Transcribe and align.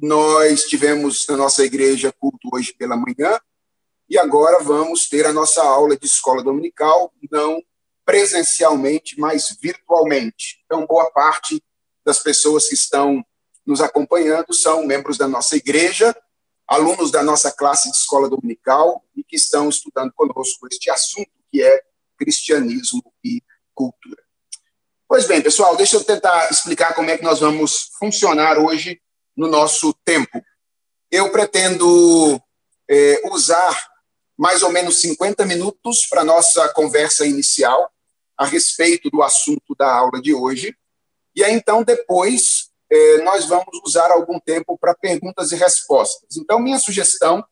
Nós 0.00 0.64
tivemos 0.64 1.26
na 1.28 1.36
nossa 1.36 1.64
igreja 1.64 2.12
culto 2.12 2.48
hoje 2.52 2.72
pela 2.72 2.96
manhã 2.96 3.38
e 4.08 4.18
agora 4.18 4.62
vamos 4.62 5.08
ter 5.08 5.26
a 5.26 5.32
nossa 5.32 5.62
aula 5.62 5.96
de 5.96 6.06
escola 6.06 6.42
dominical, 6.42 7.12
não 7.30 7.62
presencialmente, 8.04 9.18
mas 9.18 9.56
virtualmente. 9.60 10.62
Então, 10.64 10.86
boa 10.86 11.10
parte 11.10 11.62
das 12.04 12.18
pessoas 12.18 12.68
que 12.68 12.74
estão 12.74 13.24
nos 13.64 13.80
acompanhando 13.80 14.52
são 14.52 14.84
membros 14.84 15.16
da 15.16 15.26
nossa 15.26 15.56
igreja, 15.56 16.14
alunos 16.66 17.10
da 17.10 17.22
nossa 17.22 17.50
classe 17.50 17.90
de 17.90 17.96
escola 17.96 18.28
dominical 18.28 19.02
e 19.16 19.24
que 19.24 19.36
estão 19.36 19.68
estudando 19.68 20.12
conosco 20.12 20.66
este 20.70 20.90
assunto 20.90 21.30
que 21.50 21.62
é 21.62 21.82
cristianismo 22.18 23.02
e 23.24 23.42
cultura. 23.74 24.22
Pois 25.08 25.26
bem, 25.26 25.40
pessoal, 25.40 25.76
deixa 25.76 25.96
eu 25.96 26.04
tentar 26.04 26.50
explicar 26.50 26.94
como 26.94 27.10
é 27.10 27.16
que 27.16 27.24
nós 27.24 27.40
vamos 27.40 27.90
funcionar 27.98 28.58
hoje 28.58 29.00
no 29.36 29.48
nosso 29.48 29.94
tempo. 30.04 30.42
Eu 31.10 31.30
pretendo 31.30 32.40
é, 32.88 33.22
usar 33.30 33.94
mais 34.36 34.62
ou 34.62 34.70
menos 34.70 35.00
50 35.00 35.44
minutos 35.46 36.06
para 36.06 36.24
nossa 36.24 36.68
conversa 36.70 37.26
inicial 37.26 37.90
a 38.36 38.44
respeito 38.44 39.10
do 39.10 39.22
assunto 39.22 39.74
da 39.78 39.92
aula 39.92 40.20
de 40.20 40.34
hoje. 40.34 40.76
E 41.34 41.42
aí, 41.42 41.52
então, 41.52 41.82
depois, 41.82 42.68
eh, 42.90 43.18
nós 43.22 43.46
vamos 43.46 43.80
usar 43.84 44.10
algum 44.10 44.38
tempo 44.40 44.76
para 44.78 44.94
perguntas 44.94 45.52
e 45.52 45.56
respostas. 45.56 46.36
Então, 46.36 46.58
minha 46.58 46.78
sugestão 46.78 47.44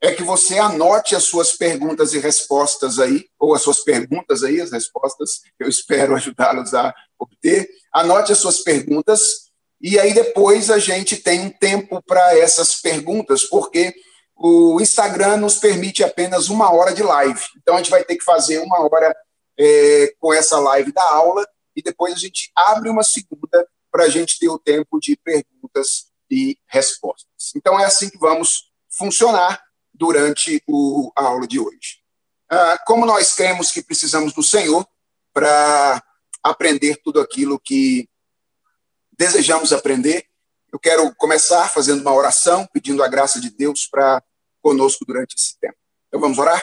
é 0.00 0.12
que 0.12 0.22
você 0.22 0.58
anote 0.58 1.16
as 1.16 1.24
suas 1.24 1.52
perguntas 1.52 2.12
e 2.12 2.18
respostas 2.18 2.98
aí, 2.98 3.26
ou 3.38 3.54
as 3.54 3.62
suas 3.62 3.80
perguntas 3.80 4.42
aí, 4.42 4.60
as 4.60 4.70
respostas, 4.70 5.40
eu 5.58 5.68
espero 5.68 6.14
ajudá-los 6.16 6.74
a 6.74 6.94
obter. 7.18 7.68
Anote 7.92 8.32
as 8.32 8.38
suas 8.38 8.60
perguntas, 8.60 9.45
e 9.80 9.98
aí 9.98 10.14
depois 10.14 10.70
a 10.70 10.78
gente 10.78 11.16
tem 11.16 11.40
um 11.40 11.50
tempo 11.50 12.02
para 12.02 12.38
essas 12.38 12.76
perguntas, 12.80 13.44
porque 13.44 13.94
o 14.34 14.80
Instagram 14.80 15.38
nos 15.38 15.58
permite 15.58 16.04
apenas 16.04 16.48
uma 16.48 16.72
hora 16.72 16.94
de 16.94 17.02
live. 17.02 17.40
Então, 17.56 17.74
a 17.74 17.78
gente 17.78 17.90
vai 17.90 18.04
ter 18.04 18.16
que 18.16 18.24
fazer 18.24 18.58
uma 18.58 18.80
hora 18.80 19.14
é, 19.58 20.14
com 20.18 20.32
essa 20.32 20.58
live 20.58 20.92
da 20.92 21.02
aula 21.02 21.46
e 21.74 21.82
depois 21.82 22.14
a 22.14 22.18
gente 22.18 22.50
abre 22.54 22.88
uma 22.90 23.02
segunda 23.02 23.66
para 23.90 24.04
a 24.04 24.08
gente 24.08 24.38
ter 24.38 24.48
o 24.48 24.58
tempo 24.58 25.00
de 25.00 25.16
perguntas 25.16 26.06
e 26.30 26.58
respostas. 26.66 27.52
Então, 27.54 27.80
é 27.80 27.84
assim 27.84 28.10
que 28.10 28.18
vamos 28.18 28.70
funcionar 28.90 29.62
durante 29.94 30.62
o, 30.66 31.10
a 31.16 31.24
aula 31.24 31.46
de 31.46 31.58
hoje. 31.58 32.00
Ah, 32.50 32.78
como 32.86 33.06
nós 33.06 33.34
cremos 33.34 33.72
que 33.72 33.82
precisamos 33.82 34.32
do 34.32 34.42
Senhor 34.42 34.86
para 35.32 36.02
aprender 36.42 37.00
tudo 37.02 37.20
aquilo 37.20 37.58
que 37.58 38.08
desejamos 39.18 39.72
aprender, 39.72 40.26
eu 40.72 40.78
quero 40.78 41.14
começar 41.14 41.68
fazendo 41.68 42.00
uma 42.00 42.12
oração, 42.12 42.66
pedindo 42.72 43.02
a 43.02 43.08
graça 43.08 43.40
de 43.40 43.50
Deus 43.50 43.86
para 43.86 44.22
conosco 44.60 45.04
durante 45.04 45.36
esse 45.36 45.58
tempo. 45.58 45.76
Então 46.08 46.20
vamos 46.20 46.38
orar? 46.38 46.62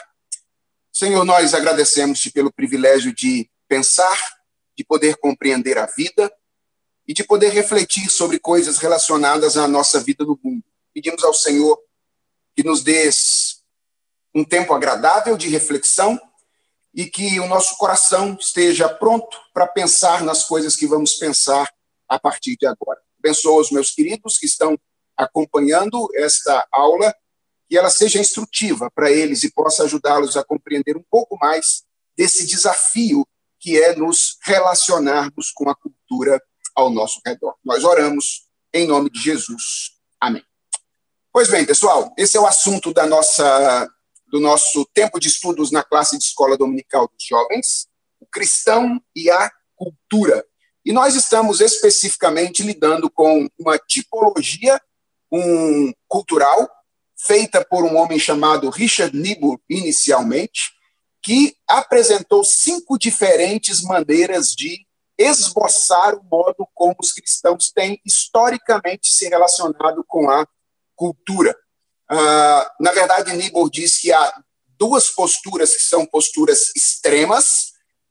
Senhor, 0.92 1.24
nós 1.24 1.54
agradecemos-te 1.54 2.30
pelo 2.30 2.52
privilégio 2.52 3.12
de 3.12 3.50
pensar, 3.66 4.16
de 4.76 4.84
poder 4.84 5.16
compreender 5.16 5.78
a 5.78 5.86
vida 5.86 6.32
e 7.06 7.12
de 7.12 7.24
poder 7.24 7.50
refletir 7.50 8.08
sobre 8.08 8.38
coisas 8.38 8.78
relacionadas 8.78 9.56
à 9.56 9.66
nossa 9.66 10.00
vida 10.00 10.24
no 10.24 10.38
mundo. 10.42 10.62
Pedimos 10.92 11.24
ao 11.24 11.34
Senhor 11.34 11.78
que 12.54 12.62
nos 12.62 12.82
dês 12.82 13.62
um 14.34 14.44
tempo 14.44 14.72
agradável 14.72 15.36
de 15.36 15.48
reflexão 15.48 16.20
e 16.94 17.06
que 17.06 17.40
o 17.40 17.48
nosso 17.48 17.76
coração 17.76 18.36
esteja 18.38 18.88
pronto 18.88 19.36
para 19.52 19.66
pensar 19.66 20.22
nas 20.22 20.44
coisas 20.44 20.76
que 20.76 20.86
vamos 20.86 21.14
pensar 21.14 21.68
a 22.14 22.18
partir 22.18 22.56
de 22.56 22.66
agora. 22.66 23.00
Abençoa 23.18 23.60
os 23.60 23.70
meus 23.70 23.90
queridos 23.90 24.38
que 24.38 24.46
estão 24.46 24.78
acompanhando 25.16 26.08
esta 26.14 26.66
aula 26.72 27.14
que 27.68 27.76
ela 27.76 27.90
seja 27.90 28.20
instrutiva 28.20 28.90
para 28.94 29.10
eles 29.10 29.42
e 29.42 29.52
possa 29.52 29.84
ajudá-los 29.84 30.36
a 30.36 30.44
compreender 30.44 30.96
um 30.96 31.04
pouco 31.10 31.36
mais 31.40 31.82
desse 32.16 32.46
desafio 32.46 33.26
que 33.58 33.80
é 33.80 33.96
nos 33.96 34.36
relacionarmos 34.42 35.50
com 35.52 35.68
a 35.70 35.74
cultura 35.74 36.40
ao 36.74 36.90
nosso 36.90 37.20
redor. 37.24 37.54
Nós 37.64 37.82
oramos 37.82 38.46
em 38.72 38.86
nome 38.86 39.08
de 39.10 39.20
Jesus. 39.20 39.92
Amém. 40.20 40.44
Pois 41.32 41.48
bem, 41.48 41.64
pessoal, 41.64 42.12
esse 42.18 42.36
é 42.36 42.40
o 42.40 42.46
assunto 42.46 42.92
da 42.92 43.06
nossa 43.06 43.88
do 44.28 44.40
nosso 44.40 44.84
tempo 44.92 45.20
de 45.20 45.28
estudos 45.28 45.70
na 45.70 45.84
classe 45.84 46.18
de 46.18 46.24
escola 46.24 46.58
dominical 46.58 47.06
dos 47.06 47.24
jovens, 47.24 47.86
o 48.18 48.26
cristão 48.26 49.00
e 49.14 49.30
a 49.30 49.48
cultura. 49.76 50.44
E 50.84 50.92
nós 50.92 51.14
estamos 51.14 51.60
especificamente 51.60 52.62
lidando 52.62 53.10
com 53.10 53.48
uma 53.58 53.78
tipologia 53.78 54.80
um 55.32 55.92
cultural 56.06 56.68
feita 57.16 57.64
por 57.64 57.84
um 57.84 57.96
homem 57.96 58.18
chamado 58.18 58.68
Richard 58.70 59.16
Niebuhr, 59.16 59.58
inicialmente, 59.68 60.72
que 61.22 61.56
apresentou 61.66 62.44
cinco 62.44 62.98
diferentes 62.98 63.82
maneiras 63.82 64.54
de 64.54 64.86
esboçar 65.16 66.14
o 66.14 66.24
modo 66.24 66.68
como 66.74 66.94
os 67.00 67.12
cristãos 67.12 67.72
têm 67.72 68.00
historicamente 68.04 69.10
se 69.10 69.28
relacionado 69.28 70.04
com 70.06 70.28
a 70.28 70.46
cultura. 70.94 71.56
Uh, 72.10 72.82
na 72.82 72.92
verdade, 72.92 73.34
Niebuhr 73.34 73.70
diz 73.70 73.98
que 73.98 74.12
há 74.12 74.42
duas 74.78 75.08
posturas 75.08 75.74
que 75.74 75.82
são 75.82 76.04
posturas 76.04 76.72
extremas 76.76 77.63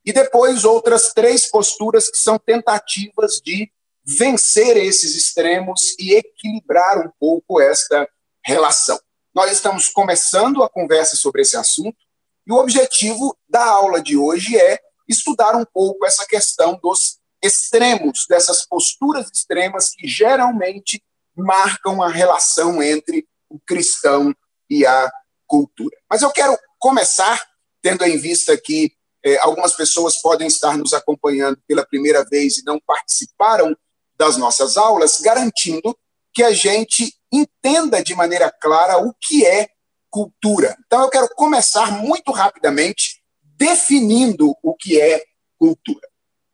e 0.06 0.12
depois 0.12 0.66
outras 0.66 1.14
três 1.14 1.50
posturas 1.50 2.10
que 2.10 2.18
são 2.18 2.38
tentativas 2.38 3.40
de 3.44 3.72
vencer 4.06 4.76
esses 4.78 5.16
extremos 5.16 5.96
e 5.98 6.14
equilibrar 6.14 7.00
um 7.00 7.12
pouco 7.20 7.62
esta 7.62 8.08
relação. 8.46 9.00
Nós 9.34 9.52
estamos 9.52 9.88
começando 9.90 10.62
a 10.62 10.70
conversa 10.70 11.16
sobre 11.16 11.42
esse 11.42 11.56
assunto 11.56 11.98
e 12.46 12.52
o 12.52 12.58
objetivo 12.58 13.36
da 13.48 13.66
aula 13.66 14.02
de 14.02 14.18
hoje 14.18 14.58
é 14.58 14.78
estudar 15.08 15.56
um 15.56 15.66
pouco 15.66 16.06
essa 16.06 16.26
questão 16.26 16.78
dos 16.82 17.18
extremos, 17.42 18.26
dessas 18.28 18.66
posturas 18.66 19.30
extremas 19.34 19.90
que 19.90 20.08
geralmente 20.08 21.02
marcam 21.36 22.02
a 22.02 22.10
relação 22.10 22.82
entre 22.82 23.26
o 23.50 23.60
cristão 23.60 24.34
e 24.70 24.86
a 24.86 25.12
cultura. 25.48 25.96
Mas 26.10 26.22
eu 26.22 26.32
quero 26.32 26.58
começar 26.80 27.42
tendo 27.82 28.04
em 28.06 28.18
vista 28.18 28.58
que 28.58 28.92
eh, 29.24 29.38
algumas 29.42 29.74
pessoas 29.74 30.22
podem 30.22 30.48
estar 30.48 30.78
nos 30.78 30.94
acompanhando 30.94 31.58
pela 31.68 31.86
primeira 31.86 32.24
vez 32.26 32.58
e 32.58 32.66
não 32.66 32.80
participaram 32.80 33.76
das 34.18 34.38
nossas 34.38 34.78
aulas, 34.78 35.20
garantindo 35.22 35.98
que 36.34 36.44
a 36.44 36.52
gente 36.52 37.14
entenda 37.32 38.04
de 38.04 38.14
maneira 38.16 38.52
clara 38.52 38.98
o 38.98 39.14
que 39.22 39.46
é 39.46 39.68
cultura. 40.10 40.78
Então, 40.86 41.02
eu 41.02 41.10
quero 41.10 41.30
começar 41.36 41.92
muito 41.92 42.32
rapidamente 42.32 43.22
definindo 43.42 44.56
o 44.62 44.76
que 44.76 45.00
é 45.00 45.24
cultura. 45.58 46.08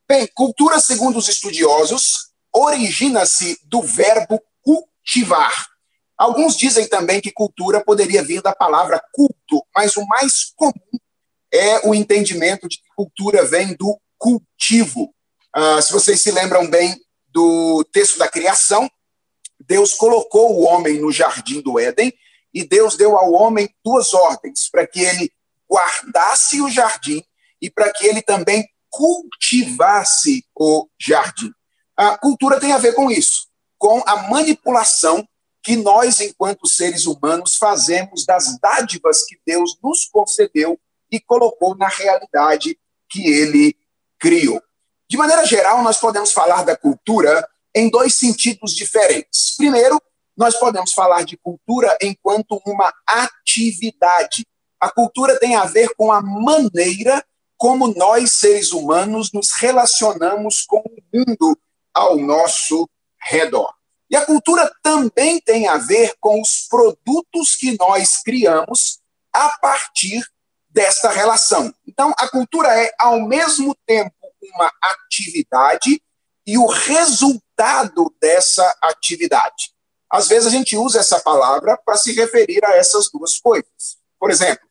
Bem, 0.08 0.28
cultura, 0.34 0.80
segundo 0.80 1.18
os 1.18 1.28
estudiosos, 1.28 2.30
origina-se 2.54 3.60
do 3.66 3.82
verbo 3.82 4.42
cultivar. 4.62 5.68
Alguns 6.18 6.58
dizem 6.58 6.88
também 6.88 7.22
que 7.22 7.32
cultura 7.32 7.84
poderia 7.84 8.24
vir 8.24 8.42
da 8.42 8.54
palavra 8.54 9.02
culto, 9.14 9.66
mas 9.76 9.96
o 9.96 10.06
mais 10.06 10.52
comum 10.56 11.00
é 11.52 11.88
o 11.88 11.96
entendimento 11.96 12.68
de 12.68 12.78
que 12.78 12.90
cultura 12.96 13.46
vem 13.46 13.76
do 13.76 14.00
cultivo. 14.18 15.14
Ah, 15.54 15.82
se 15.82 15.92
vocês 15.92 16.22
se 16.22 16.32
lembram 16.32 16.70
bem 16.70 16.96
do 17.28 17.84
texto 17.92 18.18
da 18.18 18.28
criação, 18.28 18.90
Deus 19.60 19.94
colocou 19.94 20.54
o 20.54 20.64
homem 20.64 21.00
no 21.00 21.12
jardim 21.12 21.62
do 21.62 21.80
Éden 21.80 22.14
e 22.54 22.64
Deus 22.64 22.96
deu 22.96 23.18
ao 23.18 23.32
homem 23.34 23.70
duas 23.84 24.14
ordens: 24.14 24.70
para 24.70 24.88
que 24.88 25.02
ele 25.02 25.32
guardasse 25.70 26.62
o 26.62 26.70
jardim 26.70 27.24
e 27.62 27.70
para 27.70 27.92
que 27.94 28.06
ele 28.06 28.22
também 28.22 28.68
cultivasse 28.90 30.44
o 30.56 30.88
jardim. 31.00 31.52
A 31.96 32.18
cultura 32.18 32.60
tem 32.60 32.72
a 32.72 32.78
ver 32.78 32.94
com 32.94 33.12
isso, 33.12 33.48
com 33.78 34.02
a 34.06 34.30
manipulação 34.30 35.28
que 35.62 35.76
nós, 35.76 36.22
enquanto 36.22 36.68
seres 36.68 37.06
humanos, 37.06 37.58
fazemos 37.58 38.26
das 38.26 38.58
dádivas 38.60 39.26
que 39.26 39.38
Deus 39.46 39.78
nos 39.84 40.06
concedeu 40.06 40.80
e 41.12 41.20
colocou 41.20 41.76
na 41.76 41.88
realidade 41.88 42.78
que 43.10 43.28
ele 43.28 43.76
criou. 44.20 44.62
De 45.10 45.18
maneira 45.18 45.46
geral, 45.46 45.82
nós 45.82 45.98
podemos 45.98 46.32
falar 46.32 46.64
da 46.64 46.78
cultura 46.78 47.48
em 47.74 47.90
dois 47.90 48.16
sentidos 48.16 48.76
diferentes. 48.76 49.56
Primeiro, 49.58 50.02
nós 50.38 50.56
podemos 50.58 50.94
falar 50.94 51.24
de 51.24 51.36
cultura 51.38 51.98
enquanto 52.02 52.62
uma 52.66 52.94
atividade. 53.08 54.46
A 54.80 54.90
cultura 54.90 55.40
tem 55.40 55.56
a 55.56 55.66
ver 55.66 55.94
com 55.96 56.12
a 56.12 56.22
maneira 56.22 57.24
como 57.58 57.94
nós, 57.94 58.32
seres 58.32 58.72
humanos, 58.72 59.34
nos 59.34 59.52
relacionamos 59.52 60.64
com 60.66 60.78
o 60.78 60.98
mundo 61.14 61.60
ao 61.94 62.18
nosso 62.18 62.90
redor. 63.22 63.74
E 64.10 64.16
a 64.16 64.26
cultura 64.26 64.72
também 64.82 65.42
tem 65.42 65.68
a 65.68 65.78
ver 65.78 66.16
com 66.22 66.42
os 66.42 66.68
produtos 66.70 67.56
que 67.56 67.78
nós 67.78 68.24
criamos 68.24 69.00
a 69.34 69.50
partir 69.62 70.24
desta 70.70 71.10
relação. 71.10 71.74
Então, 71.88 72.14
a 72.18 72.28
cultura 72.28 72.68
é, 72.70 72.94
ao 73.00 73.22
mesmo 73.22 73.76
tempo, 73.86 74.14
uma 74.42 74.72
atividade 74.82 76.02
e 76.46 76.58
o 76.58 76.66
resultado 76.66 78.14
dessa 78.20 78.76
atividade. 78.82 79.74
às 80.12 80.28
vezes 80.28 80.48
a 80.48 80.50
gente 80.50 80.76
usa 80.76 81.00
essa 81.00 81.20
palavra 81.20 81.78
para 81.78 81.96
se 81.96 82.12
referir 82.14 82.66
a 82.66 82.76
essas 82.76 83.12
duas 83.12 83.38
coisas. 83.38 83.98
Por 84.20 84.32
exemplo, 84.32 84.68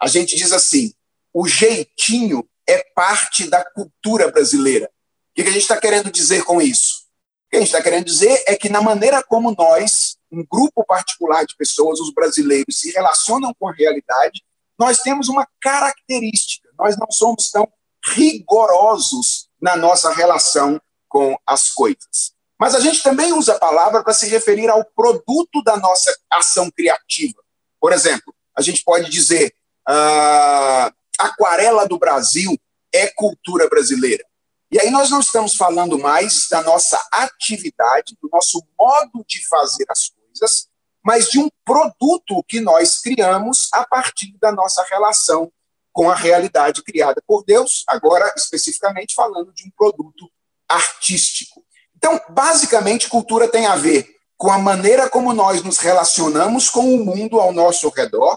a 0.00 0.06
gente 0.06 0.36
diz 0.36 0.52
assim: 0.52 0.92
o 1.32 1.48
jeitinho 1.48 2.46
é 2.68 2.84
parte 2.94 3.48
da 3.48 3.64
cultura 3.64 4.30
brasileira. 4.30 4.90
O 5.30 5.34
que 5.34 5.42
a 5.42 5.52
gente 5.52 5.62
está 5.62 5.78
querendo 5.78 6.10
dizer 6.10 6.44
com 6.44 6.60
isso? 6.60 7.06
O 7.46 7.50
que 7.50 7.56
a 7.56 7.60
gente 7.60 7.68
está 7.68 7.82
querendo 7.82 8.04
dizer 8.04 8.44
é 8.46 8.54
que, 8.54 8.68
na 8.68 8.82
maneira 8.82 9.22
como 9.22 9.54
nós, 9.56 10.16
um 10.30 10.44
grupo 10.44 10.84
particular 10.84 11.46
de 11.46 11.56
pessoas, 11.56 12.00
os 12.00 12.12
brasileiros, 12.12 12.78
se 12.78 12.90
relacionam 12.90 13.54
com 13.58 13.68
a 13.68 13.72
realidade, 13.72 14.44
nós 14.82 14.98
temos 14.98 15.28
uma 15.28 15.46
característica. 15.60 16.68
Nós 16.76 16.96
não 16.96 17.06
somos 17.08 17.52
tão 17.52 17.68
rigorosos 18.04 19.48
na 19.60 19.76
nossa 19.76 20.12
relação 20.12 20.80
com 21.08 21.38
as 21.46 21.70
coisas. 21.70 22.32
Mas 22.58 22.74
a 22.74 22.80
gente 22.80 23.00
também 23.00 23.32
usa 23.32 23.54
a 23.54 23.58
palavra 23.60 24.02
para 24.02 24.12
se 24.12 24.26
referir 24.26 24.68
ao 24.68 24.84
produto 24.84 25.62
da 25.64 25.76
nossa 25.76 26.12
ação 26.32 26.68
criativa. 26.68 27.40
Por 27.80 27.92
exemplo, 27.92 28.34
a 28.56 28.60
gente 28.60 28.82
pode 28.82 29.08
dizer: 29.08 29.54
uh, 29.88 30.92
aquarela 31.16 31.86
do 31.86 31.96
Brasil 31.96 32.58
é 32.92 33.06
cultura 33.06 33.68
brasileira. 33.68 34.24
E 34.68 34.80
aí 34.80 34.90
nós 34.90 35.10
não 35.10 35.20
estamos 35.20 35.54
falando 35.54 35.96
mais 35.96 36.48
da 36.50 36.60
nossa 36.62 37.00
atividade, 37.12 38.16
do 38.20 38.28
nosso 38.32 38.60
modo 38.76 39.24
de 39.28 39.46
fazer 39.46 39.84
as 39.88 40.08
coisas, 40.08 40.68
mas 41.04 41.28
de 41.28 41.38
um 41.38 41.48
produto 41.64 42.42
que 42.48 42.60
nós 42.60 43.00
criamos 43.00 43.68
a 43.72 43.84
partir 43.84 44.34
da 44.40 44.52
nossa 44.52 44.84
relação 44.84 45.50
com 45.92 46.10
a 46.10 46.14
realidade 46.14 46.82
criada 46.82 47.22
por 47.26 47.44
Deus, 47.44 47.84
agora 47.86 48.32
especificamente 48.36 49.14
falando 49.14 49.52
de 49.52 49.66
um 49.66 49.70
produto 49.76 50.30
artístico. 50.68 51.62
Então, 51.96 52.20
basicamente, 52.30 53.08
cultura 53.08 53.46
tem 53.46 53.66
a 53.66 53.76
ver 53.76 54.08
com 54.36 54.50
a 54.50 54.58
maneira 54.58 55.08
como 55.08 55.32
nós 55.32 55.62
nos 55.62 55.78
relacionamos 55.78 56.70
com 56.70 56.94
o 56.94 57.04
mundo 57.04 57.38
ao 57.38 57.52
nosso 57.52 57.88
redor 57.90 58.36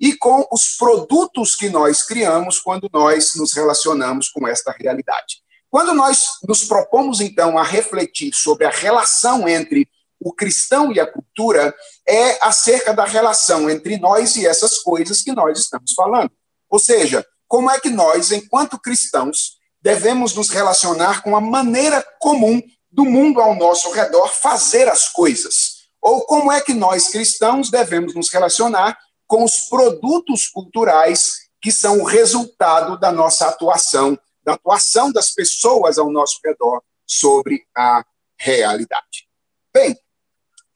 e 0.00 0.16
com 0.16 0.46
os 0.50 0.76
produtos 0.76 1.54
que 1.54 1.68
nós 1.68 2.02
criamos 2.02 2.58
quando 2.58 2.90
nós 2.92 3.34
nos 3.36 3.52
relacionamos 3.52 4.28
com 4.28 4.48
esta 4.48 4.72
realidade. 4.72 5.42
Quando 5.70 5.94
nós 5.94 6.26
nos 6.46 6.64
propomos, 6.64 7.20
então, 7.20 7.58
a 7.58 7.62
refletir 7.62 8.32
sobre 8.34 8.66
a 8.66 8.70
relação 8.70 9.48
entre 9.48 9.88
o 10.24 10.32
cristão 10.32 10.90
e 10.90 10.98
a 10.98 11.06
cultura, 11.06 11.74
é 12.08 12.38
acerca 12.42 12.94
da 12.94 13.04
relação 13.04 13.68
entre 13.68 13.98
nós 13.98 14.36
e 14.36 14.46
essas 14.46 14.78
coisas 14.78 15.20
que 15.20 15.32
nós 15.32 15.58
estamos 15.58 15.92
falando. 15.92 16.32
Ou 16.70 16.78
seja, 16.78 17.24
como 17.46 17.70
é 17.70 17.78
que 17.78 17.90
nós, 17.90 18.32
enquanto 18.32 18.80
cristãos, 18.80 19.58
devemos 19.82 20.34
nos 20.34 20.48
relacionar 20.48 21.22
com 21.22 21.36
a 21.36 21.40
maneira 21.42 22.02
comum 22.18 22.62
do 22.90 23.04
mundo 23.04 23.38
ao 23.38 23.54
nosso 23.54 23.92
redor 23.92 24.28
fazer 24.28 24.88
as 24.88 25.10
coisas? 25.10 25.84
Ou 26.00 26.22
como 26.22 26.50
é 26.50 26.60
que 26.60 26.72
nós, 26.72 27.08
cristãos, 27.08 27.70
devemos 27.70 28.14
nos 28.14 28.30
relacionar 28.32 28.98
com 29.26 29.44
os 29.44 29.68
produtos 29.68 30.48
culturais 30.48 31.44
que 31.60 31.70
são 31.70 32.00
o 32.00 32.04
resultado 32.04 32.98
da 32.98 33.12
nossa 33.12 33.48
atuação, 33.48 34.18
da 34.42 34.54
atuação 34.54 35.12
das 35.12 35.30
pessoas 35.30 35.98
ao 35.98 36.10
nosso 36.10 36.38
redor 36.42 36.82
sobre 37.06 37.62
a 37.76 38.04
realidade. 38.38 39.28
Bem, 39.72 39.98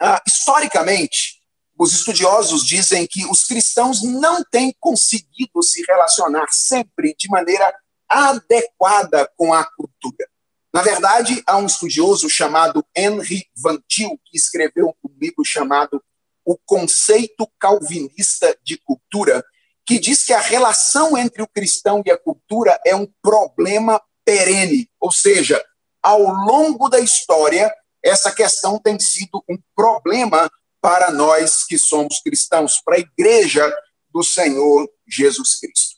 uh, 0.02 0.20
historicamente, 0.26 1.38
os 1.78 1.92
estudiosos 1.92 2.66
dizem 2.66 3.06
que 3.06 3.24
os 3.26 3.44
cristãos 3.44 4.02
não 4.02 4.42
têm 4.44 4.74
conseguido 4.80 5.62
se 5.62 5.84
relacionar 5.86 6.46
sempre 6.50 7.14
de 7.16 7.28
maneira 7.28 7.72
adequada 8.08 9.30
com 9.36 9.54
a 9.54 9.64
cultura. 9.64 10.28
Na 10.74 10.82
verdade, 10.82 11.42
há 11.46 11.56
um 11.56 11.66
estudioso 11.66 12.28
chamado 12.28 12.84
Henry 12.96 13.46
Van 13.56 13.78
Til 13.88 14.18
que 14.24 14.36
escreveu 14.36 14.94
um 15.04 15.10
livro 15.20 15.44
chamado 15.44 16.02
o 16.44 16.58
conceito 16.64 17.46
calvinista 17.58 18.56
de 18.62 18.78
cultura, 18.78 19.44
que 19.86 19.98
diz 19.98 20.24
que 20.24 20.32
a 20.32 20.40
relação 20.40 21.16
entre 21.16 21.42
o 21.42 21.48
cristão 21.48 22.02
e 22.04 22.10
a 22.10 22.18
cultura 22.18 22.78
é 22.86 22.96
um 22.96 23.06
problema 23.22 24.00
perene, 24.24 24.90
ou 25.00 25.12
seja, 25.12 25.62
ao 26.02 26.22
longo 26.22 26.88
da 26.88 27.00
história, 27.00 27.72
essa 28.04 28.32
questão 28.32 28.78
tem 28.78 28.98
sido 28.98 29.42
um 29.48 29.58
problema 29.74 30.50
para 30.80 31.10
nós 31.10 31.64
que 31.64 31.78
somos 31.78 32.20
cristãos, 32.20 32.80
para 32.80 32.96
a 32.96 33.00
igreja 33.00 33.70
do 34.12 34.22
Senhor 34.22 34.88
Jesus 35.06 35.58
Cristo. 35.58 35.96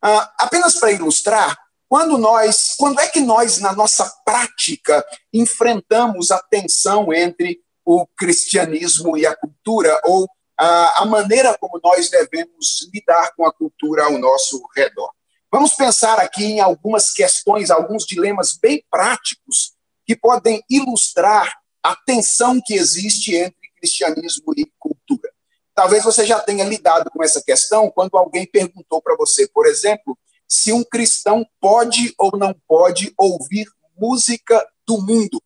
Ah, 0.00 0.32
apenas 0.38 0.78
para 0.78 0.92
ilustrar, 0.92 1.56
quando 1.88 2.16
nós, 2.16 2.74
quando 2.78 2.98
é 3.00 3.06
que 3.06 3.20
nós 3.20 3.58
na 3.58 3.72
nossa 3.72 4.10
prática 4.24 5.04
enfrentamos 5.32 6.30
a 6.30 6.40
tensão 6.50 7.12
entre 7.12 7.60
o 7.84 8.06
cristianismo 8.16 9.16
e 9.16 9.26
a 9.26 9.36
cultura, 9.36 10.00
ou 10.04 10.26
a, 10.58 11.02
a 11.02 11.04
maneira 11.04 11.56
como 11.58 11.80
nós 11.82 12.08
devemos 12.08 12.88
lidar 12.92 13.32
com 13.36 13.46
a 13.46 13.52
cultura 13.52 14.04
ao 14.04 14.18
nosso 14.18 14.62
redor. 14.74 15.10
Vamos 15.50 15.74
pensar 15.74 16.18
aqui 16.18 16.44
em 16.44 16.60
algumas 16.60 17.12
questões, 17.12 17.70
alguns 17.70 18.06
dilemas 18.06 18.54
bem 18.54 18.82
práticos 18.90 19.74
que 20.12 20.16
podem 20.16 20.62
ilustrar 20.68 21.50
a 21.82 21.96
tensão 21.96 22.60
que 22.62 22.74
existe 22.74 23.34
entre 23.34 23.56
cristianismo 23.78 24.52
e 24.54 24.70
cultura. 24.78 25.30
Talvez 25.74 26.04
você 26.04 26.26
já 26.26 26.38
tenha 26.38 26.64
lidado 26.64 27.10
com 27.10 27.24
essa 27.24 27.42
questão 27.42 27.90
quando 27.90 28.16
alguém 28.18 28.46
perguntou 28.46 29.00
para 29.00 29.16
você, 29.16 29.48
por 29.48 29.66
exemplo, 29.66 30.18
se 30.46 30.70
um 30.70 30.84
cristão 30.84 31.46
pode 31.58 32.14
ou 32.18 32.36
não 32.36 32.54
pode 32.68 33.12
ouvir 33.16 33.66
música 33.96 34.62
do 34.86 35.00
mundo. 35.00 35.42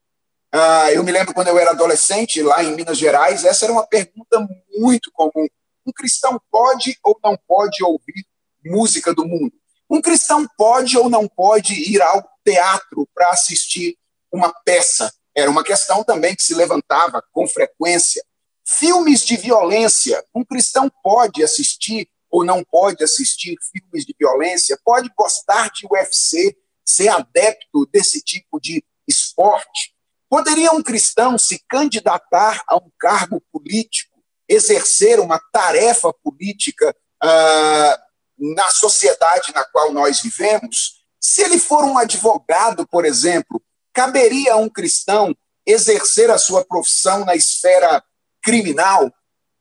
Ah, 0.51 0.91
eu 0.93 1.05
me 1.05 1.13
lembro 1.13 1.33
quando 1.33 1.49
eu 1.49 1.59
era 1.59 1.71
adolescente, 1.71 2.43
lá 2.43 2.65
em 2.65 2.75
Minas 2.75 2.99
Gerais, 2.99 3.45
essa 3.45 3.67
era 3.67 3.73
uma 3.73 3.87
pergunta 3.87 4.45
muito 4.77 5.13
comum. 5.13 5.47
Um 5.87 5.93
cristão 5.93 6.41
pode 6.51 6.99
ou 7.05 7.17
não 7.23 7.39
pode 7.47 7.85
ouvir 7.85 8.27
música 8.65 9.15
do 9.15 9.25
mundo? 9.25 9.53
Um 9.89 10.03
cristão 10.03 10.45
pode 10.59 10.99
ou 10.99 11.09
não 11.09 11.29
pode 11.29 11.73
ir 11.73 12.03
ao 12.03 12.29
teatro 12.45 13.09
para 13.15 13.31
assistir 13.31 13.97
uma 14.37 14.53
peça? 14.65 15.13
Era 15.35 15.51
uma 15.51 15.65
questão 15.65 16.05
também 16.05 16.35
que 16.35 16.43
se 16.43 16.55
levantava 16.55 17.23
com 17.33 17.49
frequência. 17.49 18.23
Filmes 18.65 19.25
de 19.25 19.37
violência. 19.37 20.23
Um 20.35 20.45
cristão 20.45 20.91
pode 21.03 21.43
assistir 21.43 22.09
ou 22.31 22.45
não 22.45 22.63
pode 22.65 23.03
assistir 23.03 23.57
filmes 23.73 24.05
de 24.05 24.15
violência? 24.19 24.79
Pode 24.85 25.11
gostar 25.17 25.71
de 25.71 25.87
UFC, 25.91 26.57
ser 26.85 27.09
adepto 27.09 27.87
desse 27.93 28.23
tipo 28.23 28.61
de 28.61 28.85
esporte? 29.09 29.95
Poderia 30.29 30.73
um 30.73 30.83
cristão 30.83 31.39
se 31.39 31.63
candidatar 31.69 32.63
a 32.67 32.77
um 32.77 32.91
cargo 32.99 33.41
político, 33.53 34.19
exercer 34.49 35.21
uma 35.21 35.41
tarefa 35.53 36.13
política 36.23 36.95
uh, 37.23 38.55
na 38.55 38.69
sociedade 38.71 39.53
na 39.55 39.65
qual 39.65 39.93
nós 39.93 40.21
vivemos? 40.21 41.05
Se 41.21 41.43
ele 41.43 41.59
for 41.59 41.85
um 41.85 41.97
advogado, 41.97 42.87
por 42.87 43.05
exemplo, 43.05 43.63
caberia 43.97 44.53
a 44.53 44.57
um 44.57 44.69
cristão 44.69 45.35
exercer 45.65 46.31
a 46.31 46.37
sua 46.37 46.63
profissão 46.63 47.25
na 47.25 47.35
esfera 47.35 48.05
criminal? 48.43 49.11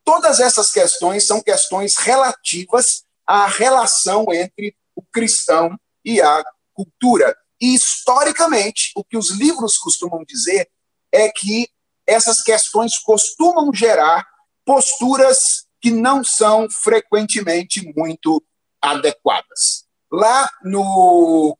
Todas 0.03 0.41
essas 0.41 0.73
questões 0.73 1.25
são 1.25 1.41
questões 1.41 1.95
relativas 1.95 3.05
à 3.25 3.47
relação 3.47 4.25
entre 4.33 4.75
o 4.93 5.01
cristão 5.01 5.79
e 6.03 6.21
a 6.21 6.43
cultura. 6.73 7.33
E, 7.61 7.73
historicamente, 7.73 8.91
o 8.93 9.05
que 9.05 9.17
os 9.17 9.31
livros 9.31 9.77
costumam 9.77 10.25
dizer 10.25 10.69
é 11.13 11.29
que 11.29 11.69
essas 12.05 12.41
questões 12.41 12.97
costumam 12.97 13.73
gerar 13.73 14.27
posturas 14.65 15.65
que 15.79 15.91
não 15.91 16.25
são 16.25 16.69
frequentemente 16.69 17.81
muito 17.95 18.43
adequadas. 18.81 19.85
Lá 20.11 20.51
no, 20.61 21.57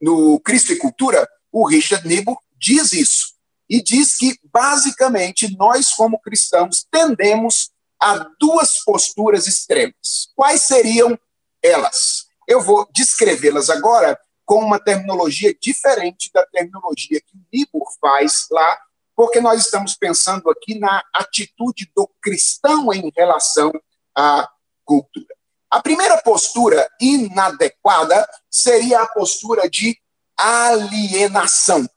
no 0.00 0.40
Cristo 0.40 0.72
e 0.72 0.76
Cultura, 0.76 1.26
o 1.56 1.66
Richard 1.66 2.06
Niebuhr 2.06 2.36
diz 2.58 2.92
isso. 2.92 3.34
E 3.66 3.82
diz 3.82 4.18
que, 4.18 4.38
basicamente, 4.52 5.56
nós, 5.56 5.94
como 5.94 6.20
cristãos, 6.20 6.86
tendemos 6.90 7.70
a 7.98 8.28
duas 8.38 8.84
posturas 8.84 9.46
extremas. 9.46 10.28
Quais 10.36 10.60
seriam 10.64 11.18
elas? 11.62 12.26
Eu 12.46 12.60
vou 12.60 12.86
descrevê-las 12.92 13.70
agora 13.70 14.20
com 14.44 14.62
uma 14.62 14.78
terminologia 14.78 15.56
diferente 15.58 16.30
da 16.30 16.44
terminologia 16.44 17.22
que 17.22 17.40
Libor 17.50 17.88
faz 17.98 18.46
lá, 18.50 18.78
porque 19.16 19.40
nós 19.40 19.62
estamos 19.62 19.96
pensando 19.96 20.50
aqui 20.50 20.78
na 20.78 21.02
atitude 21.14 21.90
do 21.96 22.06
cristão 22.20 22.92
em 22.92 23.10
relação 23.16 23.72
à 24.14 24.46
cultura. 24.84 25.34
A 25.70 25.80
primeira 25.80 26.20
postura 26.20 26.86
inadequada 27.00 28.28
seria 28.50 29.00
a 29.00 29.08
postura 29.08 29.70
de 29.70 29.98
alienação. 30.36 31.88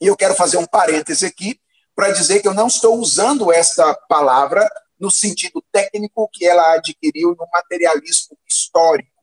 E 0.00 0.06
eu 0.06 0.16
quero 0.16 0.34
fazer 0.34 0.56
um 0.56 0.66
parêntese 0.66 1.26
aqui 1.26 1.60
para 1.94 2.12
dizer 2.12 2.40
que 2.40 2.48
eu 2.48 2.54
não 2.54 2.68
estou 2.68 2.98
usando 2.98 3.52
esta 3.52 3.92
palavra 4.08 4.68
no 4.98 5.10
sentido 5.10 5.62
técnico 5.72 6.28
que 6.32 6.46
ela 6.46 6.74
adquiriu 6.74 7.36
no 7.38 7.48
materialismo 7.52 8.36
histórico 8.46 9.18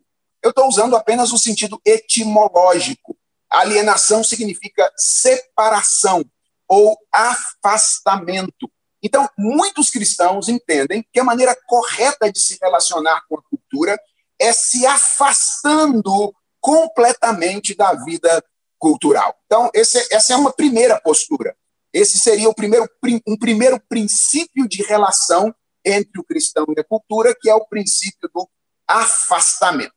eu 0.46 0.52
estou 0.52 0.68
usando 0.68 0.96
apenas 0.96 1.34
o 1.34 1.40
sentido 1.40 1.82
etimológico. 1.84 3.18
Alienação 3.50 4.24
significa 4.24 4.92
separação 4.96 6.24
ou 6.68 6.96
afastamento. 7.12 8.72
Então, 9.02 9.28
muitos 9.36 9.90
cristãos 9.90 10.48
entendem 10.48 11.04
que 11.12 11.20
a 11.20 11.24
maneira 11.24 11.58
correta 11.66 12.32
de 12.32 12.40
se 12.40 12.60
relacionar 12.62 13.24
com 13.28 13.40
a 13.40 13.42
cultura 13.50 14.00
é 14.40 14.54
se 14.54 14.86
afastando 14.86 16.32
completamente 16.66 17.76
da 17.76 17.94
vida 17.94 18.44
cultural. 18.80 19.36
Então, 19.46 19.70
esse, 19.72 20.04
essa 20.12 20.34
é 20.34 20.36
uma 20.36 20.52
primeira 20.52 21.00
postura. 21.00 21.56
Esse 21.94 22.18
seria 22.18 22.50
o 22.50 22.56
primeiro, 22.56 22.90
um 23.28 23.38
primeiro 23.38 23.80
princípio 23.88 24.68
de 24.68 24.82
relação 24.82 25.54
entre 25.86 26.20
o 26.20 26.24
cristão 26.24 26.66
e 26.76 26.80
a 26.80 26.84
cultura, 26.84 27.36
que 27.40 27.48
é 27.48 27.54
o 27.54 27.68
princípio 27.68 28.28
do 28.34 28.50
afastamento. 28.88 29.94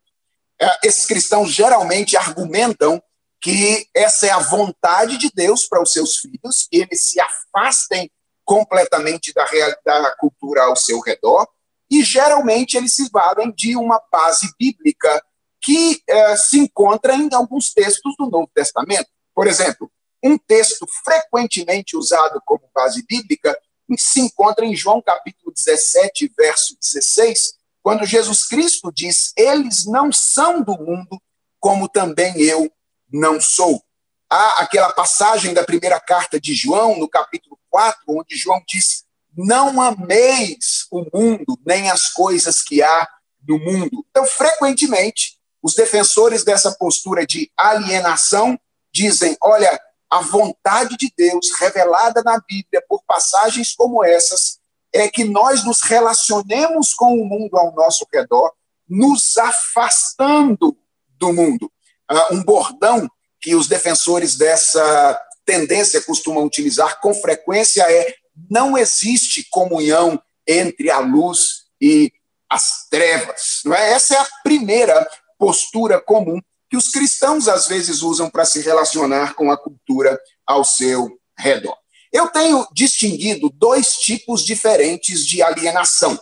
É, 0.60 0.80
esses 0.84 1.06
cristãos 1.06 1.50
geralmente 1.50 2.18
argumentam 2.18 3.02
que 3.40 3.88
essa 3.96 4.26
é 4.26 4.30
a 4.30 4.38
vontade 4.38 5.16
de 5.16 5.30
Deus 5.34 5.66
para 5.66 5.82
os 5.82 5.90
seus 5.90 6.18
filhos, 6.18 6.68
que 6.70 6.82
eles 6.82 7.08
se 7.08 7.18
afastem 7.18 8.10
completamente 8.44 9.32
da, 9.32 9.46
da 9.86 10.14
cultura 10.16 10.64
ao 10.64 10.76
seu 10.76 11.00
redor, 11.00 11.48
e 11.90 12.04
geralmente 12.04 12.76
eles 12.76 12.92
se 12.92 13.08
valem 13.10 13.50
de 13.56 13.74
uma 13.74 14.02
base 14.12 14.52
bíblica 14.58 15.24
que 15.60 16.02
eh, 16.08 16.36
se 16.36 16.58
encontra 16.58 17.14
em 17.14 17.28
alguns 17.32 17.72
textos 17.72 18.14
do 18.18 18.28
Novo 18.30 18.50
Testamento. 18.54 19.08
Por 19.34 19.46
exemplo, 19.46 19.90
um 20.22 20.36
texto 20.36 20.86
frequentemente 21.04 21.96
usado 21.96 22.40
como 22.44 22.68
base 22.74 23.04
bíblica 23.06 23.58
se 23.96 24.20
encontra 24.20 24.66
em 24.66 24.76
João 24.76 25.00
capítulo 25.00 25.52
17, 25.52 26.32
verso 26.36 26.76
16, 26.80 27.54
quando 27.82 28.04
Jesus 28.04 28.46
Cristo 28.46 28.92
diz: 28.92 29.32
Eles 29.36 29.86
não 29.86 30.12
são 30.12 30.62
do 30.62 30.72
mundo, 30.72 31.20
como 31.58 31.88
também 31.88 32.40
eu 32.42 32.70
não 33.10 33.40
sou. 33.40 33.82
Há 34.28 34.62
aquela 34.62 34.92
passagem 34.92 35.54
da 35.54 35.64
primeira 35.64 35.98
carta 35.98 36.38
de 36.38 36.52
João, 36.52 36.98
no 36.98 37.08
capítulo 37.08 37.58
4, 37.70 38.02
onde 38.08 38.36
João 38.36 38.62
diz: 38.66 39.04
Não 39.34 39.80
ameis 39.80 40.86
o 40.90 41.06
mundo, 41.14 41.58
nem 41.64 41.90
as 41.90 42.10
coisas 42.10 42.60
que 42.60 42.82
há 42.82 43.08
no 43.46 43.58
mundo. 43.58 44.04
Então, 44.10 44.26
frequentemente, 44.26 45.37
os 45.62 45.74
defensores 45.74 46.44
dessa 46.44 46.72
postura 46.72 47.26
de 47.26 47.50
alienação 47.56 48.58
dizem: 48.92 49.36
olha, 49.42 49.78
a 50.10 50.20
vontade 50.20 50.96
de 50.96 51.12
Deus 51.16 51.50
revelada 51.58 52.22
na 52.22 52.40
Bíblia 52.48 52.82
por 52.88 53.02
passagens 53.06 53.74
como 53.74 54.04
essas 54.04 54.58
é 54.92 55.08
que 55.08 55.24
nós 55.24 55.64
nos 55.64 55.82
relacionemos 55.82 56.94
com 56.94 57.20
o 57.20 57.24
mundo 57.24 57.58
ao 57.58 57.74
nosso 57.74 58.06
redor, 58.12 58.52
nos 58.88 59.36
afastando 59.36 60.76
do 61.18 61.32
mundo. 61.32 61.70
Uh, 62.10 62.34
um 62.34 62.42
bordão 62.42 63.08
que 63.40 63.54
os 63.54 63.68
defensores 63.68 64.36
dessa 64.36 65.20
tendência 65.44 66.00
costumam 66.02 66.44
utilizar 66.44 67.00
com 67.00 67.12
frequência 67.12 67.82
é: 67.82 68.14
não 68.50 68.78
existe 68.78 69.46
comunhão 69.50 70.20
entre 70.46 70.90
a 70.90 71.00
luz 71.00 71.66
e 71.80 72.10
as 72.48 72.88
trevas. 72.88 73.60
Não 73.64 73.74
é? 73.74 73.92
Essa 73.92 74.14
é 74.14 74.18
a 74.18 74.28
primeira 74.42 75.06
postura 75.38 76.00
comum 76.00 76.40
que 76.68 76.76
os 76.76 76.90
cristãos 76.90 77.48
às 77.48 77.66
vezes 77.66 78.02
usam 78.02 78.28
para 78.28 78.44
se 78.44 78.60
relacionar 78.60 79.34
com 79.34 79.50
a 79.50 79.56
cultura 79.56 80.18
ao 80.46 80.64
seu 80.64 81.18
redor. 81.38 81.76
Eu 82.12 82.28
tenho 82.28 82.66
distinguido 82.72 83.50
dois 83.50 83.92
tipos 83.92 84.44
diferentes 84.44 85.26
de 85.26 85.42
alienação. 85.42 86.18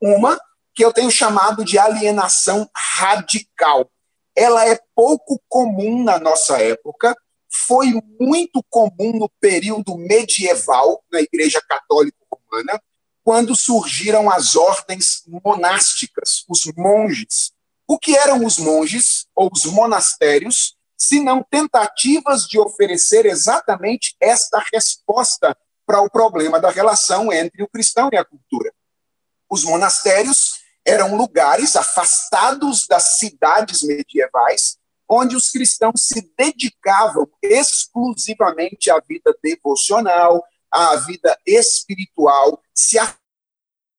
Uma 0.00 0.38
que 0.74 0.84
eu 0.84 0.92
tenho 0.92 1.10
chamado 1.10 1.64
de 1.64 1.78
alienação 1.78 2.68
radical. 2.72 3.90
Ela 4.36 4.68
é 4.68 4.78
pouco 4.94 5.40
comum 5.48 6.04
na 6.04 6.20
nossa 6.20 6.58
época, 6.58 7.16
foi 7.50 8.00
muito 8.20 8.62
comum 8.70 9.18
no 9.18 9.28
período 9.40 9.96
medieval 9.96 11.02
na 11.10 11.20
Igreja 11.20 11.60
Católica 11.60 12.16
Romana, 12.30 12.80
quando 13.24 13.56
surgiram 13.56 14.30
as 14.30 14.54
ordens 14.54 15.24
monásticas, 15.44 16.44
os 16.48 16.64
monges. 16.76 17.52
O 17.90 17.98
que 17.98 18.14
eram 18.14 18.44
os 18.44 18.58
monges 18.58 19.26
ou 19.34 19.48
os 19.50 19.64
monastérios, 19.64 20.76
se 20.94 21.20
não 21.20 21.42
tentativas 21.42 22.42
de 22.46 22.58
oferecer 22.58 23.24
exatamente 23.24 24.14
esta 24.20 24.62
resposta 24.70 25.56
para 25.86 26.02
o 26.02 26.10
problema 26.10 26.60
da 26.60 26.68
relação 26.68 27.32
entre 27.32 27.62
o 27.62 27.68
cristão 27.68 28.10
e 28.12 28.18
a 28.18 28.24
cultura? 28.24 28.70
Os 29.48 29.64
monastérios 29.64 30.60
eram 30.86 31.16
lugares 31.16 31.76
afastados 31.76 32.86
das 32.86 33.18
cidades 33.18 33.82
medievais, 33.82 34.76
onde 35.08 35.34
os 35.34 35.50
cristãos 35.50 36.02
se 36.02 36.30
dedicavam 36.36 37.26
exclusivamente 37.42 38.90
à 38.90 39.00
vida 39.00 39.34
devocional, 39.42 40.44
à 40.70 40.94
vida 40.96 41.38
espiritual, 41.46 42.62
se 42.74 42.98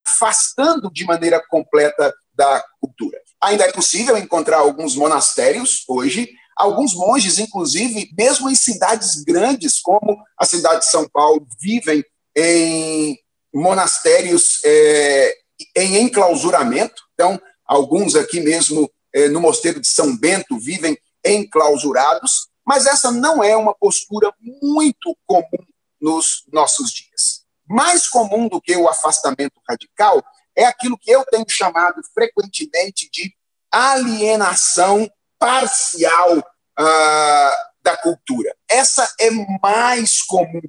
afastando 0.06 0.92
de 0.92 1.06
maneira 1.06 1.44
completa 1.48 2.14
da 2.36 2.64
cultura. 2.80 3.20
Ainda 3.42 3.64
é 3.64 3.72
possível 3.72 4.18
encontrar 4.18 4.58
alguns 4.58 4.96
monastérios 4.96 5.84
hoje, 5.88 6.30
alguns 6.56 6.94
monges, 6.94 7.40
inclusive, 7.40 8.10
mesmo 8.18 8.50
em 8.50 8.56
cidades 8.56 9.24
grandes, 9.24 9.80
como 9.80 10.18
a 10.38 10.46
cidade 10.46 10.82
de 10.82 10.92
São 10.92 11.08
Paulo, 11.08 11.48
vivem 11.62 12.04
em 12.36 13.18
monastérios 13.54 14.60
é, 14.66 15.36
em 15.76 16.02
enclausuramento. 16.02 17.02
Então, 17.14 17.42
alguns 17.66 18.16
aqui 18.16 18.42
mesmo 18.42 18.92
é, 19.14 19.30
no 19.30 19.40
Mosteiro 19.40 19.80
de 19.80 19.88
São 19.88 20.16
Bento 20.16 20.60
vivem 20.60 20.98
enclausurados, 21.26 22.48
mas 22.66 22.86
essa 22.86 23.12
não 23.12 23.44
é 23.44 23.56
uma 23.56 23.74
postura 23.74 24.34
muito 24.62 25.18
comum 25.26 25.66
nos 26.00 26.44
nossos 26.52 26.92
dias. 26.92 27.44
Mais 27.68 28.08
comum 28.08 28.48
do 28.48 28.62
que 28.62 28.76
o 28.76 28.88
afastamento 28.88 29.62
radical 29.68 30.24
é 30.60 30.66
aquilo 30.66 30.98
que 30.98 31.10
eu 31.10 31.24
tenho 31.26 31.46
chamado 31.48 32.02
frequentemente 32.14 33.10
de 33.10 33.34
alienação 33.72 35.10
parcial 35.40 36.38
uh, 36.38 37.56
da 37.82 37.96
cultura. 37.96 38.54
Essa 38.68 39.10
é 39.22 39.30
mais 39.62 40.22
comum. 40.22 40.62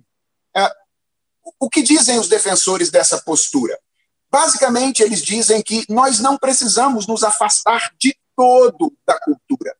Uh, 0.56 0.70
o 1.58 1.68
que 1.68 1.82
dizem 1.82 2.20
os 2.20 2.28
defensores 2.28 2.88
dessa 2.88 3.20
postura? 3.22 3.76
Basicamente, 4.30 5.02
eles 5.02 5.22
dizem 5.22 5.60
que 5.60 5.84
nós 5.88 6.20
não 6.20 6.38
precisamos 6.38 7.08
nos 7.08 7.24
afastar 7.24 7.92
de 7.98 8.16
todo 8.36 8.96
da 9.04 9.18
cultura, 9.18 9.76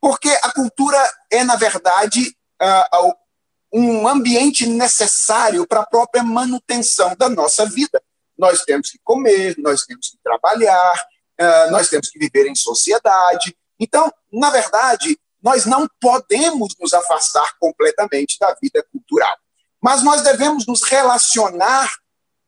porque 0.00 0.28
a 0.42 0.52
cultura 0.52 0.96
é, 1.28 1.42
na 1.42 1.56
verdade, 1.56 2.36
uh, 2.62 3.12
um 3.72 4.06
ambiente 4.06 4.64
necessário 4.64 5.66
para 5.66 5.80
a 5.80 5.86
própria 5.86 6.22
manutenção 6.22 7.16
da 7.16 7.28
nossa 7.28 7.66
vida. 7.66 8.00
Nós 8.40 8.64
temos 8.64 8.90
que 8.90 8.98
comer, 9.04 9.54
nós 9.58 9.84
temos 9.84 10.08
que 10.08 10.18
trabalhar, 10.24 11.06
nós 11.70 11.88
temos 11.88 12.08
que 12.08 12.18
viver 12.18 12.46
em 12.48 12.54
sociedade. 12.54 13.56
Então, 13.78 14.12
na 14.32 14.50
verdade, 14.50 15.18
nós 15.42 15.66
não 15.66 15.88
podemos 16.00 16.74
nos 16.80 16.92
afastar 16.92 17.56
completamente 17.58 18.38
da 18.38 18.56
vida 18.60 18.84
cultural. 18.90 19.36
Mas 19.80 20.02
nós 20.02 20.22
devemos 20.22 20.66
nos 20.66 20.82
relacionar 20.82 21.94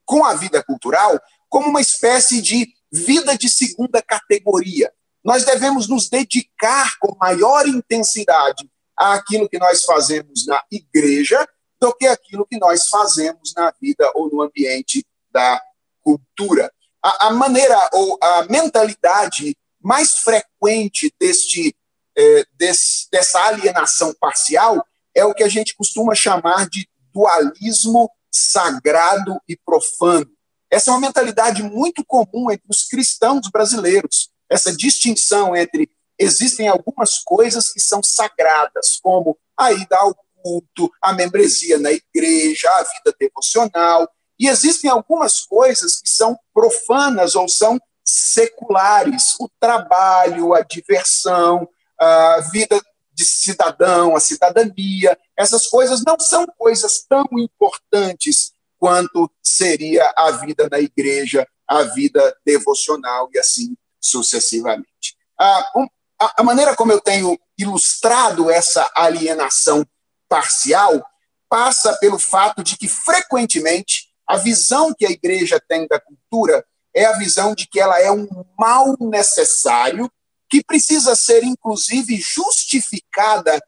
com 0.05 0.25
a 0.25 0.35
vida 0.35 0.63
cultural 0.63 1.19
como 1.49 1.69
uma 1.69 1.81
espécie 1.81 2.43
de 2.43 2.73
vida 2.91 3.37
de 3.37 3.49
segunda 3.49 4.03
categoria. 4.03 4.93
Nós 5.25 5.45
devemos 5.45 5.89
nos 5.89 6.09
dedicar 6.09 6.99
com 6.99 7.17
maior 7.17 7.67
intensidade 7.67 8.71
àquilo 8.97 9.49
que 9.49 9.59
nós 9.59 9.85
fazemos 9.85 10.47
na 10.47 10.63
igreja 10.71 11.47
do 11.81 11.95
que 11.95 12.07
aquilo 12.07 12.47
que 12.47 12.59
nós 12.59 12.89
fazemos 12.89 13.55
na 13.57 13.73
vida 13.81 14.11
ou 14.15 14.29
no 14.31 14.43
ambiente 14.43 15.05
da 15.31 15.61
cultura. 16.03 16.73
A, 17.03 17.29
a 17.29 17.31
maneira 17.31 17.79
ou 17.93 18.19
a 18.23 18.45
mentalidade 18.45 19.57
mais 19.81 20.19
frequente 20.19 21.13
deste, 21.19 21.75
é, 22.17 22.45
desse, 22.55 23.09
dessa 23.11 23.41
alienação 23.41 24.15
parcial 24.21 24.85
é 25.15 25.25
o 25.25 25.35
que 25.35 25.43
a 25.43 25.49
gente 25.49 25.75
costuma 25.75 26.15
chamar 26.15 26.69
de 26.69 26.89
dualismo 27.13 28.11
sagrado 28.31 29.39
e 29.49 29.57
profano. 29.57 30.31
Essa 30.71 30.91
é 30.91 30.95
uma 30.95 31.01
mentalidade 31.01 31.63
muito 31.63 32.05
comum 32.05 32.51
entre 32.51 32.65
os 32.69 32.85
cristãos 32.85 33.51
brasileiros, 33.51 34.31
essa 34.53 34.75
distinção 34.75 35.57
entre 35.57 35.91
existem 36.19 36.69
algumas 36.69 37.19
coisas 37.19 37.73
que 37.73 37.81
são 37.81 38.03
sagradas, 38.03 38.99
como 39.03 39.39
a 39.57 39.73
ida 39.73 39.97
ao 39.97 40.15
culto, 40.43 40.91
a 41.01 41.13
membresia 41.13 41.79
na 41.79 41.91
igreja, 41.91 42.69
a 42.71 42.83
vida 42.83 43.17
devocional, 43.19 44.09
e 44.43 44.49
existem 44.49 44.91
algumas 44.91 45.47
coisas 45.47 46.01
que 46.01 46.11
são 46.11 46.37
profanas 46.53 47.37
ou 47.37 47.49
são 47.49 47.81
seculares: 48.05 49.37
o 49.39 49.49
trabalho, 49.61 50.53
a 50.53 50.63
diversão, 50.63 51.69
a 51.97 52.41
vida 52.53 52.83
de 53.13 53.25
cidadão, 53.25 54.17
a 54.17 54.21
cidadania. 54.21 55.17
Essas 55.37 55.69
coisas 55.69 56.03
não 56.05 56.19
são 56.19 56.45
coisas 56.59 57.07
tão 57.09 57.25
importantes 57.39 58.53
quanto 58.81 59.31
seria 59.41 60.13
a 60.17 60.33
vida 60.33 60.69
na 60.69 60.81
igreja, 60.81 61.47
a 61.65 61.85
vida 61.85 62.37
devocional 62.45 63.29
e 63.33 63.39
assim 63.39 63.77
sucessivamente. 64.01 65.17
A, 65.39 66.43
maneira 66.43 66.75
como 66.75 66.91
eu 66.91 67.01
tenho 67.01 67.39
ilustrado 67.57 68.51
essa 68.51 68.91
alienação 68.97 69.87
parcial 70.29 71.01
passa 71.49 71.97
pelo 71.99 72.19
fato 72.19 72.65
de 72.65 72.77
que, 72.77 72.89
frequentemente, 72.89 74.02
A 74.27 74.37
visão 74.37 74.95
que 74.95 75.07
a 75.07 75.11
igreja 75.11 75.61
tem 75.69 75.87
da 75.87 76.01
cultura 76.01 76.65
é 76.95 77.05
a 77.05 77.19
visão 77.19 77.55
de 77.55 77.67
que 77.67 77.81
ela 77.81 78.01
é 78.01 78.11
um 78.11 78.29
mal 78.59 78.97
necessário 79.01 80.11
que 80.49 80.63
precisa 80.63 81.15
ser, 81.17 81.43
inclusive, 81.45 82.17
justificada 82.17 83.59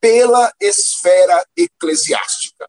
pela 0.00 0.52
esfera 0.60 1.42
eclesiástica. 1.56 2.68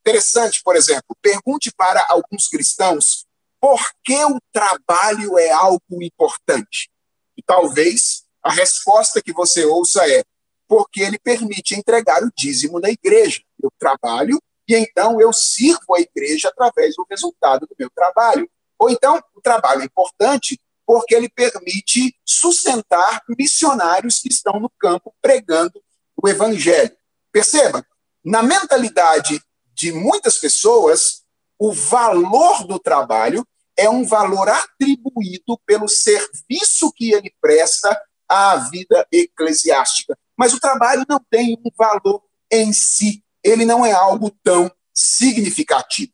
Interessante, 0.00 0.60
por 0.62 0.76
exemplo, 0.76 1.16
pergunte 1.22 1.72
para 1.74 2.04
alguns 2.10 2.46
cristãos 2.48 3.24
por 3.58 3.80
que 4.04 4.22
o 4.26 4.38
trabalho 4.52 5.38
é 5.38 5.50
algo 5.50 6.02
importante. 6.02 6.90
E 7.34 7.42
talvez 7.42 8.24
a 8.42 8.52
resposta 8.52 9.22
que 9.22 9.32
você 9.32 9.64
ouça 9.64 10.06
é 10.06 10.22
porque 10.68 11.00
ele 11.00 11.18
permite 11.18 11.74
entregar 11.74 12.22
o 12.22 12.30
dízimo 12.36 12.78
na 12.78 12.90
igreja. 12.90 13.40
Eu 13.62 13.70
trabalho 13.78 14.38
e 14.68 14.74
então 14.74 15.20
eu 15.20 15.32
sirvo 15.32 15.94
a 15.94 16.00
igreja 16.00 16.48
através 16.48 16.96
do 16.96 17.06
resultado 17.10 17.66
do 17.66 17.76
meu 17.78 17.90
trabalho. 17.90 18.48
Ou 18.78 18.90
então, 18.90 19.22
o 19.34 19.40
trabalho 19.40 19.82
é 19.82 19.84
importante 19.84 20.60
porque 20.86 21.14
ele 21.14 21.28
permite 21.28 22.14
sustentar 22.24 23.22
missionários 23.38 24.18
que 24.18 24.28
estão 24.28 24.60
no 24.60 24.70
campo 24.78 25.14
pregando 25.20 25.82
o 26.16 26.28
evangelho. 26.28 26.94
Perceba, 27.32 27.84
na 28.24 28.42
mentalidade 28.42 29.40
de 29.74 29.92
muitas 29.92 30.38
pessoas, 30.38 31.22
o 31.58 31.72
valor 31.72 32.66
do 32.66 32.78
trabalho 32.78 33.46
é 33.76 33.88
um 33.88 34.04
valor 34.04 34.48
atribuído 34.48 35.58
pelo 35.66 35.88
serviço 35.88 36.92
que 36.92 37.12
ele 37.12 37.34
presta 37.40 37.98
à 38.28 38.56
vida 38.56 39.06
eclesiástica. 39.10 40.16
Mas 40.36 40.52
o 40.52 40.60
trabalho 40.60 41.04
não 41.08 41.20
tem 41.30 41.58
um 41.64 41.70
valor 41.76 42.22
em 42.50 42.72
si, 42.72 43.23
ele 43.44 43.64
não 43.64 43.84
é 43.84 43.92
algo 43.92 44.30
tão 44.42 44.72
significativo. 44.92 46.12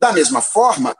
Da 0.00 0.12
mesma 0.12 0.42
forma, 0.42 0.94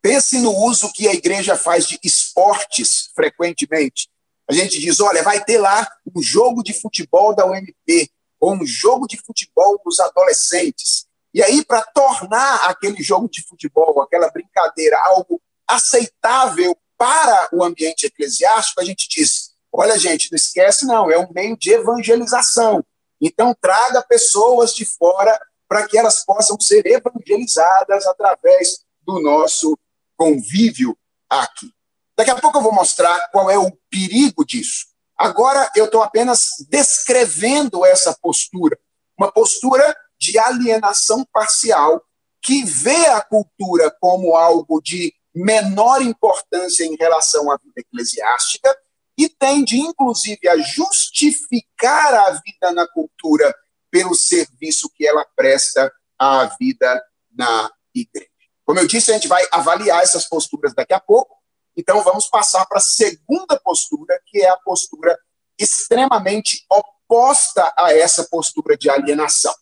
pense 0.00 0.38
no 0.38 0.56
uso 0.56 0.92
que 0.92 1.08
a 1.08 1.12
igreja 1.12 1.56
faz 1.56 1.86
de 1.86 1.98
esportes 2.02 3.10
frequentemente. 3.14 4.08
A 4.48 4.52
gente 4.52 4.78
diz: 4.78 5.00
olha, 5.00 5.22
vai 5.22 5.44
ter 5.44 5.58
lá 5.58 5.86
um 6.14 6.22
jogo 6.22 6.62
de 6.62 6.72
futebol 6.72 7.34
da 7.34 7.44
UMP, 7.44 8.10
ou 8.40 8.54
um 8.54 8.66
jogo 8.66 9.06
de 9.06 9.16
futebol 9.16 9.80
dos 9.84 9.98
adolescentes. 10.00 11.06
E 11.34 11.42
aí, 11.42 11.64
para 11.64 11.82
tornar 11.82 12.68
aquele 12.68 13.02
jogo 13.02 13.28
de 13.28 13.42
futebol, 13.42 14.00
aquela 14.02 14.30
brincadeira, 14.30 15.00
algo 15.04 15.40
aceitável 15.66 16.76
para 16.98 17.48
o 17.52 17.64
ambiente 17.64 18.06
eclesiástico, 18.06 18.80
a 18.80 18.84
gente 18.84 19.08
diz: 19.08 19.52
olha, 19.72 19.98
gente, 19.98 20.30
não 20.30 20.36
esquece, 20.36 20.86
não, 20.86 21.10
é 21.10 21.18
um 21.18 21.32
meio 21.32 21.56
de 21.56 21.72
evangelização. 21.72 22.84
Então, 23.22 23.54
traga 23.60 24.02
pessoas 24.02 24.74
de 24.74 24.84
fora 24.84 25.38
para 25.68 25.86
que 25.86 25.96
elas 25.96 26.24
possam 26.24 26.58
ser 26.60 26.84
evangelizadas 26.84 28.04
através 28.06 28.80
do 29.00 29.22
nosso 29.22 29.78
convívio 30.16 30.98
aqui. 31.30 31.72
Daqui 32.16 32.30
a 32.30 32.40
pouco 32.40 32.58
eu 32.58 32.62
vou 32.62 32.72
mostrar 32.72 33.30
qual 33.30 33.48
é 33.48 33.56
o 33.56 33.70
perigo 33.88 34.44
disso. 34.44 34.86
Agora 35.16 35.70
eu 35.76 35.84
estou 35.84 36.02
apenas 36.02 36.48
descrevendo 36.68 37.86
essa 37.86 38.12
postura, 38.20 38.78
uma 39.16 39.30
postura 39.30 39.96
de 40.18 40.38
alienação 40.38 41.24
parcial 41.32 42.04
que 42.42 42.64
vê 42.64 43.06
a 43.06 43.20
cultura 43.20 43.90
como 44.00 44.36
algo 44.36 44.80
de 44.82 45.14
menor 45.34 46.02
importância 46.02 46.84
em 46.84 46.96
relação 46.96 47.50
à 47.50 47.56
vida 47.56 47.74
eclesiástica 47.78 48.76
e 49.18 49.28
tende, 49.28 49.78
inclusive, 49.78 50.48
a 50.48 50.56
justificar 50.58 52.14
a 52.14 52.30
vida 52.30 52.72
na 52.72 52.86
cultura 52.88 53.54
pelo 53.90 54.14
serviço 54.14 54.90
que 54.94 55.06
ela 55.06 55.26
presta 55.36 55.92
à 56.18 56.46
vida 56.58 57.02
na 57.30 57.70
igreja. 57.94 58.28
Como 58.64 58.78
eu 58.78 58.86
disse, 58.86 59.10
a 59.10 59.14
gente 59.14 59.28
vai 59.28 59.44
avaliar 59.50 60.02
essas 60.02 60.28
posturas 60.28 60.74
daqui 60.74 60.94
a 60.94 61.00
pouco, 61.00 61.36
então 61.76 62.02
vamos 62.02 62.28
passar 62.28 62.64
para 62.66 62.78
a 62.78 62.82
segunda 62.82 63.58
postura, 63.62 64.20
que 64.26 64.40
é 64.40 64.48
a 64.48 64.56
postura 64.56 65.18
extremamente 65.58 66.64
oposta 66.70 67.72
a 67.76 67.92
essa 67.92 68.24
postura 68.24 68.76
de 68.76 68.88
alienação 68.88 69.52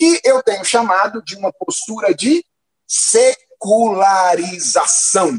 que 0.00 0.20
eu 0.24 0.42
tenho 0.42 0.64
chamado 0.64 1.22
de 1.22 1.36
uma 1.36 1.52
postura 1.52 2.14
de 2.14 2.42
secularização. 2.88 5.38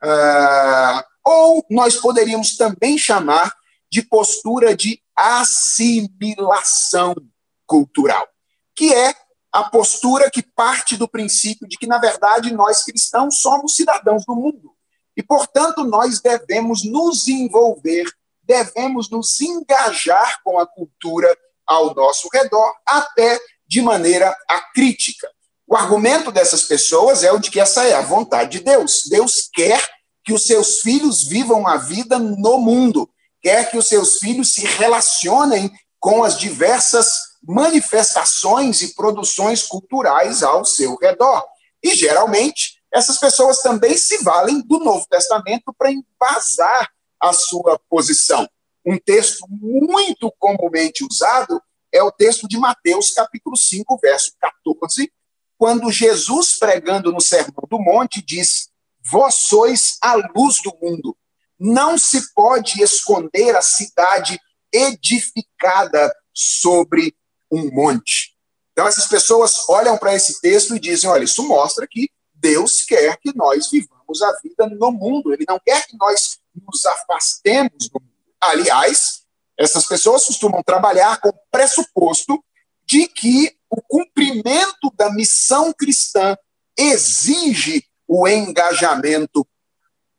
Uh, 0.00 1.02
ou 1.26 1.66
nós 1.68 1.96
poderíamos 1.96 2.56
também 2.56 2.96
chamar 2.96 3.52
de 3.90 4.02
postura 4.02 4.76
de 4.76 5.02
assimilação 5.16 7.16
cultural, 7.66 8.28
que 8.76 8.94
é 8.94 9.12
a 9.50 9.64
postura 9.64 10.30
que 10.30 10.42
parte 10.42 10.96
do 10.96 11.08
princípio 11.08 11.66
de 11.66 11.76
que, 11.76 11.86
na 11.86 11.98
verdade, 11.98 12.52
nós 12.52 12.84
cristãos 12.84 13.40
somos 13.40 13.74
cidadãos 13.74 14.24
do 14.24 14.36
mundo. 14.36 14.72
E, 15.16 15.22
portanto, 15.22 15.82
nós 15.82 16.20
devemos 16.20 16.84
nos 16.84 17.26
envolver, 17.26 18.04
devemos 18.42 19.10
nos 19.10 19.40
engajar 19.40 20.40
com 20.44 20.58
a 20.58 20.66
cultura 20.66 21.34
ao 21.66 21.94
nosso 21.94 22.28
redor, 22.32 22.72
até 22.86 23.40
de 23.66 23.82
maneira 23.82 24.36
acrítica. 24.46 25.28
O 25.66 25.74
argumento 25.74 26.30
dessas 26.30 26.64
pessoas 26.64 27.24
é 27.24 27.32
o 27.32 27.40
de 27.40 27.50
que 27.50 27.58
essa 27.58 27.84
é 27.84 27.94
a 27.94 28.02
vontade 28.02 28.58
de 28.58 28.60
Deus. 28.60 29.04
Deus 29.08 29.48
quer 29.52 29.95
que 30.26 30.32
os 30.32 30.44
seus 30.44 30.80
filhos 30.80 31.22
vivam 31.22 31.68
a 31.68 31.76
vida 31.76 32.18
no 32.18 32.58
mundo, 32.58 33.08
quer 33.40 33.70
que 33.70 33.78
os 33.78 33.86
seus 33.86 34.18
filhos 34.18 34.52
se 34.52 34.66
relacionem 34.66 35.70
com 36.00 36.24
as 36.24 36.36
diversas 36.36 37.08
manifestações 37.40 38.82
e 38.82 38.92
produções 38.96 39.62
culturais 39.62 40.42
ao 40.42 40.64
seu 40.64 40.96
redor. 40.96 41.46
E, 41.80 41.94
geralmente, 41.94 42.82
essas 42.92 43.20
pessoas 43.20 43.62
também 43.62 43.96
se 43.96 44.24
valem 44.24 44.60
do 44.62 44.80
Novo 44.80 45.06
Testamento 45.08 45.72
para 45.78 45.92
embasar 45.92 46.90
a 47.20 47.32
sua 47.32 47.78
posição. 47.88 48.48
Um 48.84 48.98
texto 48.98 49.46
muito 49.48 50.32
comumente 50.40 51.04
usado 51.04 51.62
é 51.92 52.02
o 52.02 52.10
texto 52.10 52.48
de 52.48 52.58
Mateus, 52.58 53.12
capítulo 53.12 53.56
5, 53.56 53.96
verso 54.02 54.32
14, 54.40 55.08
quando 55.56 55.90
Jesus, 55.92 56.58
pregando 56.58 57.12
no 57.12 57.20
Sermão 57.20 57.62
do 57.70 57.78
Monte, 57.78 58.20
diz: 58.20 58.70
Vós 59.10 59.34
sois 59.34 59.98
a 60.02 60.14
luz 60.14 60.60
do 60.62 60.76
mundo. 60.82 61.16
Não 61.58 61.96
se 61.96 62.32
pode 62.34 62.82
esconder 62.82 63.56
a 63.56 63.62
cidade 63.62 64.38
edificada 64.72 66.14
sobre 66.34 67.16
um 67.50 67.70
monte. 67.70 68.36
Então, 68.72 68.86
essas 68.86 69.06
pessoas 69.06 69.68
olham 69.68 69.96
para 69.96 70.14
esse 70.14 70.40
texto 70.40 70.76
e 70.76 70.80
dizem: 70.80 71.08
olha, 71.08 71.24
isso 71.24 71.46
mostra 71.46 71.86
que 71.88 72.10
Deus 72.34 72.82
quer 72.82 73.16
que 73.18 73.34
nós 73.34 73.70
vivamos 73.70 74.20
a 74.22 74.38
vida 74.42 74.66
no 74.66 74.92
mundo. 74.92 75.32
Ele 75.32 75.46
não 75.48 75.58
quer 75.64 75.86
que 75.86 75.96
nós 75.96 76.38
nos 76.54 76.84
afastemos 76.84 77.88
do 77.88 78.00
mundo. 78.00 78.12
Aliás, 78.40 79.22
essas 79.58 79.86
pessoas 79.86 80.26
costumam 80.26 80.62
trabalhar 80.62 81.20
com 81.20 81.30
o 81.30 81.38
pressuposto 81.50 82.44
de 82.84 83.08
que 83.08 83.56
o 83.70 83.80
cumprimento 83.80 84.92
da 84.94 85.10
missão 85.12 85.72
cristã 85.72 86.36
exige 86.76 87.85
o 88.06 88.28
engajamento 88.28 89.46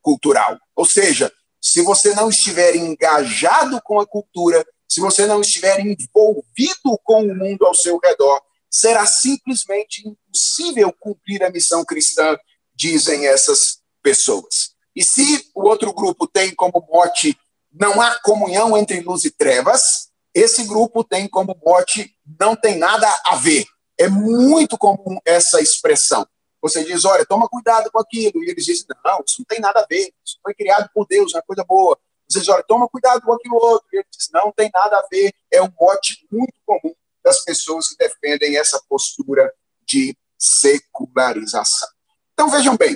cultural. 0.00 0.58
Ou 0.74 0.84
seja, 0.84 1.32
se 1.60 1.82
você 1.82 2.14
não 2.14 2.28
estiver 2.28 2.76
engajado 2.76 3.80
com 3.82 4.00
a 4.00 4.06
cultura, 4.06 4.64
se 4.88 5.00
você 5.00 5.26
não 5.26 5.40
estiver 5.40 5.80
envolvido 5.80 6.98
com 7.04 7.22
o 7.22 7.34
mundo 7.34 7.66
ao 7.66 7.74
seu 7.74 7.98
redor, 7.98 8.40
será 8.70 9.06
simplesmente 9.06 10.06
impossível 10.06 10.92
cumprir 10.98 11.42
a 11.42 11.50
missão 11.50 11.84
cristã, 11.84 12.36
dizem 12.74 13.26
essas 13.26 13.80
pessoas. 14.02 14.70
E 14.94 15.04
se 15.04 15.50
o 15.54 15.66
outro 15.68 15.92
grupo 15.92 16.26
tem 16.26 16.54
como 16.54 16.84
mote 16.90 17.38
não 17.70 18.00
há 18.00 18.18
comunhão 18.20 18.76
entre 18.76 19.00
luz 19.00 19.24
e 19.24 19.30
trevas, 19.30 20.08
esse 20.34 20.64
grupo 20.64 21.04
tem 21.04 21.28
como 21.28 21.56
mote 21.64 22.14
não 22.38 22.56
tem 22.56 22.78
nada 22.78 23.06
a 23.26 23.36
ver. 23.36 23.64
É 23.98 24.08
muito 24.08 24.78
comum 24.78 25.18
essa 25.24 25.60
expressão. 25.60 26.26
Você 26.60 26.84
diz, 26.84 27.04
olha, 27.04 27.24
toma 27.24 27.48
cuidado 27.48 27.90
com 27.90 28.00
aquilo. 28.00 28.42
E 28.42 28.50
eles 28.50 28.64
dizem, 28.64 28.86
não, 29.04 29.22
isso 29.26 29.36
não 29.40 29.46
tem 29.46 29.60
nada 29.60 29.80
a 29.80 29.86
ver. 29.86 30.12
Isso 30.24 30.38
foi 30.42 30.54
criado 30.54 30.88
por 30.92 31.06
Deus, 31.06 31.34
é 31.34 31.38
uma 31.38 31.42
coisa 31.42 31.64
boa. 31.64 31.98
Você 32.28 32.40
diz, 32.40 32.48
olha, 32.48 32.62
toma 32.62 32.88
cuidado 32.88 33.22
com 33.22 33.32
aquilo 33.32 33.56
outro. 33.56 33.88
E 33.92 33.96
eles 33.96 34.08
dizem, 34.16 34.32
não 34.32 34.52
tem 34.52 34.70
nada 34.72 34.96
a 34.98 35.06
ver. 35.10 35.32
É 35.50 35.62
um 35.62 35.72
mote 35.80 36.26
muito 36.30 36.54
comum 36.66 36.94
das 37.24 37.44
pessoas 37.44 37.88
que 37.88 37.96
defendem 37.96 38.56
essa 38.56 38.80
postura 38.88 39.52
de 39.86 40.16
secularização. 40.38 41.88
Então, 42.32 42.50
vejam 42.50 42.76
bem, 42.76 42.94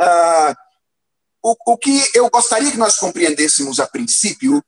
uh, 0.00 0.54
o, 1.42 1.56
o 1.72 1.78
que 1.78 2.10
eu 2.14 2.28
gostaria 2.30 2.70
que 2.70 2.76
nós 2.76 2.98
compreendêssemos 2.98 3.80
a 3.80 3.86
princípio 3.86 4.62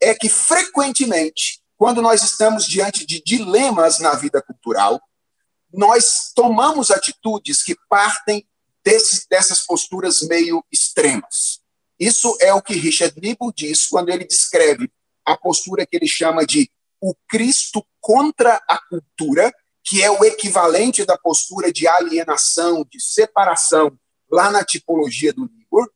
é 0.00 0.14
que, 0.14 0.28
frequentemente, 0.28 1.62
quando 1.76 2.02
nós 2.02 2.22
estamos 2.22 2.66
diante 2.66 3.06
de 3.06 3.22
dilemas 3.22 3.98
na 3.98 4.14
vida 4.14 4.42
cultural, 4.42 5.00
nós 5.72 6.32
tomamos 6.34 6.90
atitudes 6.90 7.62
que 7.62 7.76
partem 7.88 8.46
dessas 9.30 9.60
posturas 9.64 10.22
meio 10.22 10.64
extremas. 10.70 11.60
Isso 11.98 12.36
é 12.40 12.52
o 12.52 12.60
que 12.60 12.74
Richard 12.74 13.18
Niebuhr 13.20 13.52
diz 13.54 13.86
quando 13.86 14.08
ele 14.08 14.24
descreve 14.24 14.90
a 15.24 15.36
postura 15.36 15.86
que 15.86 15.96
ele 15.96 16.08
chama 16.08 16.44
de 16.44 16.70
o 17.00 17.14
Cristo 17.28 17.84
contra 18.00 18.60
a 18.68 18.78
cultura 18.88 19.52
que 19.84 20.02
é 20.02 20.10
o 20.10 20.24
equivalente 20.24 21.04
da 21.04 21.18
postura 21.18 21.72
de 21.72 21.86
alienação, 21.86 22.86
de 22.90 23.00
separação, 23.00 23.92
lá 24.30 24.50
na 24.50 24.64
tipologia 24.64 25.32
do 25.32 25.44
Libor, 25.44 25.90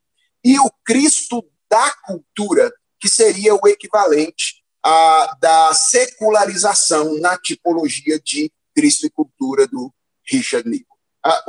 e 0.45 0.59
o 0.59 0.71
Cristo 0.85 1.45
da 1.71 1.91
cultura, 2.05 2.73
que 3.01 3.09
seria 3.09 3.55
o 3.55 3.67
equivalente 3.67 4.63
a, 4.85 5.37
da 5.41 5.75
secularização 5.75 7.19
na 7.21 7.39
tipologia 7.39 8.21
de 8.21 8.53
Cristo 8.77 9.07
e 9.07 9.11
cultura 9.11 9.67
do 9.67 9.91
Richard 10.31 10.69
Niebuhr. 10.69 10.99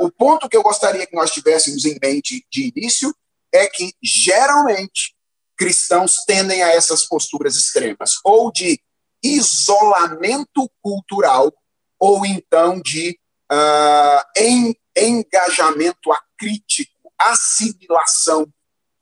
o 0.00 0.10
ponto 0.10 0.48
que 0.48 0.56
eu 0.56 0.62
gostaria 0.62 1.06
que 1.06 1.14
nós 1.14 1.30
tivéssemos 1.30 1.84
em 1.84 1.98
mente 2.02 2.42
de 2.50 2.72
início 2.74 3.14
é 3.52 3.66
que, 3.66 3.92
geralmente, 4.02 5.14
cristãos 5.56 6.24
tendem 6.24 6.62
a 6.62 6.68
essas 6.68 7.04
posturas 7.04 7.54
extremas, 7.56 8.16
ou 8.24 8.50
de 8.50 8.80
isolamento 9.22 10.70
cultural, 10.80 11.52
ou 11.98 12.24
então 12.24 12.80
de 12.80 13.18
uh, 13.52 14.72
engajamento 14.96 16.10
acrítico, 16.12 17.12
assimilação 17.18 18.46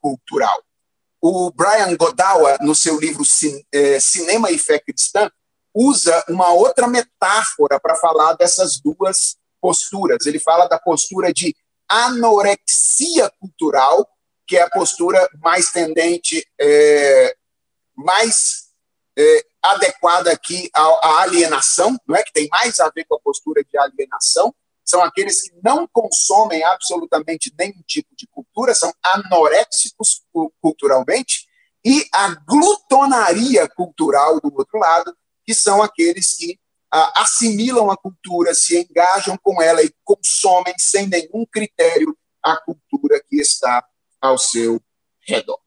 cultural. 0.01 0.61
O 1.21 1.51
Brian 1.51 1.95
Godawa, 1.95 2.57
no 2.61 2.75
seu 2.75 2.99
livro 2.99 3.23
é, 3.71 3.99
Cinema 3.99 4.51
e 4.51 4.57
Fé 4.57 4.79
Cristã, 4.79 5.29
usa 5.73 6.23
uma 6.29 6.51
outra 6.51 6.87
metáfora 6.87 7.79
para 7.79 7.95
falar 7.95 8.33
dessas 8.33 8.79
duas 8.79 9.37
posturas. 9.61 10.25
Ele 10.25 10.39
fala 10.39 10.67
da 10.67 10.79
postura 10.79 11.33
de 11.33 11.55
anorexia 11.87 13.31
cultural, 13.39 14.07
que 14.45 14.57
é 14.57 14.61
a 14.61 14.69
postura 14.69 15.29
mais 15.41 15.71
tendente, 15.71 16.45
é, 16.59 17.35
mais 17.95 18.67
é, 19.17 19.45
adequada 19.61 20.31
aqui 20.31 20.69
à, 20.73 20.81
à, 20.81 21.21
alienação, 21.23 21.97
não 22.07 22.15
é 22.15 22.23
que 22.23 22.31
tem 22.31 22.47
mais 22.49 22.79
a 22.79 22.89
ver 22.89 23.05
com 23.05 23.15
a 23.15 23.19
postura 23.19 23.63
de 23.63 23.77
alienação, 23.77 24.53
são 24.85 25.03
aqueles 25.03 25.41
que 25.41 25.55
não 25.61 25.85
consomem 25.87 26.63
absolutamente 26.63 27.53
nenhum 27.59 27.81
tipo 27.85 28.15
de 28.15 28.25
cultura, 28.27 28.73
são 28.73 28.93
anoréxicos 29.03 30.23
culturalmente, 30.61 31.45
e 31.83 32.05
a 32.13 32.35
glutonaria 32.47 33.67
cultural 33.69 34.39
do 34.39 34.53
outro 34.55 34.79
lado, 34.79 35.15
que 35.47 35.53
são 35.53 35.81
aqueles 35.81 36.33
que 36.33 36.59
ah, 36.91 37.21
assimilam 37.21 37.89
a 37.89 37.95
cultura, 37.95 38.53
se 38.53 38.77
engajam 38.77 39.37
com 39.41 39.61
ela 39.61 39.81
e 39.81 39.93
consomem 40.03 40.73
sem 40.77 41.07
nenhum 41.07 41.45
critério 41.49 42.15
a 42.43 42.57
cultura 42.57 43.23
que 43.25 43.37
está 43.37 43.81
ao 44.21 44.37
seu 44.37 44.81
redor. 45.25 45.59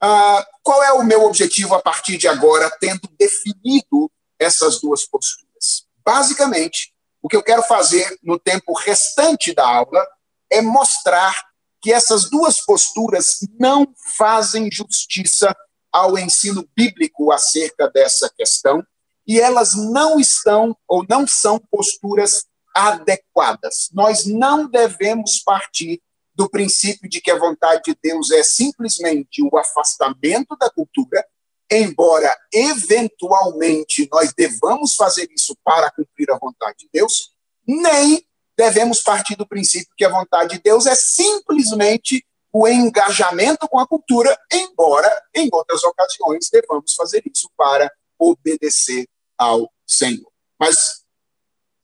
Ah, 0.00 0.44
qual 0.64 0.82
é 0.82 0.92
o 0.92 1.04
meu 1.04 1.22
objetivo 1.22 1.76
a 1.76 1.80
partir 1.80 2.18
de 2.18 2.26
agora, 2.26 2.68
tendo 2.80 3.08
definido 3.16 4.10
essas 4.40 4.80
duas 4.80 5.06
posturas? 5.06 5.86
Basicamente, 6.04 6.92
o 7.22 7.28
que 7.28 7.36
eu 7.36 7.42
quero 7.44 7.62
fazer 7.62 8.18
no 8.24 8.40
tempo 8.40 8.72
restante 8.72 9.54
da 9.54 9.64
aula 9.64 10.04
é 10.50 10.60
mostrar 10.60 11.46
que 11.80 11.92
essas 11.92 12.28
duas 12.28 12.60
posturas 12.60 13.38
não 13.58 13.86
fazem 14.16 14.68
justiça 14.72 15.54
ao 15.92 16.18
ensino 16.18 16.68
bíblico 16.74 17.30
acerca 17.30 17.88
dessa 17.88 18.28
questão 18.36 18.84
e 19.26 19.40
elas 19.40 19.74
não 19.74 20.18
estão 20.18 20.76
ou 20.86 21.04
não 21.08 21.26
são 21.26 21.58
posturas 21.70 22.44
adequadas. 22.74 23.88
Nós 23.92 24.26
não 24.26 24.68
devemos 24.68 25.38
partir 25.38 26.00
do 26.34 26.48
princípio 26.48 27.08
de 27.08 27.20
que 27.20 27.30
a 27.30 27.38
vontade 27.38 27.82
de 27.86 27.98
Deus 28.02 28.30
é 28.30 28.42
simplesmente 28.42 29.42
o 29.42 29.56
afastamento 29.58 30.56
da 30.56 30.70
cultura 30.70 31.24
embora 31.72 32.36
eventualmente 32.52 34.06
nós 34.12 34.32
devamos 34.34 34.94
fazer 34.94 35.28
isso 35.34 35.56
para 35.64 35.90
cumprir 35.90 36.30
a 36.30 36.38
vontade 36.38 36.80
de 36.80 36.88
Deus, 36.92 37.32
nem 37.66 38.22
devemos 38.56 39.02
partir 39.02 39.36
do 39.36 39.48
princípio 39.48 39.94
que 39.96 40.04
a 40.04 40.10
vontade 40.10 40.56
de 40.56 40.62
Deus 40.62 40.84
é 40.84 40.94
simplesmente 40.94 42.24
o 42.52 42.68
engajamento 42.68 43.66
com 43.66 43.78
a 43.78 43.86
cultura, 43.86 44.38
embora 44.52 45.10
em 45.34 45.48
outras 45.50 45.82
ocasiões 45.82 46.50
devamos 46.52 46.94
fazer 46.94 47.22
isso 47.24 47.48
para 47.56 47.90
obedecer 48.18 49.06
ao 49.42 49.70
Senhor. 49.86 50.30
Mas 50.58 51.02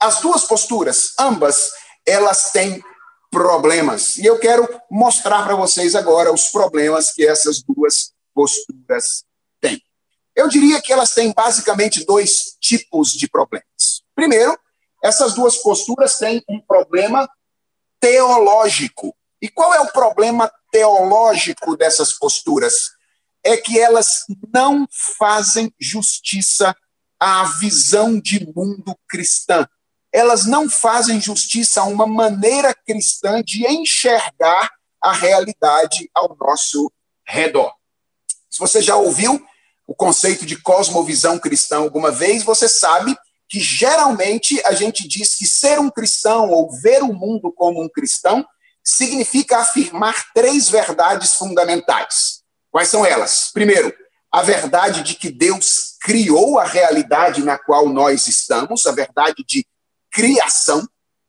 as 0.00 0.20
duas 0.20 0.44
posturas, 0.44 1.12
ambas, 1.18 1.70
elas 2.06 2.50
têm 2.52 2.82
problemas. 3.30 4.16
E 4.16 4.26
eu 4.26 4.38
quero 4.38 4.68
mostrar 4.90 5.44
para 5.44 5.54
vocês 5.54 5.94
agora 5.94 6.32
os 6.32 6.48
problemas 6.48 7.12
que 7.12 7.26
essas 7.26 7.62
duas 7.62 8.12
posturas 8.34 9.24
eu 10.38 10.46
diria 10.46 10.80
que 10.80 10.92
elas 10.92 11.14
têm 11.14 11.32
basicamente 11.32 12.04
dois 12.04 12.56
tipos 12.60 13.12
de 13.12 13.28
problemas. 13.28 14.04
Primeiro, 14.14 14.56
essas 15.02 15.34
duas 15.34 15.56
posturas 15.56 16.16
têm 16.16 16.40
um 16.48 16.60
problema 16.60 17.28
teológico. 17.98 19.12
E 19.42 19.48
qual 19.48 19.74
é 19.74 19.80
o 19.80 19.90
problema 19.90 20.48
teológico 20.70 21.76
dessas 21.76 22.12
posturas? 22.12 22.72
É 23.44 23.56
que 23.56 23.80
elas 23.80 24.26
não 24.54 24.86
fazem 25.18 25.74
justiça 25.76 26.72
à 27.18 27.44
visão 27.44 28.20
de 28.20 28.46
mundo 28.54 28.96
cristã. 29.08 29.66
Elas 30.12 30.46
não 30.46 30.68
fazem 30.70 31.20
justiça 31.20 31.80
a 31.80 31.84
uma 31.84 32.06
maneira 32.06 32.74
cristã 32.74 33.42
de 33.42 33.66
enxergar 33.66 34.70
a 35.02 35.12
realidade 35.12 36.10
ao 36.14 36.36
nosso 36.40 36.90
redor. 37.26 37.72
Se 38.50 38.58
você 38.58 38.80
já 38.80 38.96
ouviu 38.96 39.40
o 39.86 39.94
conceito 39.94 40.44
de 40.44 40.56
cosmovisão 40.56 41.38
cristã 41.38 41.78
alguma 41.78 42.10
vez, 42.10 42.42
você 42.42 42.68
sabe 42.68 43.16
que 43.48 43.60
geralmente 43.60 44.60
a 44.66 44.72
gente 44.72 45.08
diz 45.08 45.34
que 45.34 45.46
ser 45.46 45.78
um 45.78 45.90
cristão 45.90 46.50
ou 46.50 46.70
ver 46.80 47.02
o 47.02 47.12
mundo 47.12 47.52
como 47.52 47.82
um 47.82 47.88
cristão 47.88 48.46
significa 48.84 49.58
afirmar 49.58 50.32
três 50.34 50.68
verdades 50.68 51.34
fundamentais. 51.34 52.42
Quais 52.70 52.88
são 52.88 53.04
elas? 53.04 53.50
Primeiro, 53.52 53.94
a 54.30 54.42
verdade 54.42 55.02
de 55.02 55.14
que 55.14 55.30
Deus 55.30 55.96
criou 56.00 56.58
a 56.58 56.64
realidade 56.64 57.42
na 57.42 57.58
qual 57.58 57.88
nós 57.88 58.26
estamos, 58.26 58.86
a 58.86 58.92
verdade 58.92 59.44
de 59.46 59.66
criação. 60.10 60.86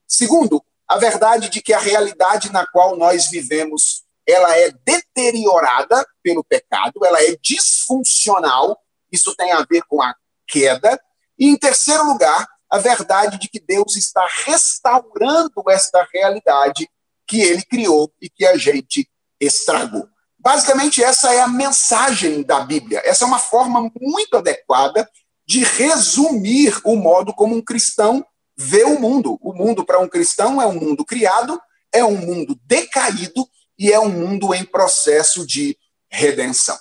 Segundo, 0.08 0.64
a 0.88 0.98
verdade 0.98 1.50
de 1.50 1.62
que 1.62 1.74
a 1.74 1.80
realidade 1.80 2.52
na 2.52 2.66
qual 2.66 2.98
nós 2.98 3.30
vivemos 3.30 4.04
ela 4.28 4.56
é 4.56 4.72
deteriorada 4.86 6.06
pelo 6.22 6.44
pecado, 6.44 7.04
ela 7.04 7.20
é 7.20 7.36
disfuncional, 7.42 8.80
isso 9.12 9.36
tem 9.36 9.52
a 9.52 9.66
ver 9.68 9.82
com 9.88 10.02
a 10.04 10.14
queda. 10.48 11.02
E, 11.38 11.48
em 11.48 11.58
terceiro 11.58 12.04
lugar, 12.04 12.48
a 12.70 12.78
verdade 12.78 13.40
de 13.40 13.50
que 13.50 13.60
Deus 13.60 13.96
está 13.96 14.24
restaurando 14.46 15.64
esta 15.70 16.08
realidade 16.14 16.88
que 17.26 17.42
ele 17.42 17.64
criou 17.64 18.14
e 18.22 18.30
que 18.30 18.46
a 18.46 18.56
gente 18.56 19.10
estragou. 19.40 20.08
Basicamente, 20.40 21.04
essa 21.04 21.34
é 21.34 21.42
a 21.42 21.48
mensagem 21.48 22.44
da 22.44 22.62
Bíblia. 22.62 23.02
Essa 23.04 23.26
é 23.26 23.28
uma 23.28 23.40
forma 23.40 23.92
muito 24.00 24.38
adequada 24.38 25.10
de 25.46 25.64
resumir 25.64 26.80
o 26.84 26.96
modo 26.96 27.34
como 27.34 27.56
um 27.56 27.62
cristão 27.62 28.26
vê 28.58 28.84
o 28.84 29.00
mundo. 29.00 29.38
O 29.42 29.54
mundo, 29.54 29.86
para 29.86 30.00
um 30.00 30.08
cristão, 30.08 30.62
é 30.62 30.68
um 30.68 30.80
mundo 30.80 31.06
criado, 31.06 31.60
é 31.94 32.04
um 32.04 32.18
mundo 32.18 32.60
decaído 32.66 33.48
e 33.78 33.92
é 33.92 34.00
um 34.00 34.10
mundo 34.10 34.54
em 34.54 34.66
processo 34.66 35.46
de 35.46 35.78
redenção. 36.12 36.78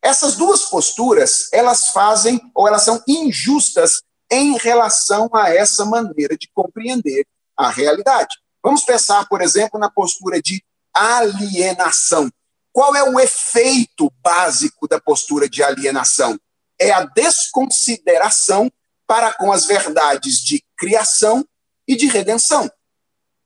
Essas 0.00 0.36
duas 0.36 0.66
posturas, 0.66 1.48
elas 1.52 1.88
fazem 1.88 2.40
ou 2.54 2.68
elas 2.68 2.82
são 2.82 3.02
injustas 3.08 4.02
em 4.30 4.56
relação 4.56 5.28
a 5.34 5.52
essa 5.52 5.84
maneira 5.84 6.36
de 6.36 6.48
compreender 6.54 7.26
a 7.56 7.70
realidade. 7.70 8.36
Vamos 8.62 8.84
pensar, 8.84 9.28
por 9.28 9.42
exemplo, 9.42 9.78
na 9.80 9.90
postura 9.90 10.40
de 10.40 10.62
alienação. 10.94 12.30
Qual 12.76 12.94
é 12.94 13.02
o 13.02 13.18
efeito 13.18 14.12
básico 14.22 14.86
da 14.86 15.00
postura 15.00 15.48
de 15.48 15.62
alienação? 15.62 16.38
É 16.78 16.90
a 16.90 17.06
desconsideração 17.06 18.70
para 19.06 19.32
com 19.32 19.50
as 19.50 19.64
verdades 19.64 20.40
de 20.40 20.62
criação 20.76 21.42
e 21.88 21.96
de 21.96 22.06
redenção. 22.06 22.70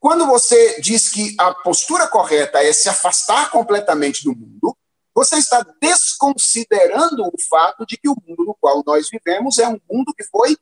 Quando 0.01 0.27
você 0.27 0.81
diz 0.81 1.11
que 1.11 1.37
a 1.38 1.55
postura 1.55 2.09
correta 2.09 2.61
é 2.61 2.73
se 2.73 2.88
afastar 2.88 3.53
completamente 3.53 4.25
do 4.25 4.35
mundo, 4.35 4.77
você 5.14 5.37
está 5.37 5.64
desconsiderando 5.81 7.23
o 7.23 7.40
fato 7.49 7.87
de 7.87 7.97
que 7.97 8.09
o 8.09 8.16
mundo 8.27 8.45
no 8.45 8.57
qual 8.61 8.83
nós 8.85 9.09
vivemos 9.09 9.61
é 9.61 9.69
um 9.69 9.81
mundo 9.88 10.12
que 10.12 10.25
foi 10.25 10.57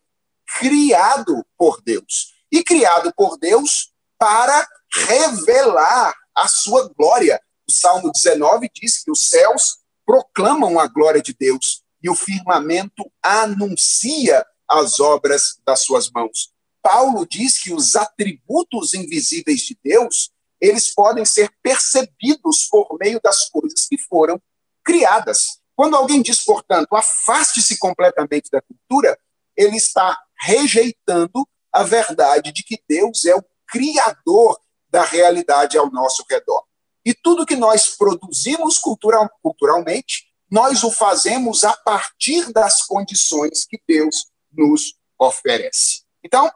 criado 0.58 1.42
por 1.56 1.80
Deus. 1.80 2.34
E 2.52 2.62
criado 2.62 3.14
por 3.16 3.38
Deus 3.38 3.94
para 4.18 4.68
revelar 4.92 6.14
a 6.36 6.46
sua 6.46 6.92
glória. 6.94 7.40
O 7.68 7.72
Salmo 7.72 8.10
19 8.10 8.70
diz 8.74 9.04
que 9.04 9.10
os 9.10 9.28
céus 9.28 9.78
proclamam 10.06 10.80
a 10.80 10.86
glória 10.86 11.20
de 11.20 11.34
Deus 11.34 11.82
e 12.02 12.08
o 12.08 12.14
firmamento 12.14 13.10
anuncia 13.22 14.46
as 14.66 14.98
obras 15.00 15.60
das 15.66 15.82
suas 15.82 16.10
mãos. 16.10 16.50
Paulo 16.82 17.26
diz 17.26 17.60
que 17.60 17.74
os 17.74 17.94
atributos 17.94 18.94
invisíveis 18.94 19.60
de 19.60 19.78
Deus, 19.84 20.30
eles 20.58 20.94
podem 20.94 21.26
ser 21.26 21.50
percebidos 21.62 22.66
por 22.70 22.96
meio 22.98 23.20
das 23.22 23.50
coisas 23.50 23.86
que 23.86 23.98
foram 23.98 24.40
criadas. 24.82 25.60
Quando 25.76 25.96
alguém 25.96 26.22
diz, 26.22 26.42
portanto, 26.44 26.94
afaste-se 26.96 27.78
completamente 27.78 28.50
da 28.50 28.62
cultura, 28.62 29.18
ele 29.54 29.76
está 29.76 30.18
rejeitando 30.40 31.46
a 31.70 31.82
verdade 31.82 32.50
de 32.50 32.62
que 32.62 32.82
Deus 32.88 33.26
é 33.26 33.34
o 33.34 33.44
criador 33.66 34.58
da 34.88 35.04
realidade 35.04 35.76
ao 35.76 35.90
nosso 35.90 36.24
redor. 36.30 36.67
E 37.08 37.14
tudo 37.14 37.46
que 37.46 37.56
nós 37.56 37.96
produzimos 37.96 38.76
cultural, 38.76 39.30
culturalmente, 39.42 40.26
nós 40.50 40.84
o 40.84 40.90
fazemos 40.90 41.64
a 41.64 41.72
partir 41.72 42.52
das 42.52 42.82
condições 42.82 43.64
que 43.64 43.80
Deus 43.88 44.26
nos 44.52 44.92
oferece. 45.18 46.02
Então, 46.22 46.52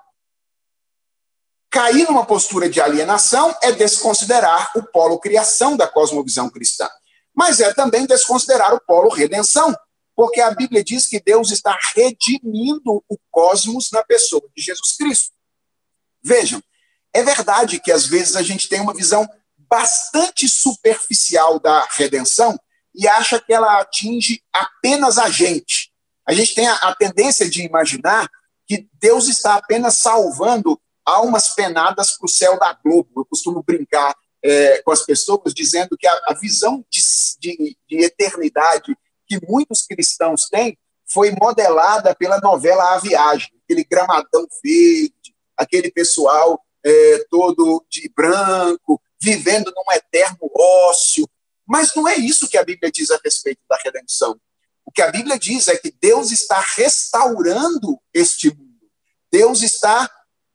cair 1.71 2.07
numa 2.07 2.27
postura 2.27 2.69
de 2.69 2.83
alienação 2.83 3.57
é 3.63 3.73
desconsiderar 3.73 4.71
o 4.77 4.83
polo 4.83 5.19
criação 5.19 5.75
da 5.75 5.89
cosmovisão 5.89 6.51
cristã, 6.51 6.87
mas 7.35 7.59
é 7.59 7.73
também 7.73 8.05
desconsiderar 8.05 8.75
o 8.75 8.81
polo 8.87 9.09
redenção, 9.09 9.75
porque 10.15 10.43
a 10.43 10.51
Bíblia 10.51 10.85
diz 10.85 11.07
que 11.07 11.19
Deus 11.19 11.51
está 11.51 11.79
redimindo 11.95 13.03
o 13.09 13.17
cosmos 13.31 13.91
na 13.91 14.05
pessoa 14.05 14.47
de 14.55 14.63
Jesus 14.63 14.93
Cristo. 14.99 15.33
Vejam, 16.23 16.63
é 17.11 17.23
verdade 17.23 17.81
que 17.81 17.91
às 17.91 18.05
vezes 18.05 18.37
a 18.37 18.43
gente 18.43 18.69
tem 18.69 18.83
uma 18.83 18.93
visão 18.93 19.27
bastante 19.73 20.47
superficial 20.51 21.59
da 21.59 21.89
redenção 21.93 22.61
e 22.95 23.09
acha 23.09 23.41
que 23.41 23.55
ela 23.55 23.81
atinge 23.81 24.43
apenas 24.53 25.17
a 25.17 25.31
gente. 25.31 25.91
A 26.29 26.35
gente 26.35 26.55
tem 26.55 26.69
a, 26.69 26.75
a 26.75 26.95
tendência 26.95 27.49
de 27.49 27.63
imaginar 27.63 28.29
que 28.67 28.87
Deus 29.01 29.29
está 29.29 29.55
apenas 29.55 29.95
salvando 29.95 30.79
almas 31.07 31.55
penadas 31.55 32.19
para 32.19 32.27
o 32.27 32.29
céu 32.29 32.59
da 32.59 32.75
Globo. 32.85 33.09
Eu 33.17 33.25
costumo 33.25 33.63
brincar 33.63 34.15
é, 34.45 34.83
com 34.83 34.93
as 34.93 35.07
pessoas 35.07 35.55
dizendo 35.55 35.97
que 35.97 36.07
a, 36.07 36.21
a 36.27 36.35
visão 36.35 36.85
de, 36.91 37.01
de, 37.41 37.77
de 37.89 38.05
eternidade 38.05 38.95
que 39.27 39.41
muitos 39.49 39.87
cristãos 39.87 40.51
têm 40.51 40.77
foi 41.07 41.31
modelada 41.31 42.15
pela 42.15 42.39
novela 42.41 42.93
A 42.93 42.99
Viagem, 42.99 43.49
aquele 43.65 43.85
gramadão 43.85 44.47
verde, 44.63 45.35
aquele 45.57 45.91
pessoal 45.91 46.63
é, 46.85 47.25
todo 47.31 47.83
de 47.89 48.13
branco, 48.15 49.01
vivendo 49.23 49.73
num 49.75 49.93
eterno 49.95 50.51
ócio. 50.55 51.29
Mas 51.67 51.95
não 51.95 52.09
é 52.09 52.17
isso 52.17 52.49
que 52.49 52.59
a 52.59 52.65
Bíblia 52.65 52.91
diz 52.91 53.11
a 53.11 53.21
respeito 53.25 53.61
da 53.71 53.77
redenção. 53.83 54.39
O 54.85 54.91
que 54.91 55.01
a 55.01 55.11
Bíblia 55.11 55.39
diz 55.39 55.69
é 55.69 55.77
que 55.77 55.95
Deus 56.01 56.33
está 56.33 56.61
restaurando 56.77 57.99
este 58.13 58.51
mundo. 58.51 58.91
Deus 59.31 59.63
está 59.63 60.11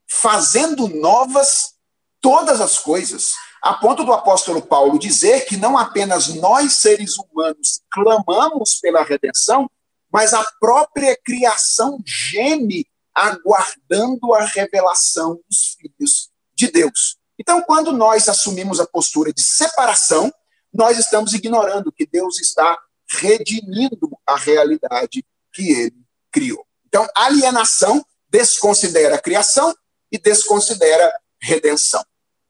fazendo 0.06 0.86
novas 0.86 1.74
todas 2.20 2.60
as 2.60 2.78
coisas, 2.78 3.32
a 3.62 3.74
ponto 3.74 4.04
do 4.04 4.12
apóstolo 4.12 4.62
Paulo 4.62 4.98
dizer 4.98 5.46
que 5.46 5.56
não 5.56 5.76
apenas 5.76 6.28
nós, 6.34 6.74
seres 6.74 7.16
humanos, 7.16 7.80
clamamos 7.90 8.78
pela 8.80 9.02
redenção, 9.02 9.70
mas 10.12 10.32
a 10.34 10.44
própria 10.60 11.16
criação 11.24 11.98
geme 12.04 12.86
aguardando 13.14 14.32
a 14.34 14.44
revelação 14.44 15.40
dos 15.48 15.76
filhos 15.78 16.30
de 16.54 16.70
Deus. 16.70 17.16
Então, 17.38 17.62
quando 17.62 17.92
nós 17.92 18.28
assumimos 18.28 18.80
a 18.80 18.86
postura 18.86 19.32
de 19.32 19.42
separação, 19.42 20.32
nós 20.72 20.98
estamos 20.98 21.32
ignorando 21.32 21.92
que 21.92 22.06
Deus 22.06 22.40
está 22.40 22.76
redimindo 23.10 24.18
a 24.26 24.36
realidade 24.36 25.24
que 25.52 25.70
ele 25.70 26.04
criou. 26.30 26.66
Então, 26.86 27.06
alienação 27.14 28.04
desconsidera 28.28 29.16
a 29.16 29.20
criação 29.20 29.74
e 30.10 30.18
desconsidera 30.18 31.12
redenção. 31.40 32.04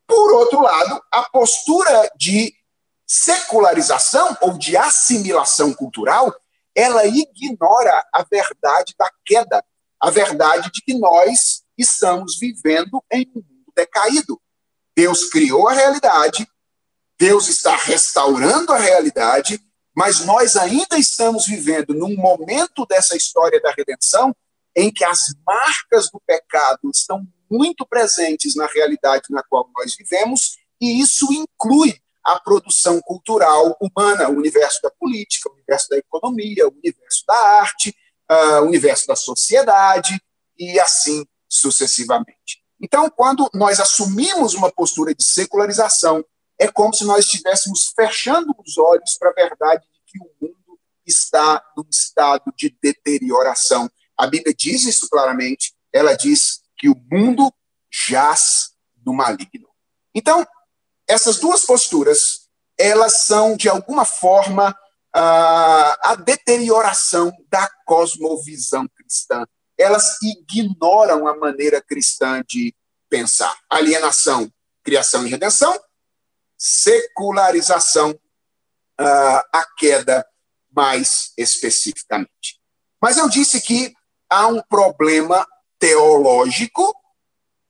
Por 0.06 0.32
outro 0.34 0.60
lado, 0.62 1.02
a 1.12 1.28
postura 1.30 2.10
de 2.16 2.54
secularização 3.06 4.36
ou 4.40 4.58
de 4.58 4.76
assimilação 4.76 5.72
cultural, 5.72 6.34
ela 6.74 7.06
ignora 7.06 8.06
a 8.12 8.22
verdade 8.22 8.94
da 8.98 9.10
queda, 9.24 9.64
a 10.00 10.10
verdade 10.10 10.70
de 10.72 10.82
que 10.82 10.94
nós 10.94 11.62
estamos 11.76 12.38
vivendo 12.38 13.02
em 13.10 13.28
um 13.34 13.40
mundo 13.40 13.72
decaído. 13.74 14.40
Deus 14.98 15.26
criou 15.30 15.68
a 15.68 15.72
realidade, 15.72 16.44
Deus 17.16 17.48
está 17.48 17.76
restaurando 17.76 18.72
a 18.72 18.78
realidade, 18.78 19.64
mas 19.96 20.24
nós 20.24 20.56
ainda 20.56 20.98
estamos 20.98 21.46
vivendo 21.46 21.94
num 21.94 22.16
momento 22.16 22.84
dessa 22.84 23.16
história 23.16 23.60
da 23.60 23.70
redenção 23.70 24.34
em 24.74 24.92
que 24.92 25.04
as 25.04 25.36
marcas 25.46 26.10
do 26.10 26.20
pecado 26.26 26.90
estão 26.92 27.24
muito 27.48 27.86
presentes 27.86 28.56
na 28.56 28.66
realidade 28.66 29.26
na 29.30 29.40
qual 29.44 29.70
nós 29.72 29.94
vivemos, 29.94 30.56
e 30.80 31.00
isso 31.00 31.28
inclui 31.32 31.96
a 32.24 32.40
produção 32.40 33.00
cultural 33.02 33.78
humana, 33.80 34.28
o 34.28 34.36
universo 34.36 34.82
da 34.82 34.90
política, 34.90 35.48
o 35.48 35.52
universo 35.52 35.90
da 35.90 35.96
economia, 35.96 36.66
o 36.66 36.72
universo 36.72 37.22
da 37.24 37.36
arte, 37.60 37.94
uh, 38.28 38.62
o 38.62 38.66
universo 38.66 39.06
da 39.06 39.14
sociedade, 39.14 40.20
e 40.58 40.80
assim 40.80 41.24
sucessivamente. 41.48 42.57
Então, 42.80 43.10
quando 43.10 43.50
nós 43.54 43.80
assumimos 43.80 44.54
uma 44.54 44.70
postura 44.70 45.14
de 45.14 45.24
secularização, 45.24 46.24
é 46.58 46.68
como 46.68 46.94
se 46.94 47.04
nós 47.04 47.24
estivéssemos 47.24 47.92
fechando 47.94 48.54
os 48.64 48.78
olhos 48.78 49.16
para 49.18 49.30
a 49.30 49.34
verdade 49.34 49.84
de 49.84 50.00
que 50.06 50.18
o 50.18 50.30
mundo 50.40 50.78
está 51.06 51.62
num 51.76 51.86
estado 51.90 52.52
de 52.56 52.76
deterioração. 52.82 53.90
A 54.16 54.26
Bíblia 54.26 54.54
diz 54.54 54.84
isso 54.84 55.08
claramente, 55.08 55.72
ela 55.92 56.14
diz 56.14 56.60
que 56.76 56.88
o 56.88 56.96
mundo 57.10 57.52
jaz 57.90 58.72
no 59.04 59.12
maligno. 59.12 59.68
Então, 60.14 60.46
essas 61.06 61.38
duas 61.38 61.64
posturas, 61.64 62.48
elas 62.76 63.22
são, 63.22 63.56
de 63.56 63.68
alguma 63.68 64.04
forma, 64.04 64.76
a, 65.14 66.12
a 66.12 66.14
deterioração 66.14 67.32
da 67.48 67.68
cosmovisão 67.84 68.86
cristã. 68.88 69.46
Elas 69.78 70.20
ignoram 70.22 71.26
a 71.26 71.36
maneira 71.36 71.80
cristã 71.80 72.42
de 72.46 72.74
pensar. 73.08 73.56
Alienação, 73.70 74.52
criação 74.82 75.26
e 75.26 75.30
redenção, 75.30 75.78
secularização, 76.56 78.10
uh, 78.10 79.42
a 79.52 79.66
queda 79.76 80.26
mais 80.74 81.32
especificamente. 81.36 82.60
Mas 83.00 83.16
eu 83.16 83.28
disse 83.28 83.60
que 83.60 83.94
há 84.28 84.48
um 84.48 84.60
problema 84.62 85.46
teológico 85.78 86.90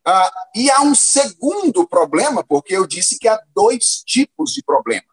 uh, 0.06 0.30
e 0.54 0.70
há 0.70 0.80
um 0.80 0.94
segundo 0.94 1.86
problema, 1.86 2.42
porque 2.42 2.74
eu 2.74 2.86
disse 2.86 3.18
que 3.18 3.28
há 3.28 3.40
dois 3.54 4.02
tipos 4.02 4.52
de 4.52 4.62
problema. 4.62 5.06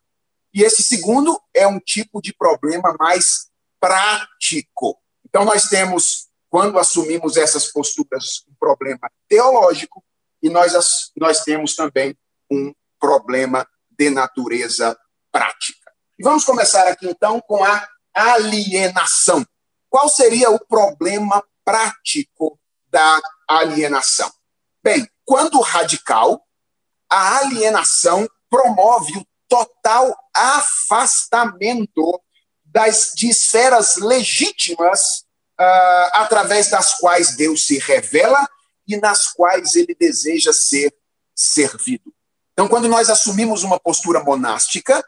E 0.53 0.63
esse 0.63 0.81
segundo 0.81 1.37
é 1.53 1.67
um 1.67 1.79
tipo 1.79 2.21
de 2.21 2.33
problema 2.33 2.95
mais 2.97 3.49
prático. 3.77 4.97
Então, 5.25 5.43
nós 5.43 5.67
temos, 5.67 6.29
quando 6.49 6.79
assumimos 6.79 7.37
essas 7.37 7.71
posturas, 7.71 8.43
um 8.49 8.53
problema 8.59 9.09
teológico, 9.27 10.03
e 10.41 10.49
nós, 10.49 11.11
nós 11.17 11.43
temos 11.43 11.75
também 11.75 12.17
um 12.51 12.73
problema 12.99 13.67
de 13.89 14.09
natureza 14.09 14.97
prática. 15.31 15.91
E 16.17 16.23
vamos 16.23 16.45
começar 16.45 16.87
aqui, 16.87 17.07
então, 17.07 17.41
com 17.41 17.63
a 17.63 17.87
alienação. 18.13 19.45
Qual 19.89 20.07
seria 20.07 20.49
o 20.49 20.59
problema 20.65 21.43
prático 21.63 22.59
da 22.87 23.21
alienação? 23.47 24.31
Bem, 24.83 25.09
quando 25.25 25.59
radical, 25.59 26.45
a 27.09 27.39
alienação 27.39 28.27
promove 28.49 29.17
o 29.17 29.25
total 29.47 30.15
afastamento 30.33 32.21
das, 32.63 33.11
de 33.15 33.29
esferas 33.29 33.97
legítimas 33.97 35.24
uh, 35.59 36.09
através 36.13 36.69
das 36.69 36.95
quais 36.95 37.35
Deus 37.35 37.65
se 37.65 37.77
revela 37.79 38.47
e 38.87 38.97
nas 38.97 39.27
quais 39.33 39.75
ele 39.75 39.95
deseja 39.99 40.53
ser 40.53 40.93
servido. 41.35 42.13
Então, 42.53 42.67
quando 42.67 42.87
nós 42.87 43.09
assumimos 43.09 43.63
uma 43.63 43.79
postura 43.79 44.23
monástica, 44.23 45.03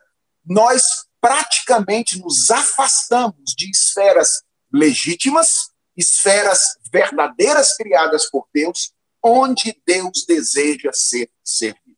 nós 0.45 1.05
praticamente 1.21 2.19
nos 2.19 2.51
afastamos 2.51 3.53
de 3.55 3.69
esferas 3.69 4.41
legítimas 4.71 5.69
esferas 5.97 6.77
verdadeiras 6.91 7.75
criadas 7.75 8.29
por 8.29 8.47
Deus, 8.53 8.93
onde 9.21 9.81
Deus 9.86 10.25
deseja 10.27 10.91
ser 10.93 11.29
servido. 11.43 11.97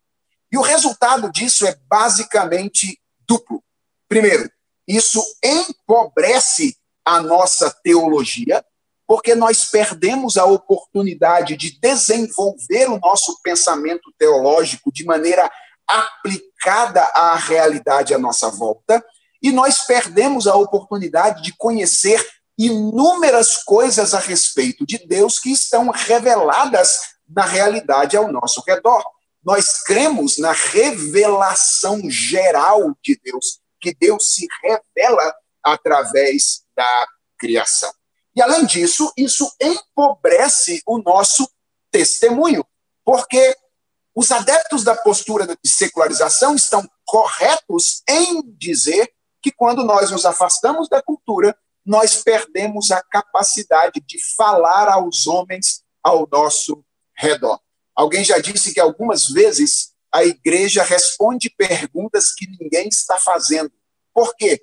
E 0.52 0.58
o 0.58 0.62
resultado 0.62 1.30
disso 1.32 1.68
é 1.68 1.78
basicamente 1.88 3.00
duplo. 3.28 3.62
Primeiro, 4.08 4.50
isso 4.88 5.22
empobrece 5.44 6.79
a 7.06 7.22
nossa 7.22 7.72
teologia, 7.84 8.64
porque 9.08 9.34
nós 9.34 9.66
perdemos 9.66 10.38
a 10.38 10.46
oportunidade 10.46 11.58
de 11.58 11.80
desenvolver 11.80 12.90
o 12.90 13.00
nosso 13.00 13.42
pensamento 13.42 14.14
teológico 14.18 14.92
de 14.94 15.04
maneira 15.04 15.50
aplicada 15.88 17.02
à 17.16 17.36
realidade 17.36 18.14
à 18.14 18.20
nossa 18.20 18.50
volta, 18.50 19.04
e 19.42 19.52
nós 19.52 19.80
perdemos 19.86 20.46
a 20.46 20.56
oportunidade 20.56 21.42
de 21.42 21.56
conhecer 21.58 22.24
inúmeras 22.58 23.64
coisas 23.64 24.14
a 24.14 24.20
respeito 24.20 24.86
de 24.86 24.98
Deus 25.08 25.40
que 25.40 25.52
estão 25.52 25.90
reveladas 25.90 27.00
na 27.28 27.46
realidade 27.46 28.18
ao 28.18 28.32
nosso 28.32 28.62
redor. 28.68 29.04
Nós 29.44 29.82
cremos 29.84 30.38
na 30.38 30.52
revelação 30.52 32.02
geral 32.10 32.94
de 33.02 33.20
Deus, 33.24 33.60
que 33.80 33.96
Deus 33.96 34.34
se 34.34 34.46
revela 34.62 35.34
através 35.64 36.64
da 36.80 37.08
criação. 37.38 37.92
E 38.34 38.42
além 38.42 38.66
disso, 38.66 39.12
isso 39.18 39.52
empobrece 39.62 40.82
o 40.88 41.00
nosso 41.00 41.46
testemunho, 41.92 42.66
porque 43.04 43.54
os 44.16 44.32
adeptos 44.32 44.86
da 44.86 44.96
postura 44.96 45.46
de 45.46 45.58
secularização 45.70 46.56
estão 46.56 46.90
corretos 47.06 48.02
em 48.08 48.42
dizer 48.58 49.12
que 49.42 49.52
quando 49.52 49.84
nós 49.84 50.10
nos 50.10 50.26
afastamos 50.26 50.88
da 50.88 51.02
cultura, 51.02 51.58
nós 51.86 52.24
perdemos 52.24 52.92
a 52.92 53.02
capacidade 53.02 54.00
de 54.06 54.18
falar 54.38 54.88
aos 54.88 55.28
homens 55.28 55.84
ao 56.02 56.26
nosso 56.32 56.82
redor. 57.18 57.60
Alguém 57.94 58.24
já 58.24 58.40
disse 58.40 58.74
que 58.74 58.80
algumas 58.80 59.28
vezes 59.28 59.92
a 60.14 60.24
igreja 60.24 60.82
responde 60.82 61.50
perguntas 61.50 62.32
que 62.32 62.48
ninguém 62.48 62.88
está 62.88 63.18
fazendo. 63.18 63.72
Por 64.14 64.34
quê? 64.38 64.62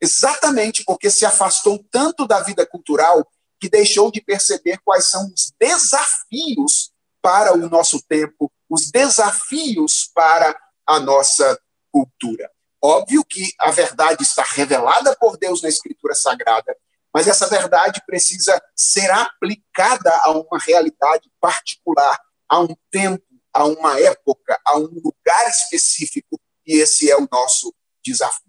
Exatamente 0.00 0.84
porque 0.84 1.10
se 1.10 1.24
afastou 1.24 1.84
tanto 1.90 2.26
da 2.26 2.40
vida 2.40 2.66
cultural 2.66 3.26
que 3.58 3.68
deixou 3.68 4.10
de 4.10 4.20
perceber 4.20 4.78
quais 4.84 5.06
são 5.06 5.32
os 5.34 5.52
desafios 5.58 6.92
para 7.22 7.54
o 7.54 7.68
nosso 7.68 8.00
tempo, 8.02 8.52
os 8.68 8.90
desafios 8.90 10.10
para 10.14 10.56
a 10.86 11.00
nossa 11.00 11.58
cultura. 11.90 12.50
Óbvio 12.82 13.24
que 13.24 13.52
a 13.58 13.70
verdade 13.70 14.22
está 14.22 14.44
revelada 14.44 15.16
por 15.16 15.36
Deus 15.36 15.62
na 15.62 15.68
Escritura 15.68 16.14
Sagrada, 16.14 16.76
mas 17.12 17.26
essa 17.26 17.48
verdade 17.48 18.02
precisa 18.06 18.62
ser 18.76 19.10
aplicada 19.10 20.14
a 20.22 20.30
uma 20.32 20.58
realidade 20.58 21.30
particular, 21.40 22.20
a 22.48 22.60
um 22.60 22.76
tempo, 22.90 23.24
a 23.52 23.64
uma 23.64 23.98
época, 23.98 24.60
a 24.64 24.76
um 24.76 25.00
lugar 25.02 25.48
específico, 25.48 26.38
e 26.66 26.76
esse 26.76 27.10
é 27.10 27.16
o 27.16 27.26
nosso 27.32 27.74
desafio. 28.04 28.45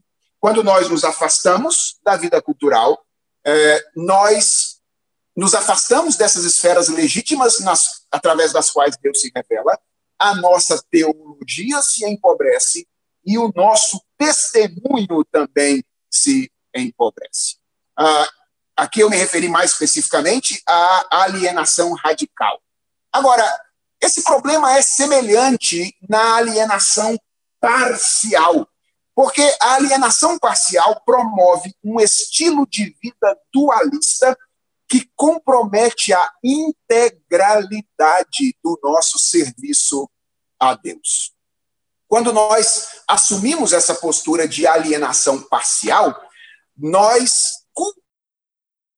Quando 0.48 0.64
nós 0.64 0.90
nos 0.90 1.04
afastamos 1.04 2.00
da 2.02 2.16
vida 2.16 2.42
cultural, 2.42 3.06
é, 3.46 3.84
nós 3.98 4.80
nos 5.36 5.54
afastamos 5.54 6.16
dessas 6.16 6.46
esferas 6.46 6.88
legítimas 6.88 7.60
nas, 7.60 8.06
através 8.10 8.54
das 8.54 8.72
quais 8.72 8.96
Deus 8.96 9.20
se 9.20 9.30
revela, 9.36 9.78
a 10.18 10.34
nossa 10.36 10.82
teologia 10.90 11.82
se 11.82 12.06
empobrece 12.06 12.88
e 13.26 13.38
o 13.38 13.52
nosso 13.54 14.02
testemunho 14.18 15.26
também 15.30 15.84
se 16.10 16.50
empobrece. 16.74 17.58
Ah, 18.00 18.30
aqui 18.78 19.02
eu 19.02 19.10
me 19.10 19.18
referi 19.18 19.50
mais 19.50 19.72
especificamente 19.72 20.64
à 20.66 21.24
alienação 21.24 21.92
radical. 21.92 22.62
Agora, 23.12 23.44
esse 24.00 24.24
problema 24.24 24.78
é 24.78 24.82
semelhante 24.82 25.94
na 26.08 26.38
alienação 26.38 27.20
parcial, 27.60 28.66
porque 29.18 29.42
a 29.60 29.74
alienação 29.74 30.38
parcial 30.38 31.02
promove 31.04 31.76
um 31.84 32.00
estilo 32.00 32.68
de 32.68 32.96
vida 33.02 33.36
dualista 33.52 34.38
que 34.88 35.10
compromete 35.16 36.14
a 36.14 36.32
integralidade 36.44 38.56
do 38.64 38.80
nosso 38.84 39.18
serviço 39.18 40.08
a 40.60 40.76
Deus. 40.76 41.34
Quando 42.08 42.32
nós 42.32 43.02
assumimos 43.08 43.74
essa 43.74 43.96
postura 43.96 44.48
de 44.48 44.68
alienação 44.68 45.42
parcial, 45.42 46.16
nós 46.78 47.66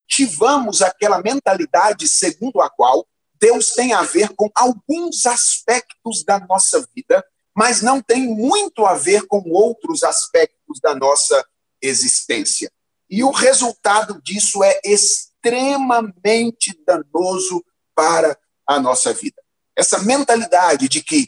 cultivamos 0.06 0.82
aquela 0.82 1.22
mentalidade 1.22 2.10
segundo 2.10 2.60
a 2.60 2.70
qual 2.70 3.08
Deus 3.36 3.72
tem 3.72 3.94
a 3.94 4.02
ver 4.02 4.36
com 4.36 4.52
alguns 4.54 5.26
aspectos 5.26 6.26
da 6.26 6.42
nossa 6.42 6.86
vida, 6.94 7.26
mas 7.60 7.82
não 7.82 8.02
tem 8.02 8.26
muito 8.26 8.86
a 8.86 8.94
ver 8.94 9.28
com 9.28 9.44
outros 9.50 10.02
aspectos 10.02 10.80
da 10.82 10.96
nossa 10.96 11.46
existência. 11.82 12.72
E 13.10 13.22
o 13.22 13.32
resultado 13.32 14.22
disso 14.22 14.64
é 14.64 14.80
extremamente 14.82 16.74
danoso 16.88 17.62
para 17.94 18.40
a 18.66 18.80
nossa 18.80 19.12
vida. 19.12 19.44
Essa 19.76 20.00
mentalidade 20.04 20.88
de 20.88 21.04
que 21.04 21.28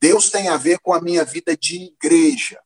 Deus 0.00 0.30
tem 0.30 0.46
a 0.46 0.56
ver 0.56 0.78
com 0.78 0.94
a 0.94 1.00
minha 1.00 1.24
vida 1.24 1.56
de 1.56 1.92
igreja, 1.92 2.60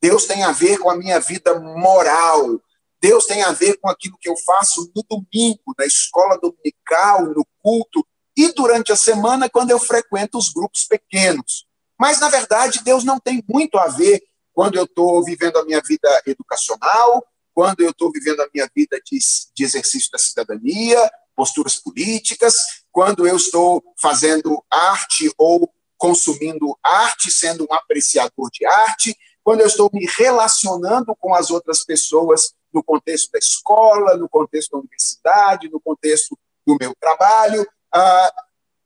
Deus 0.00 0.24
tem 0.24 0.42
a 0.42 0.52
ver 0.52 0.78
com 0.78 0.88
a 0.88 0.96
minha 0.96 1.20
vida 1.20 1.60
moral, 1.60 2.58
Deus 2.98 3.26
tem 3.26 3.42
a 3.42 3.52
ver 3.52 3.76
com 3.76 3.90
aquilo 3.90 4.16
que 4.18 4.30
eu 4.30 4.38
faço 4.38 4.90
no 4.96 5.02
domingo, 5.02 5.74
na 5.78 5.84
escola 5.84 6.40
dominical, 6.40 7.26
no 7.26 7.46
culto, 7.62 8.06
e 8.34 8.50
durante 8.54 8.90
a 8.90 8.96
semana, 8.96 9.50
quando 9.50 9.70
eu 9.70 9.78
frequento 9.78 10.38
os 10.38 10.48
grupos 10.48 10.86
pequenos. 10.86 11.66
Mas, 11.98 12.20
na 12.20 12.28
verdade, 12.28 12.82
Deus 12.84 13.04
não 13.04 13.18
tem 13.18 13.42
muito 13.48 13.78
a 13.78 13.86
ver 13.88 14.22
quando 14.52 14.76
eu 14.76 14.84
estou 14.84 15.22
vivendo 15.24 15.58
a 15.58 15.64
minha 15.64 15.80
vida 15.80 16.22
educacional, 16.26 17.26
quando 17.52 17.80
eu 17.80 17.90
estou 17.90 18.10
vivendo 18.10 18.40
a 18.40 18.48
minha 18.52 18.68
vida 18.74 19.00
de, 19.04 19.18
de 19.54 19.64
exercício 19.64 20.10
da 20.10 20.18
cidadania, 20.18 20.98
posturas 21.34 21.76
políticas, 21.76 22.54
quando 22.90 23.26
eu 23.26 23.36
estou 23.36 23.82
fazendo 24.00 24.62
arte 24.70 25.32
ou 25.36 25.72
consumindo 25.96 26.76
arte, 26.82 27.30
sendo 27.30 27.66
um 27.68 27.74
apreciador 27.74 28.50
de 28.52 28.66
arte, 28.66 29.16
quando 29.42 29.60
eu 29.60 29.66
estou 29.66 29.90
me 29.92 30.06
relacionando 30.16 31.14
com 31.16 31.34
as 31.34 31.50
outras 31.50 31.84
pessoas 31.84 32.54
no 32.72 32.82
contexto 32.82 33.30
da 33.30 33.38
escola, 33.38 34.16
no 34.16 34.28
contexto 34.28 34.72
da 34.72 34.78
universidade, 34.78 35.68
no 35.68 35.80
contexto 35.80 36.36
do 36.66 36.76
meu 36.80 36.94
trabalho, 37.00 37.66
ah, 37.92 38.32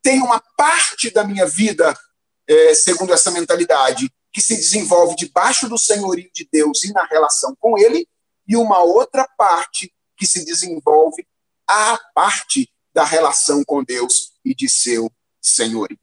tem 0.03 0.21
uma 0.21 0.43
parte 0.57 1.11
da 1.11 1.25
minha 1.25 1.47
vida, 1.47 1.97
é, 2.49 2.75
segundo 2.75 3.13
essa 3.13 3.31
mentalidade, 3.31 4.11
que 4.33 4.41
se 4.41 4.57
desenvolve 4.57 5.15
debaixo 5.17 5.69
do 5.69 5.79
senhorio 5.79 6.31
de 6.33 6.49
Deus 6.51 6.85
e 6.85 6.93
na 6.93 7.05
relação 7.05 7.55
com 7.59 7.79
Ele, 7.79 8.09
e 8.47 8.57
uma 8.57 8.83
outra 8.83 9.29
parte 9.37 9.93
que 10.17 10.27
se 10.27 10.45
desenvolve 10.45 11.27
à 11.69 11.99
parte 12.15 12.73
da 12.95 13.05
relação 13.05 13.63
com 13.65 13.85
Deus 13.85 14.33
e 14.45 14.55
de 14.55 14.69
seu 14.69 15.11
senhorio. 15.41 15.99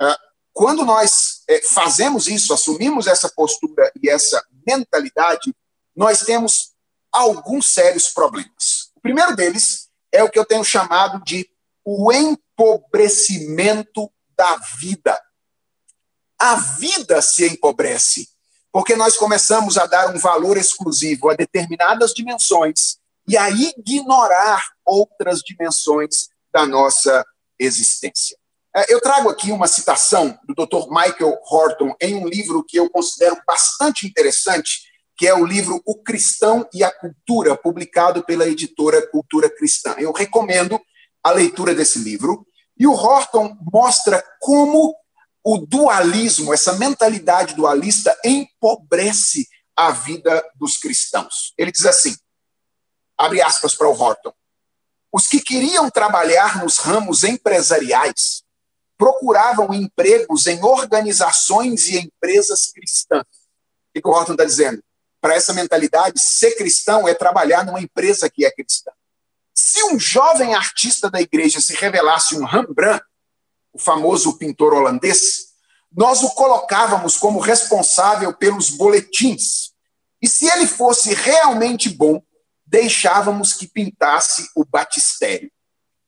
Ah, 0.00 0.18
quando 0.52 0.84
nós 0.84 1.42
é, 1.48 1.60
fazemos 1.62 2.26
isso, 2.28 2.54
assumimos 2.54 3.06
essa 3.06 3.28
postura 3.28 3.92
e 4.02 4.08
essa 4.08 4.42
mentalidade, 4.66 5.54
nós 5.94 6.22
temos 6.22 6.72
alguns 7.12 7.66
sérios 7.68 8.08
problemas. 8.08 8.90
O 8.96 9.00
primeiro 9.00 9.36
deles 9.36 9.88
é 10.10 10.22
o 10.22 10.30
que 10.30 10.38
eu 10.38 10.44
tenho 10.44 10.64
chamado 10.64 11.22
de 11.24 11.48
o 11.84 12.10
empobrecimento 12.12 14.10
da 14.36 14.56
vida. 14.80 15.20
A 16.44 16.56
vida 16.56 17.22
se 17.22 17.46
empobrece, 17.46 18.28
porque 18.70 18.94
nós 18.94 19.16
começamos 19.16 19.78
a 19.78 19.86
dar 19.86 20.14
um 20.14 20.18
valor 20.18 20.58
exclusivo 20.58 21.30
a 21.30 21.34
determinadas 21.34 22.12
dimensões 22.12 22.98
e 23.26 23.34
a 23.34 23.48
ignorar 23.48 24.62
outras 24.84 25.40
dimensões 25.40 26.28
da 26.52 26.66
nossa 26.66 27.24
existência. 27.58 28.36
É, 28.76 28.92
eu 28.92 29.00
trago 29.00 29.30
aqui 29.30 29.52
uma 29.52 29.66
citação 29.66 30.38
do 30.46 30.54
Dr. 30.54 30.86
Michael 30.90 31.34
Horton 31.50 31.96
em 31.98 32.14
um 32.14 32.28
livro 32.28 32.62
que 32.62 32.78
eu 32.78 32.90
considero 32.90 33.40
bastante 33.46 34.06
interessante, 34.06 34.82
que 35.16 35.26
é 35.26 35.32
o 35.32 35.46
livro 35.46 35.80
O 35.86 35.96
Cristão 36.02 36.68
e 36.74 36.84
a 36.84 36.90
Cultura, 36.90 37.56
publicado 37.56 38.22
pela 38.22 38.46
editora 38.46 39.00
Cultura 39.06 39.48
Cristã. 39.48 39.94
Eu 39.96 40.12
recomendo 40.12 40.78
a 41.22 41.30
leitura 41.30 41.74
desse 41.74 42.00
livro. 42.00 42.46
E 42.78 42.86
o 42.86 42.92
Horton 42.92 43.56
mostra 43.72 44.22
como 44.40 44.94
o 45.44 45.58
dualismo, 45.58 46.54
essa 46.54 46.72
mentalidade 46.72 47.54
dualista, 47.54 48.18
empobrece 48.24 49.46
a 49.76 49.90
vida 49.90 50.42
dos 50.54 50.78
cristãos. 50.78 51.52
Ele 51.58 51.70
diz 51.70 51.84
assim: 51.84 52.16
abre 53.18 53.42
aspas 53.42 53.74
para 53.74 53.88
o 53.88 53.92
Horton. 53.92 54.32
Os 55.12 55.28
que 55.28 55.40
queriam 55.40 55.90
trabalhar 55.90 56.62
nos 56.62 56.78
ramos 56.78 57.22
empresariais 57.22 58.42
procuravam 58.96 59.74
empregos 59.74 60.46
em 60.46 60.62
organizações 60.64 61.88
e 61.88 61.98
empresas 61.98 62.72
cristãs. 62.72 63.22
O 63.22 64.00
que 64.00 64.08
o 64.08 64.10
Horton 64.10 64.32
está 64.32 64.44
dizendo? 64.44 64.82
Para 65.20 65.34
essa 65.34 65.52
mentalidade, 65.52 66.20
ser 66.20 66.56
cristão 66.56 67.06
é 67.06 67.14
trabalhar 67.14 67.64
numa 67.64 67.80
empresa 67.80 68.30
que 68.30 68.44
é 68.44 68.50
cristã. 68.50 68.90
Se 69.54 69.82
um 69.84 69.98
jovem 69.98 70.54
artista 70.54 71.10
da 71.10 71.20
igreja 71.20 71.60
se 71.60 71.74
revelasse 71.74 72.34
um 72.34 72.44
Rembrandt, 72.44 73.04
o 73.74 73.78
famoso 73.78 74.38
pintor 74.38 74.72
holandês, 74.72 75.46
nós 75.92 76.22
o 76.22 76.30
colocávamos 76.30 77.16
como 77.16 77.40
responsável 77.40 78.32
pelos 78.32 78.70
boletins. 78.70 79.72
E 80.22 80.28
se 80.28 80.46
ele 80.46 80.66
fosse 80.66 81.12
realmente 81.12 81.88
bom, 81.88 82.22
deixávamos 82.64 83.52
que 83.52 83.66
pintasse 83.66 84.48
o 84.56 84.64
batistério. 84.64 85.50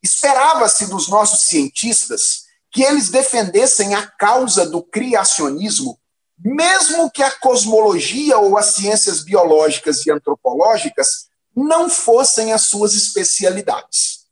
Esperava-se 0.02 0.86
dos 0.86 1.08
nossos 1.08 1.42
cientistas 1.42 2.46
que 2.70 2.82
eles 2.82 3.10
defendessem 3.10 3.94
a 3.94 4.06
causa 4.06 4.68
do 4.68 4.82
criacionismo, 4.82 5.98
mesmo 6.38 7.10
que 7.10 7.22
a 7.22 7.30
cosmologia 7.30 8.38
ou 8.38 8.56
as 8.58 8.74
ciências 8.74 9.24
biológicas 9.24 10.04
e 10.04 10.10
antropológicas 10.10 11.28
não 11.54 11.88
fossem 11.88 12.52
as 12.52 12.62
suas 12.62 12.94
especialidades. 12.94 14.26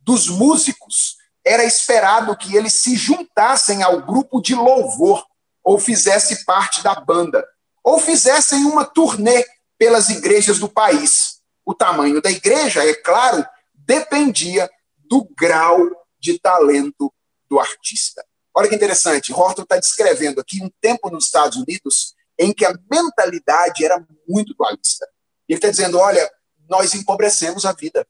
Dos 0.00 0.28
músicos, 0.28 1.17
era 1.44 1.64
esperado 1.64 2.36
que 2.36 2.56
eles 2.56 2.74
se 2.74 2.96
juntassem 2.96 3.82
ao 3.82 4.02
grupo 4.02 4.40
de 4.40 4.54
louvor, 4.54 5.24
ou 5.62 5.78
fizesse 5.78 6.44
parte 6.44 6.82
da 6.82 6.94
banda, 6.94 7.46
ou 7.84 7.98
fizessem 7.98 8.64
uma 8.64 8.84
turnê 8.84 9.44
pelas 9.78 10.08
igrejas 10.08 10.58
do 10.58 10.68
país. 10.68 11.40
O 11.64 11.74
tamanho 11.74 12.20
da 12.20 12.30
igreja, 12.30 12.84
é 12.84 12.94
claro, 12.94 13.44
dependia 13.74 14.68
do 14.96 15.28
grau 15.38 15.78
de 16.20 16.38
talento 16.38 17.12
do 17.48 17.58
artista. 17.58 18.24
Olha 18.54 18.68
que 18.68 18.74
interessante, 18.74 19.32
Horton 19.32 19.62
está 19.62 19.76
descrevendo 19.76 20.40
aqui 20.40 20.62
um 20.62 20.70
tempo 20.80 21.10
nos 21.10 21.26
Estados 21.26 21.56
Unidos 21.56 22.14
em 22.38 22.52
que 22.52 22.64
a 22.64 22.74
mentalidade 22.90 23.84
era 23.84 24.04
muito 24.28 24.54
dualista. 24.54 25.06
Ele 25.48 25.58
está 25.58 25.70
dizendo: 25.70 25.98
olha, 25.98 26.28
nós 26.68 26.94
empobrecemos 26.94 27.64
a 27.64 27.72
vida. 27.72 28.06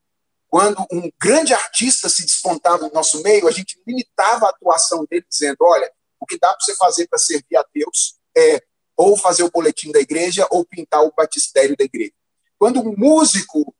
Quando 0.48 0.84
um 0.90 1.10
grande 1.20 1.52
artista 1.52 2.08
se 2.08 2.24
despontava 2.24 2.86
no 2.86 2.92
nosso 2.92 3.22
meio, 3.22 3.46
a 3.46 3.50
gente 3.50 3.80
limitava 3.86 4.46
a 4.46 4.50
atuação 4.50 5.04
dele, 5.08 5.24
dizendo: 5.28 5.58
olha, 5.60 5.90
o 6.20 6.26
que 6.26 6.38
dá 6.38 6.48
para 6.48 6.60
você 6.60 6.74
fazer 6.76 7.06
para 7.06 7.18
servir 7.18 7.56
a 7.56 7.64
Deus 7.74 8.14
é 8.36 8.62
ou 8.96 9.16
fazer 9.16 9.44
o 9.44 9.50
boletim 9.50 9.92
da 9.92 10.00
igreja 10.00 10.46
ou 10.50 10.64
pintar 10.64 11.02
o 11.04 11.12
batistério 11.16 11.76
da 11.76 11.84
igreja. 11.84 12.12
Quando 12.58 12.80
um 12.80 12.94
músico 12.96 13.74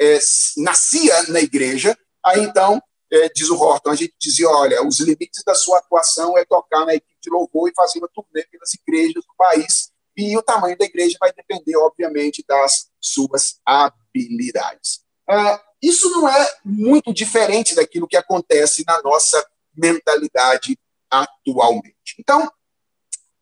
é, 0.00 0.18
nascia 0.58 1.22
na 1.28 1.40
igreja, 1.40 1.96
aí 2.24 2.40
então, 2.42 2.82
é, 3.10 3.28
diz 3.28 3.48
o 3.48 3.56
Horton, 3.56 3.90
a 3.90 3.94
gente 3.94 4.14
dizia: 4.20 4.48
olha, 4.48 4.84
os 4.86 5.00
limites 5.00 5.42
da 5.44 5.54
sua 5.54 5.78
atuação 5.78 6.36
é 6.36 6.44
tocar 6.44 6.84
na 6.84 6.94
equipe 6.94 7.18
de 7.22 7.30
louvor 7.30 7.70
e 7.70 7.74
fazer 7.74 8.00
uma 8.00 8.08
turnê 8.08 8.44
pelas 8.50 8.74
igrejas 8.74 9.24
do 9.24 9.34
país, 9.38 9.90
e 10.16 10.36
o 10.36 10.42
tamanho 10.42 10.76
da 10.76 10.84
igreja 10.84 11.16
vai 11.18 11.32
depender, 11.32 11.76
obviamente, 11.76 12.44
das 12.46 12.88
suas 13.00 13.60
habilidades. 13.64 15.00
Ah, 15.28 15.60
isso 15.88 16.10
não 16.10 16.28
é 16.28 16.50
muito 16.64 17.12
diferente 17.12 17.74
daquilo 17.74 18.08
que 18.08 18.16
acontece 18.16 18.84
na 18.86 19.02
nossa 19.02 19.44
mentalidade 19.76 20.78
atualmente. 21.10 22.16
Então, 22.18 22.50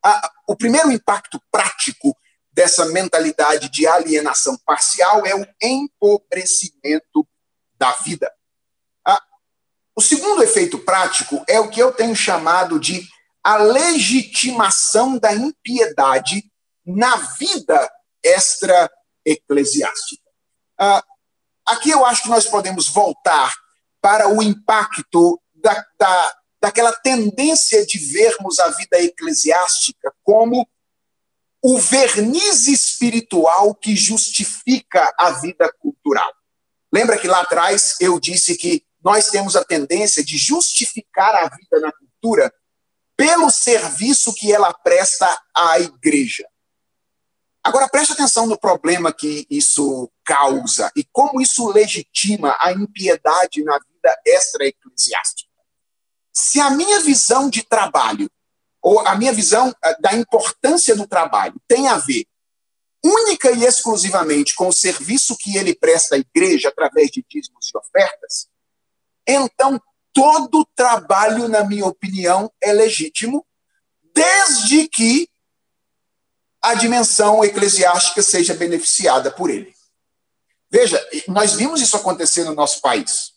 a, 0.05 0.33
o 0.49 0.57
primeiro 0.57 0.91
impacto 0.91 1.41
prático 1.51 2.17
dessa 2.53 2.87
mentalidade 2.87 3.71
de 3.71 3.87
alienação 3.87 4.59
parcial 4.65 5.27
é 5.27 5.35
o 5.35 5.47
empobrecimento 5.63 7.27
da 7.79 7.93
vida. 7.93 8.31
O 9.95 10.01
segundo 10.01 10.43
efeito 10.43 10.79
prático 10.79 11.45
é 11.47 11.61
o 11.61 11.69
que 11.69 11.79
eu 11.81 11.93
tenho 11.93 12.17
chamado 12.17 12.81
de 12.81 13.07
a 13.45 13.59
legitimação 13.59 15.19
da 15.19 15.35
impiedade 15.35 16.51
na 16.87 17.15
vida 17.39 17.93
extra-eclesiástica. 18.23 20.23
Ah, 20.79 21.05
aqui 21.67 21.91
eu 21.91 22.05
acho 22.05 22.23
que 22.23 22.29
nós 22.29 22.47
podemos 22.47 22.89
voltar 22.89 23.53
para 24.01 24.29
o 24.29 24.43
impacto 24.43 25.41
da, 25.55 25.85
da, 25.99 26.37
daquela 26.61 26.93
tendência 26.93 27.87
de 27.87 27.99
vermos 27.99 28.59
a 28.59 28.69
vida 28.71 29.01
eclesiástica 29.01 30.13
como 30.23 30.69
o 31.63 31.79
verniz 31.79 32.67
espiritual 32.67 33.75
que 33.75 33.95
justifica 33.95 35.13
a 35.17 35.31
vida 35.31 35.73
cultural. 35.79 36.33
Lembra 36.93 37.17
que 37.17 37.29
lá 37.29 37.41
atrás 37.41 37.97
eu 38.01 38.19
disse 38.19 38.57
que 38.57 38.85
nós 39.03 39.29
temos 39.29 39.57
a 39.57 39.65
tendência 39.65 40.25
de 40.25 40.37
justificar 40.37 41.35
a 41.35 41.49
vida 41.49 41.81
na 41.81 41.93
cultura 41.93 42.53
pelo 43.17 43.51
serviço 43.51 44.35
que 44.35 44.53
ela 44.53 44.73
presta 44.73 45.41
à 45.57 45.79
igreja. 45.79 46.45
Agora 47.65 47.89
preste 47.89 48.13
atenção 48.13 48.47
no 48.47 48.59
problema 48.59 49.13
que 49.13 49.47
isso 49.49 50.11
causa 50.25 50.91
e 50.97 51.05
como 51.13 51.41
isso 51.41 51.71
legitima 51.71 52.57
a 52.61 52.73
impiedade 52.73 53.63
na 53.63 53.79
vida 53.79 54.21
extra-eclesiástica. 54.27 55.51
Se 56.33 56.61
a 56.61 56.71
minha 56.71 57.01
visão 57.01 57.49
de 57.49 57.63
trabalho, 57.63 58.29
ou 58.83 58.99
a 59.01 59.15
minha 59.15 59.33
visão 59.33 59.73
eh, 59.85 59.97
da 60.01 60.13
importância 60.15 60.97
do 60.97 61.07
trabalho, 61.07 61.55
tem 61.69 61.87
a 61.87 61.99
ver 61.99 62.27
única 63.05 63.51
e 63.53 63.65
exclusivamente 63.65 64.55
com 64.55 64.69
o 64.69 64.73
serviço 64.73 65.37
que 65.37 65.57
ele 65.57 65.75
presta 65.75 66.17
à 66.17 66.19
igreja 66.19 66.69
através 66.69 67.11
de 67.11 67.25
dízimos 67.29 67.71
e 67.73 67.79
ofertas, 67.79 68.49
então 69.27 69.81
todo 70.13 70.67
trabalho, 70.75 71.49
na 71.49 71.65
minha 71.65 71.87
opinião, 71.87 72.53
é 72.61 72.73
legítimo, 72.73 73.47
desde 74.15 74.89
que 74.89 75.29
a 76.63 76.75
dimensão 76.75 77.45
eclesiástica 77.45 78.23
seja 78.23 78.55
beneficiada 78.55 79.31
por 79.31 79.51
ele. 79.51 79.75
Veja, 80.71 81.05
nós 81.29 81.55
vimos 81.55 81.81
isso 81.81 81.97
acontecer 81.97 82.45
no 82.45 82.55
nosso 82.55 82.81
país. 82.81 83.33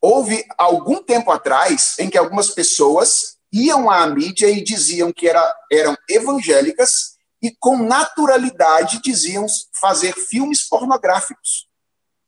Houve 0.00 0.44
algum 0.56 1.02
tempo 1.02 1.30
atrás 1.30 1.94
em 1.98 2.08
que 2.08 2.16
algumas 2.16 2.50
pessoas 2.50 3.36
iam 3.52 3.90
à 3.90 4.06
mídia 4.06 4.48
e 4.48 4.64
diziam 4.64 5.12
que 5.12 5.28
era, 5.28 5.56
eram 5.70 5.96
evangélicas 6.08 7.16
e 7.42 7.54
com 7.58 7.78
naturalidade 7.78 9.00
diziam 9.02 9.46
fazer 9.78 10.14
filmes 10.14 10.68
pornográficos. 10.68 11.68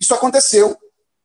Isso 0.00 0.14
aconteceu. 0.14 0.76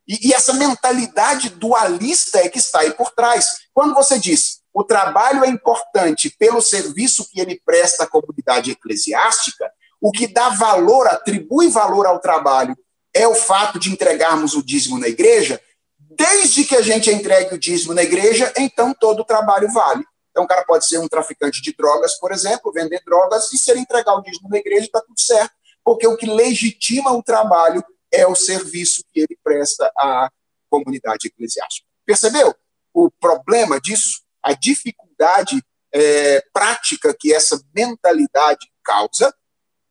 E, 0.07 0.29
e, 0.29 0.33
essa 0.33 0.53
mentalidade 0.53 1.49
dualista 1.49 2.39
é 2.39 2.47
que 2.47 2.59
está 2.59 2.79
aí 2.79 2.93
por 2.93 3.11
trás. 3.11 3.59
Quando 3.73 3.93
você 3.93 4.17
diz 4.17 4.61
o 4.79 4.83
trabalho 4.83 5.43
é 5.43 5.47
importante 5.47 6.29
pelo 6.29 6.61
serviço 6.61 7.27
que 7.31 7.39
ele 7.39 7.59
presta 7.65 8.03
à 8.03 8.07
comunidade 8.07 8.69
eclesiástica, 8.69 9.71
o 9.99 10.11
que 10.11 10.27
dá 10.27 10.49
valor, 10.49 11.07
atribui 11.07 11.67
valor 11.67 12.05
ao 12.05 12.19
trabalho, 12.19 12.77
é 13.11 13.27
o 13.27 13.33
fato 13.33 13.79
de 13.79 13.91
entregarmos 13.91 14.53
o 14.53 14.61
dízimo 14.61 14.99
na 14.99 15.07
igreja, 15.07 15.59
desde 15.97 16.63
que 16.63 16.75
a 16.75 16.83
gente 16.83 17.09
entregue 17.09 17.55
o 17.55 17.57
dízimo 17.57 17.91
na 17.91 18.03
igreja, 18.03 18.53
então 18.55 18.93
todo 18.93 19.21
o 19.21 19.25
trabalho 19.25 19.67
vale. 19.73 20.05
Então, 20.29 20.43
o 20.43 20.47
cara 20.47 20.63
pode 20.63 20.85
ser 20.85 20.99
um 20.99 21.07
traficante 21.07 21.59
de 21.59 21.73
drogas, 21.75 22.19
por 22.19 22.31
exemplo, 22.31 22.71
vender 22.71 23.01
drogas, 23.03 23.51
e 23.51 23.57
se 23.57 23.71
ele 23.71 23.79
entregar 23.79 24.13
o 24.13 24.21
dízimo 24.21 24.47
na 24.47 24.59
igreja, 24.59 24.85
está 24.85 25.01
tudo 25.01 25.19
certo, 25.19 25.55
porque 25.83 26.05
o 26.05 26.15
que 26.15 26.27
legitima 26.27 27.11
o 27.13 27.23
trabalho 27.23 27.83
é 28.11 28.27
o 28.27 28.35
serviço 28.35 29.01
que 29.11 29.21
ele 29.21 29.39
presta 29.43 29.91
à 29.97 30.29
comunidade 30.69 31.29
eclesiástica. 31.29 31.87
Percebeu 32.05 32.53
o 32.93 33.09
problema 33.09 33.81
disso? 33.81 34.26
A 34.47 34.53
dificuldade 34.53 35.61
é, 35.93 36.41
prática 36.53 37.15
que 37.17 37.33
essa 37.33 37.61
mentalidade 37.75 38.71
causa. 38.83 39.33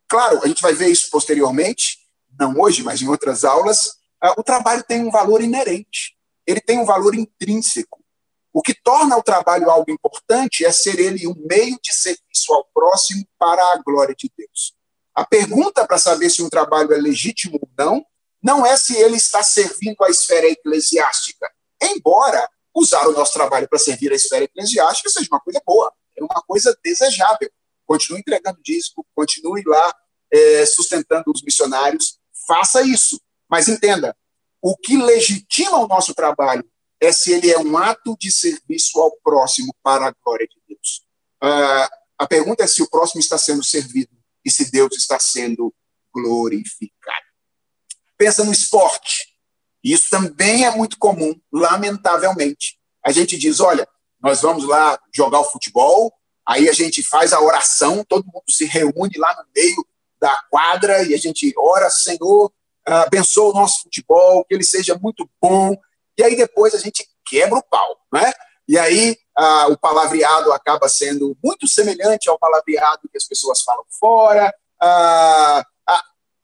Claro, 0.09 0.41
a 0.43 0.49
gente 0.49 0.63
vai 0.63 0.73
ver 0.73 0.89
isso 0.89 1.11
posteriormente, 1.11 1.99
não 2.39 2.59
hoje, 2.59 2.83
mas 2.83 3.03
em 3.03 3.09
outras 3.09 3.45
aulas. 3.45 3.97
Ah, 4.21 4.35
o 4.39 4.43
trabalho 4.43 4.83
tem 4.83 5.05
um 5.05 5.11
valor 5.11 5.43
inerente, 5.43 6.17
ele 6.47 6.61
tem 6.61 6.79
um 6.79 6.85
valor 6.85 7.15
intrínseco. 7.15 8.03
O 8.53 8.63
que 8.63 8.73
torna 8.73 9.17
o 9.17 9.23
trabalho 9.23 9.71
algo 9.71 9.91
importante 9.91 10.65
é 10.65 10.73
ser 10.73 10.99
ele 10.99 11.27
um 11.27 11.35
meio 11.51 11.79
de 11.83 11.93
serviço 11.93 12.55
ao 12.55 12.65
próximo 12.73 13.27
para 13.39 13.63
a 13.73 13.83
glória 13.85 14.15
de 14.15 14.31
Deus. 14.35 14.75
A 15.15 15.27
pergunta 15.27 15.87
para 15.87 15.99
saber 15.99 16.31
se 16.31 16.43
um 16.43 16.49
trabalho 16.49 16.95
é 16.95 16.97
legítimo 16.97 17.59
ou 17.61 17.69
não 17.77 18.05
não 18.43 18.65
é 18.65 18.77
se 18.77 18.97
ele 18.97 19.17
está 19.17 19.43
servindo 19.43 20.03
à 20.05 20.09
esfera 20.09 20.47
eclesiástica. 20.47 21.51
Embora 21.83 22.49
usar 22.77 23.07
o 23.09 23.13
nosso 23.13 23.33
trabalho 23.33 23.69
para 23.69 23.79
servir 23.79 24.13
a 24.13 24.17
esfera 24.17 24.45
eclesiástica 24.45 25.09
seja 25.09 25.29
uma 25.31 25.41
coisa 25.41 25.61
boa, 25.65 25.93
é 26.17 26.23
uma 26.23 26.43
coisa 26.47 26.77
desejável. 26.85 27.51
Continue 27.87 28.21
entregando 28.21 28.61
disco, 28.63 29.07
continue 29.15 29.63
lá 29.65 29.95
é, 30.33 30.67
sustentando 30.67 31.25
os 31.35 31.43
missionários, 31.43 32.19
faça 32.47 32.83
isso. 32.83 33.21
Mas 33.49 33.69
entenda, 33.69 34.17
o 34.61 34.77
que 34.77 34.97
legitima 34.97 35.79
o 35.79 35.89
nosso 35.89 36.15
trabalho 36.15 36.69
é 37.01 37.13
se 37.13 37.33
ele 37.33 37.51
é 37.51 37.59
um 37.59 37.77
ato 37.77 38.17
de 38.19 38.31
serviço 38.31 39.01
ao 39.01 39.13
próximo 39.23 39.75
para 39.83 40.09
a 40.09 40.15
glória 40.25 40.47
de 40.47 40.57
Deus. 40.67 41.07
Uh, 41.43 41.89
a 42.19 42.27
pergunta 42.27 42.65
é 42.65 42.67
se 42.67 42.83
o 42.83 42.91
próximo 42.91 43.21
está 43.21 43.37
sendo 43.37 43.63
servido 43.63 44.17
e 44.45 44.51
se 44.51 44.71
Deus 44.71 44.97
está 44.97 45.19
sendo 45.19 45.73
glorificado 46.13 47.27
pensa 48.17 48.45
no 48.45 48.53
esporte. 48.53 49.26
Isso 49.87 50.11
também 50.11 50.65
é 50.65 50.71
muito 50.73 50.99
comum, 50.99 51.33
lamentavelmente. 51.53 52.77
A 53.05 53.13
gente 53.13 53.39
diz: 53.39 53.61
olha, 53.61 53.87
nós 54.21 54.43
vamos 54.43 54.67
lá 54.67 54.99
jogar 55.15 55.39
o 55.39 55.45
futebol, 55.45 56.13
aí 56.45 56.69
a 56.69 56.73
gente 56.73 57.05
faz 57.05 57.33
a 57.33 57.41
oração, 57.41 58.05
todo 58.09 58.27
mundo 58.27 58.43
se 58.51 58.65
reúne 58.65 59.17
lá 59.17 59.33
no 59.37 59.45
meio 59.55 59.87
da 60.21 60.37
quadra 60.51 61.05
e 61.05 61.15
a 61.15 61.17
gente 61.17 61.55
ora, 61.57 61.89
Senhor, 61.89 62.53
abençoa 62.85 63.51
o 63.51 63.55
nosso 63.55 63.85
futebol, 63.85 64.45
que 64.45 64.57
ele 64.57 64.65
seja 64.65 64.99
muito 65.01 65.31
bom. 65.41 65.77
E 66.19 66.25
aí 66.25 66.35
depois 66.35 66.75
a 66.75 66.79
gente 66.79 67.07
quebra 67.25 67.57
o 67.57 67.63
pau, 67.63 68.01
né? 68.13 68.33
E 68.67 68.77
aí 68.77 69.17
ah, 69.37 69.69
o 69.69 69.79
palavreado 69.79 70.53
acaba 70.53 70.89
sendo 70.89 71.39
muito 71.45 71.69
semelhante 71.69 72.29
ao 72.29 72.37
palavreado 72.37 73.09
que 73.09 73.17
as 73.17 73.25
pessoas 73.25 73.63
falam 73.63 73.85
fora. 74.01 74.53
Ah, 74.83 75.65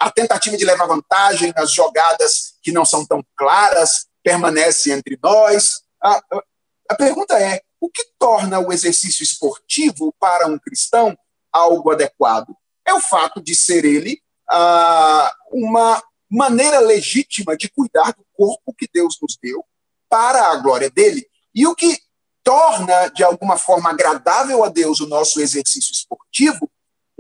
a 0.03 0.11
tentativa 0.11 0.57
de 0.57 0.65
levar 0.65 0.87
vantagem 0.87 1.53
nas 1.57 1.73
jogadas 1.73 2.55
que 2.61 2.73
não 2.73 2.85
são 2.85 3.07
tão 3.07 3.25
claras 3.37 4.07
permanece 4.23 4.91
entre 4.91 5.19
nós. 5.23 5.83
A, 6.03 6.21
a, 6.91 6.95
pergunta 6.97 7.39
é: 7.39 7.63
o 7.81 7.89
que 7.89 8.05
torna 8.19 8.59
o 8.59 8.73
exercício 8.73 9.23
esportivo 9.23 10.13
para 10.19 10.49
um 10.49 10.59
cristão 10.59 11.17
algo 11.53 11.93
adequado? 11.93 12.57
É 12.85 12.93
o 12.93 13.01
fato 13.01 13.41
de 13.41 13.55
ser 13.55 13.85
ele 13.85 14.21
ah, 14.51 15.33
uma 15.53 16.03
maneira 16.29 16.81
legítima 16.81 17.57
de 17.57 17.69
cuidar 17.69 18.13
do 18.13 18.25
corpo 18.33 18.75
que 18.77 18.89
Deus 18.93 19.17
nos 19.23 19.39
deu 19.41 19.65
para 20.09 20.51
a 20.51 20.57
glória 20.57 20.91
dele. 20.91 21.25
E 21.55 21.65
o 21.67 21.77
que 21.77 21.97
torna, 22.43 23.09
de 23.09 23.23
alguma 23.23 23.57
forma, 23.57 23.91
agradável 23.91 24.65
a 24.65 24.69
Deus 24.69 24.99
o 24.99 25.07
nosso 25.07 25.41
exercício 25.41 25.93
esportivo 25.93 26.69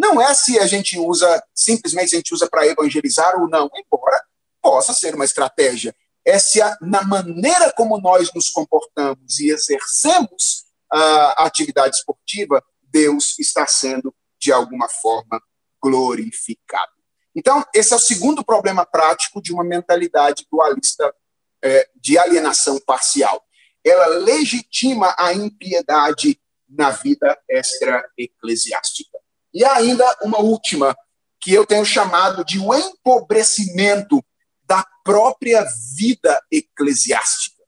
não 0.02 0.20
é 0.20 0.34
se 0.34 0.58
a 0.58 0.66
gente 0.66 0.98
usa, 0.98 1.42
simplesmente 1.54 2.14
a 2.14 2.18
gente 2.18 2.34
usa 2.34 2.48
para 2.50 2.66
evangelizar 2.66 3.40
ou 3.40 3.48
não, 3.48 3.70
embora 3.72 4.20
possa 4.60 4.92
ser 4.92 5.14
uma 5.14 5.24
estratégia. 5.24 5.94
é 6.24 6.38
se 6.38 6.60
a, 6.60 6.76
na 6.80 7.02
maneira 7.02 7.72
como 7.72 8.00
nós 8.00 8.32
nos 8.34 8.50
comportamos 8.50 9.38
e 9.38 9.50
exercemos 9.50 10.64
a 10.90 11.46
atividade 11.46 11.96
esportiva, 11.96 12.62
Deus 12.82 13.38
está 13.38 13.66
sendo, 13.66 14.14
de 14.38 14.52
alguma 14.52 14.88
forma, 14.88 15.40
glorificado. 15.80 16.92
Então, 17.34 17.64
esse 17.74 17.92
é 17.92 17.96
o 17.96 18.00
segundo 18.00 18.44
problema 18.44 18.84
prático 18.84 19.40
de 19.40 19.52
uma 19.52 19.64
mentalidade 19.64 20.46
dualista 20.50 21.14
é, 21.62 21.88
de 21.96 22.18
alienação 22.18 22.78
parcial. 22.80 23.42
Ela 23.84 24.06
legitima 24.18 25.14
a 25.18 25.32
impiedade 25.32 26.38
na 26.68 26.90
vida 26.90 27.38
extra-eclesiástica. 27.48 29.11
E 29.52 29.64
ainda 29.64 30.04
uma 30.22 30.40
última, 30.40 30.96
que 31.40 31.52
eu 31.52 31.66
tenho 31.66 31.84
chamado 31.84 32.44
de 32.44 32.58
o 32.58 32.72
empobrecimento 32.72 34.24
da 34.64 34.86
própria 35.04 35.66
vida 35.96 36.40
eclesiástica. 36.50 37.62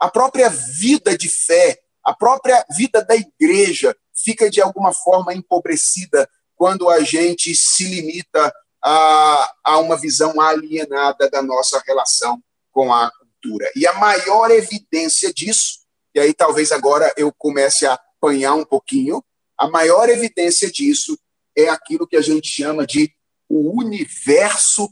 A 0.00 0.08
própria 0.08 0.48
vida 0.48 1.16
de 1.16 1.28
fé, 1.28 1.78
a 2.04 2.14
própria 2.14 2.64
vida 2.76 3.04
da 3.04 3.14
igreja 3.14 3.94
fica 4.14 4.50
de 4.50 4.60
alguma 4.60 4.92
forma 4.92 5.34
empobrecida 5.34 6.28
quando 6.56 6.88
a 6.88 7.00
gente 7.00 7.54
se 7.54 7.84
limita 7.84 8.52
a, 8.82 9.54
a 9.64 9.78
uma 9.78 9.96
visão 9.96 10.40
alienada 10.40 11.28
da 11.30 11.42
nossa 11.42 11.80
relação 11.86 12.42
com 12.72 12.92
a 12.92 13.10
cultura. 13.10 13.70
E 13.76 13.86
a 13.86 13.92
maior 13.94 14.50
evidência 14.50 15.32
disso, 15.32 15.80
e 16.14 16.20
aí 16.20 16.32
talvez 16.32 16.72
agora 16.72 17.12
eu 17.16 17.32
comece 17.36 17.86
a 17.86 17.94
apanhar 17.94 18.54
um 18.54 18.64
pouquinho, 18.64 19.22
a 19.56 19.68
maior 19.68 20.08
evidência 20.08 20.70
disso 20.70 21.18
é 21.58 21.68
aquilo 21.68 22.06
que 22.06 22.16
a 22.16 22.22
gente 22.22 22.48
chama 22.48 22.86
de 22.86 23.12
o 23.48 23.78
universo 23.78 24.88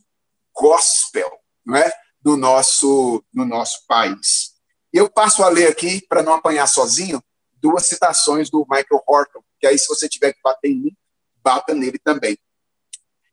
gospel, 0.52 1.30
não 1.64 1.76
é? 1.76 1.92
Do 2.20 2.36
nosso, 2.36 3.24
no 3.32 3.44
nosso 3.44 3.86
país. 3.86 4.54
Eu 4.92 5.08
passo 5.08 5.44
a 5.44 5.48
ler 5.48 5.68
aqui, 5.68 6.04
para 6.08 6.22
não 6.22 6.34
apanhar 6.34 6.66
sozinho, 6.66 7.22
duas 7.54 7.86
citações 7.86 8.50
do 8.50 8.66
Michael 8.68 9.02
Horton, 9.06 9.42
que 9.60 9.66
aí, 9.66 9.78
se 9.78 9.86
você 9.86 10.08
tiver 10.08 10.32
que 10.32 10.40
bater 10.42 10.70
em 10.70 10.76
mim, 10.76 10.96
bata 11.36 11.74
nele 11.74 11.98
também. 11.98 12.36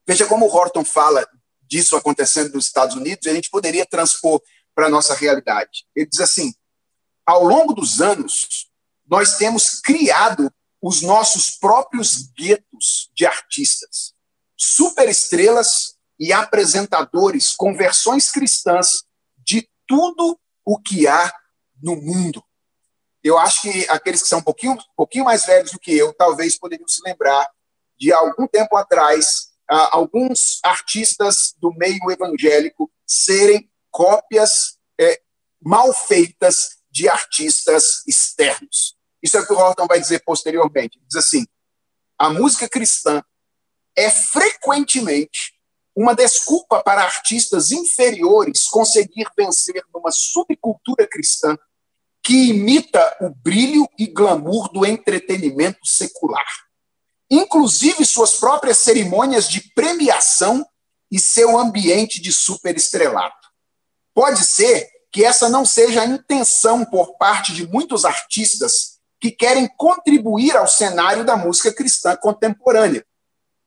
Veja 0.05 0.27
como 0.27 0.45
o 0.45 0.53
Horton 0.53 0.83
fala 0.83 1.27
disso 1.61 1.95
acontecendo 1.95 2.53
nos 2.53 2.67
Estados 2.67 2.95
Unidos, 2.95 3.25
e 3.25 3.29
a 3.29 3.33
gente 3.33 3.49
poderia 3.49 3.85
transpor 3.85 4.41
para 4.75 4.87
a 4.87 4.89
nossa 4.89 5.15
realidade. 5.15 5.85
Ele 5.95 6.05
diz 6.05 6.19
assim: 6.19 6.53
ao 7.25 7.43
longo 7.43 7.73
dos 7.73 8.01
anos, 8.01 8.69
nós 9.07 9.37
temos 9.37 9.79
criado 9.81 10.53
os 10.83 11.01
nossos 11.01 11.51
próprios 11.51 12.27
guetos 12.37 13.09
de 13.15 13.25
artistas, 13.25 14.13
superestrelas 14.57 15.95
e 16.19 16.33
apresentadores 16.33 17.55
com 17.55 17.73
versões 17.73 18.29
cristãs 18.29 19.05
de 19.37 19.65
tudo 19.87 20.37
o 20.65 20.77
que 20.77 21.07
há 21.07 21.33
no 21.81 21.95
mundo. 21.95 22.43
Eu 23.23 23.37
acho 23.37 23.61
que 23.61 23.89
aqueles 23.89 24.21
que 24.23 24.27
são 24.27 24.39
um 24.39 24.43
pouquinho, 24.43 24.73
um 24.73 24.95
pouquinho 24.97 25.23
mais 25.23 25.45
velhos 25.45 25.71
do 25.71 25.79
que 25.79 25.97
eu, 25.97 26.13
talvez 26.15 26.59
poderiam 26.59 26.87
se 26.87 27.01
lembrar 27.05 27.49
de 27.97 28.11
algum 28.11 28.45
tempo 28.45 28.75
atrás, 28.75 29.53
uh, 29.71 29.87
alguns 29.91 30.59
artistas 30.65 31.53
do 31.59 31.73
meio 31.75 32.11
evangélico 32.11 32.91
serem 33.07 33.71
cópias 33.89 34.77
é, 34.99 35.21
mal 35.61 35.93
feitas 35.93 36.81
de 36.91 37.07
artistas 37.07 38.05
externos. 38.05 38.97
Isso 39.23 39.37
é 39.37 39.39
o 39.39 39.47
que 39.47 39.53
o 39.53 39.57
Horton 39.57 39.87
vai 39.87 39.99
dizer 39.99 40.21
posteriormente. 40.25 40.99
Diz 41.07 41.15
assim: 41.15 41.47
a 42.19 42.29
música 42.29 42.67
cristã 42.67 43.23
é 43.95 44.09
frequentemente 44.09 45.53
uma 45.95 46.13
desculpa 46.13 46.81
para 46.83 47.03
artistas 47.03 47.71
inferiores 47.71 48.67
conseguir 48.67 49.27
vencer 49.37 49.83
numa 49.93 50.11
subcultura 50.11 51.07
cristã 51.07 51.57
que 52.23 52.49
imita 52.49 53.17
o 53.21 53.29
brilho 53.29 53.87
e 53.99 54.07
glamour 54.07 54.71
do 54.71 54.85
entretenimento 54.85 55.85
secular, 55.85 56.47
inclusive 57.29 58.05
suas 58.05 58.35
próprias 58.35 58.77
cerimônias 58.77 59.47
de 59.47 59.61
premiação 59.73 60.65
e 61.11 61.19
seu 61.19 61.57
ambiente 61.59 62.21
de 62.21 62.31
superestrelato. 62.31 63.49
Pode 64.15 64.43
ser 64.45 64.89
que 65.11 65.23
essa 65.23 65.47
não 65.49 65.63
seja 65.63 66.01
a 66.01 66.05
intenção 66.05 66.85
por 66.85 67.17
parte 67.17 67.53
de 67.53 67.67
muitos 67.67 68.03
artistas 68.03 68.92
que 69.23 69.31
querem 69.31 69.69
contribuir 69.77 70.53
ao 70.57 70.67
cenário 70.67 71.23
da 71.23 71.37
música 71.37 71.73
cristã 71.73 72.13
contemporânea. 72.13 73.05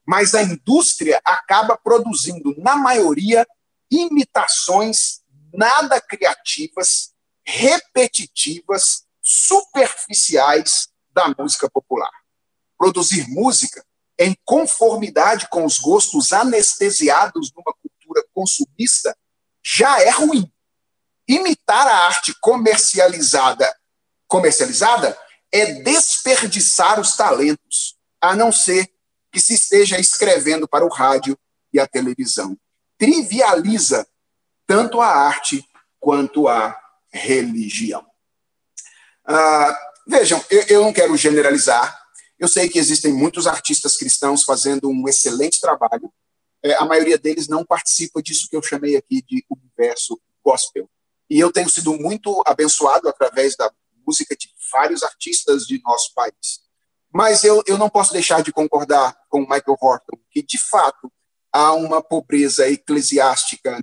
Mas 0.06 0.34
a 0.34 0.42
indústria 0.42 1.18
acaba 1.24 1.78
produzindo, 1.78 2.54
na 2.58 2.76
maioria, 2.76 3.46
imitações 3.90 5.22
nada 5.54 5.98
criativas, 5.98 7.14
repetitivas, 7.42 9.06
superficiais 9.22 10.90
da 11.10 11.34
música 11.38 11.70
popular. 11.70 12.12
Produzir 12.76 13.26
música 13.30 13.82
em 14.18 14.36
conformidade 14.44 15.48
com 15.48 15.64
os 15.64 15.78
gostos 15.78 16.34
anestesiados 16.34 17.50
numa 17.56 17.72
cultura 17.72 18.22
consumista 18.34 19.16
já 19.64 20.02
é 20.02 20.10
ruim. 20.10 20.52
Imitar 21.26 21.86
a 21.86 21.96
arte 22.08 22.34
comercializada, 22.42 23.74
comercializada 24.28 25.18
é 25.52 25.80
desperdiçar 25.82 27.00
os 27.00 27.16
talentos, 27.16 27.96
a 28.20 28.34
não 28.34 28.50
ser 28.50 28.90
que 29.30 29.40
se 29.40 29.54
esteja 29.54 29.98
escrevendo 29.98 30.66
para 30.66 30.84
o 30.84 30.88
rádio 30.88 31.38
e 31.72 31.78
a 31.78 31.86
televisão. 31.86 32.56
Trivializa 32.98 34.06
tanto 34.66 35.00
a 35.00 35.08
arte 35.08 35.64
quanto 36.00 36.48
a 36.48 36.76
religião. 37.12 38.04
Ah, 39.24 39.78
vejam, 40.06 40.42
eu, 40.50 40.62
eu 40.68 40.80
não 40.82 40.92
quero 40.92 41.16
generalizar. 41.16 42.00
Eu 42.38 42.48
sei 42.48 42.68
que 42.68 42.78
existem 42.78 43.12
muitos 43.12 43.46
artistas 43.46 43.96
cristãos 43.96 44.42
fazendo 44.42 44.88
um 44.88 45.08
excelente 45.08 45.60
trabalho. 45.60 46.12
É, 46.62 46.74
a 46.74 46.84
maioria 46.84 47.18
deles 47.18 47.48
não 47.48 47.64
participa 47.64 48.22
disso 48.22 48.48
que 48.48 48.56
eu 48.56 48.62
chamei 48.62 48.96
aqui 48.96 49.22
de 49.22 49.44
universo 49.50 50.20
gospel. 50.44 50.88
E 51.28 51.40
eu 51.40 51.52
tenho 51.52 51.68
sido 51.68 51.92
muito 51.94 52.42
abençoado 52.46 53.08
através 53.08 53.56
da 53.56 53.70
música 54.06 54.36
de 54.36 54.48
vários 54.76 55.02
artistas 55.02 55.64
de 55.64 55.80
nosso 55.82 56.12
país. 56.14 56.60
Mas 57.10 57.44
eu, 57.44 57.62
eu 57.66 57.78
não 57.78 57.88
posso 57.88 58.12
deixar 58.12 58.42
de 58.42 58.52
concordar 58.52 59.16
com 59.30 59.40
Michael 59.40 59.78
Horton, 59.80 60.18
que, 60.30 60.42
de 60.42 60.58
fato, 60.58 61.10
há 61.50 61.72
uma 61.72 62.02
pobreza 62.02 62.68
eclesiástica, 62.68 63.82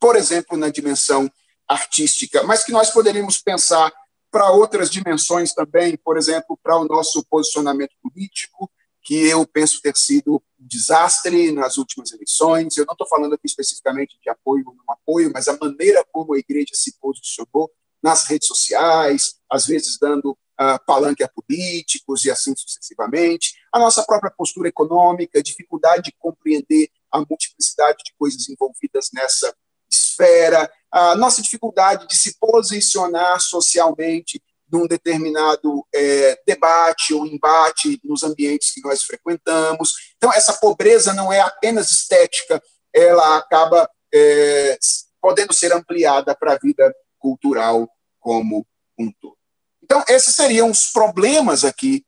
por 0.00 0.16
exemplo, 0.16 0.58
na 0.58 0.70
dimensão 0.70 1.30
artística, 1.68 2.42
mas 2.42 2.64
que 2.64 2.72
nós 2.72 2.90
poderíamos 2.90 3.38
pensar 3.38 3.92
para 4.28 4.50
outras 4.50 4.90
dimensões 4.90 5.54
também, 5.54 5.96
por 5.96 6.18
exemplo, 6.18 6.58
para 6.60 6.76
o 6.76 6.84
nosso 6.84 7.24
posicionamento 7.30 7.94
político, 8.02 8.68
que 9.04 9.14
eu 9.28 9.46
penso 9.46 9.80
ter 9.80 9.96
sido 9.96 10.42
um 10.58 10.66
desastre 10.66 11.52
nas 11.52 11.76
últimas 11.76 12.10
eleições. 12.10 12.76
Eu 12.76 12.86
não 12.86 12.94
estou 12.94 13.06
falando 13.06 13.34
aqui 13.34 13.46
especificamente 13.46 14.18
de 14.20 14.28
apoio 14.28 14.64
ou 14.66 14.74
não 14.74 14.84
apoio, 14.88 15.30
mas 15.32 15.46
a 15.46 15.56
maneira 15.56 16.04
como 16.10 16.34
a 16.34 16.38
igreja 16.38 16.72
se 16.72 16.98
posicionou 16.98 17.70
nas 18.04 18.26
redes 18.26 18.46
sociais, 18.46 19.36
às 19.50 19.66
vezes 19.66 19.98
dando 19.98 20.32
uh, 20.32 20.78
palanque 20.86 21.24
a 21.24 21.28
políticos 21.28 22.26
e 22.26 22.30
assim 22.30 22.54
sucessivamente. 22.54 23.54
A 23.72 23.78
nossa 23.78 24.02
própria 24.04 24.30
postura 24.30 24.68
econômica, 24.68 25.42
dificuldade 25.42 26.04
de 26.04 26.16
compreender 26.18 26.90
a 27.10 27.18
multiplicidade 27.18 28.04
de 28.04 28.12
coisas 28.18 28.46
envolvidas 28.50 29.08
nessa 29.14 29.54
esfera, 29.90 30.70
a 30.92 31.16
nossa 31.16 31.40
dificuldade 31.40 32.06
de 32.06 32.14
se 32.14 32.38
posicionar 32.38 33.40
socialmente 33.40 34.42
num 34.70 34.86
determinado 34.86 35.86
é, 35.94 36.38
debate 36.46 37.14
ou 37.14 37.26
embate 37.26 37.98
nos 38.04 38.22
ambientes 38.22 38.72
que 38.72 38.82
nós 38.82 39.02
frequentamos. 39.02 39.94
Então, 40.18 40.30
essa 40.30 40.52
pobreza 40.54 41.14
não 41.14 41.32
é 41.32 41.40
apenas 41.40 41.90
estética, 41.90 42.62
ela 42.92 43.38
acaba 43.38 43.88
é, 44.12 44.78
podendo 45.22 45.54
ser 45.54 45.72
ampliada 45.72 46.34
para 46.34 46.52
a 46.52 46.58
vida 46.58 46.94
cultural 47.18 47.88
como 48.24 48.66
um 48.98 49.12
todo. 49.20 49.36
Então, 49.82 50.02
esses 50.08 50.34
seriam 50.34 50.70
os 50.70 50.86
problemas 50.86 51.62
aqui, 51.62 52.06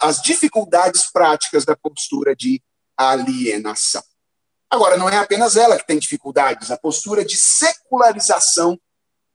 as 0.00 0.22
dificuldades 0.22 1.12
práticas 1.12 1.66
da 1.66 1.76
postura 1.76 2.34
de 2.34 2.62
alienação. 2.96 4.02
Agora, 4.70 4.96
não 4.96 5.10
é 5.10 5.18
apenas 5.18 5.54
ela 5.54 5.76
que 5.76 5.86
tem 5.86 5.98
dificuldades, 5.98 6.70
a 6.70 6.78
postura 6.78 7.22
de 7.22 7.36
secularização 7.36 8.80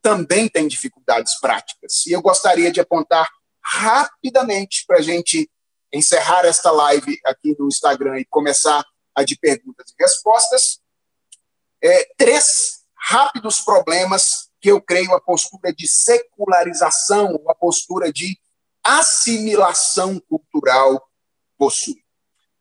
também 0.01 0.49
tem 0.49 0.67
dificuldades 0.67 1.39
práticas. 1.39 2.03
E 2.07 2.13
eu 2.13 2.21
gostaria 2.21 2.71
de 2.71 2.79
apontar 2.79 3.29
rapidamente 3.63 4.85
para 4.87 4.97
a 4.97 5.01
gente 5.01 5.47
encerrar 5.93 6.45
esta 6.45 6.71
live 6.71 7.19
aqui 7.23 7.55
no 7.59 7.67
Instagram 7.67 8.19
e 8.19 8.25
começar 8.25 8.83
a 9.13 9.23
de 9.23 9.37
perguntas 9.37 9.91
e 9.91 10.03
respostas. 10.03 10.79
É, 11.83 12.09
três 12.17 12.79
rápidos 12.95 13.59
problemas 13.59 14.46
que 14.67 14.71
eu 14.71 14.81
creio 14.81 15.13
a 15.13 15.21
postura 15.21 15.73
de 15.73 15.87
secularização, 15.87 17.41
a 17.47 17.55
postura 17.55 18.11
de 18.11 18.37
assimilação 18.83 20.19
cultural 20.19 21.01
possui. 21.57 22.03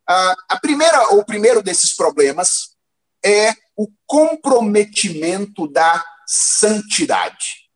a 0.06 0.56
primeira, 0.62 1.14
o 1.16 1.24
primeiro 1.24 1.60
desses 1.60 1.96
problemas 1.96 2.76
é 3.24 3.52
o 3.76 3.88
comprometimento 4.06 5.66
da 5.66 6.04
santidade. 6.28 7.68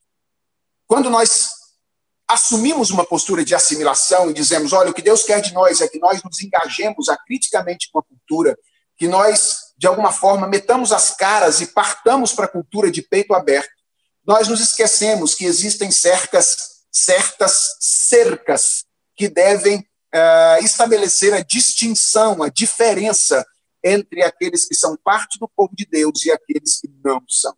Quando 0.86 1.10
nós 1.10 1.48
assumimos 2.28 2.90
uma 2.90 3.04
postura 3.04 3.44
de 3.44 3.52
assimilação 3.52 4.30
e 4.30 4.34
dizemos: 4.34 4.72
olha, 4.72 4.92
o 4.92 4.94
que 4.94 5.02
Deus 5.02 5.24
quer 5.24 5.40
de 5.40 5.52
nós 5.52 5.80
é 5.80 5.88
que 5.88 5.98
nós 5.98 6.22
nos 6.22 6.40
engajemos 6.40 7.08
acriticamente 7.08 7.90
com 7.90 7.98
a 7.98 8.04
cultura, 8.04 8.56
que 8.96 9.08
nós, 9.08 9.74
de 9.76 9.88
alguma 9.88 10.12
forma, 10.12 10.46
metamos 10.46 10.92
as 10.92 11.16
caras 11.16 11.60
e 11.60 11.66
partamos 11.66 12.32
para 12.32 12.44
a 12.44 12.48
cultura 12.48 12.92
de 12.92 13.02
peito 13.02 13.34
aberto, 13.34 13.79
nós 14.26 14.48
nos 14.48 14.60
esquecemos 14.60 15.34
que 15.34 15.44
existem 15.44 15.90
cercas, 15.90 16.84
certas 16.90 17.76
cercas 17.80 18.84
que 19.16 19.28
devem 19.28 19.78
uh, 19.78 20.64
estabelecer 20.64 21.32
a 21.34 21.40
distinção, 21.40 22.42
a 22.42 22.48
diferença 22.48 23.44
entre 23.82 24.22
aqueles 24.22 24.66
que 24.66 24.74
são 24.74 24.96
parte 24.96 25.38
do 25.38 25.48
povo 25.48 25.74
de 25.74 25.86
Deus 25.86 26.24
e 26.24 26.30
aqueles 26.30 26.80
que 26.80 26.88
não 27.02 27.22
são. 27.28 27.54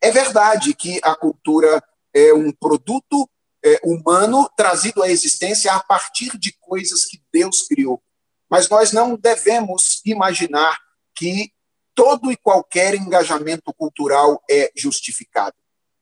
É 0.00 0.10
verdade 0.10 0.74
que 0.74 1.00
a 1.02 1.14
cultura 1.14 1.82
é 2.14 2.32
um 2.32 2.52
produto 2.52 3.28
é, 3.64 3.80
humano 3.82 4.48
trazido 4.56 5.02
à 5.02 5.10
existência 5.10 5.72
a 5.72 5.80
partir 5.80 6.38
de 6.38 6.52
coisas 6.60 7.04
que 7.04 7.20
Deus 7.32 7.62
criou. 7.62 8.00
Mas 8.48 8.68
nós 8.68 8.92
não 8.92 9.16
devemos 9.16 10.00
imaginar 10.04 10.78
que 11.14 11.52
todo 11.94 12.30
e 12.30 12.36
qualquer 12.36 12.94
engajamento 12.94 13.74
cultural 13.74 14.40
é 14.48 14.70
justificado. 14.76 15.56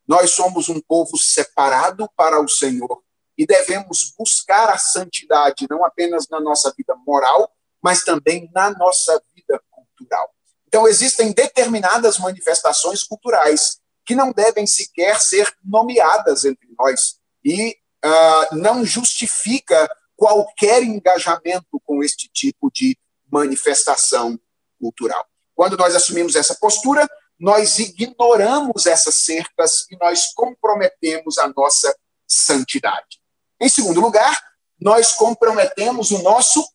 Nós 0.06 0.30
somos 0.32 0.68
um 0.68 0.80
povo 0.80 1.16
separado 1.16 2.08
para 2.16 2.40
o 2.40 2.48
Senhor 2.48 3.02
e 3.36 3.46
devemos 3.46 4.14
buscar 4.16 4.70
a 4.70 4.78
santidade 4.78 5.66
não 5.68 5.84
apenas 5.84 6.28
na 6.28 6.40
nossa 6.40 6.72
vida 6.76 6.94
moral, 7.06 7.50
mas 7.82 8.02
também 8.02 8.50
na 8.54 8.70
nossa 8.70 9.20
vida 9.34 9.60
cultural. 9.70 10.30
Então, 10.66 10.88
existem 10.88 11.32
determinadas 11.32 12.18
manifestações 12.18 13.02
culturais 13.02 13.78
que 14.04 14.14
não 14.14 14.32
devem 14.32 14.66
sequer 14.66 15.20
ser 15.20 15.52
nomeadas 15.64 16.44
entre 16.44 16.68
nós 16.78 17.16
e 17.44 17.76
uh, 18.04 18.56
não 18.56 18.84
justifica 18.84 19.88
qualquer 20.16 20.82
engajamento 20.82 21.80
com 21.84 22.02
este 22.02 22.28
tipo 22.32 22.70
de 22.72 22.96
manifestação 23.30 24.38
cultural. 24.80 25.26
Quando 25.54 25.76
nós 25.76 25.94
assumimos 25.94 26.36
essa 26.36 26.54
postura, 26.54 27.08
nós 27.38 27.78
ignoramos 27.78 28.86
essas 28.86 29.14
cercas 29.16 29.86
e 29.90 29.96
nós 29.96 30.32
comprometemos 30.34 31.38
a 31.38 31.52
nossa 31.54 31.94
santidade. 32.26 33.20
Em 33.60 33.68
segundo 33.68 34.00
lugar, 34.00 34.38
nós 34.80 35.12
comprometemos 35.12 36.10
o 36.10 36.22
nosso 36.22 36.66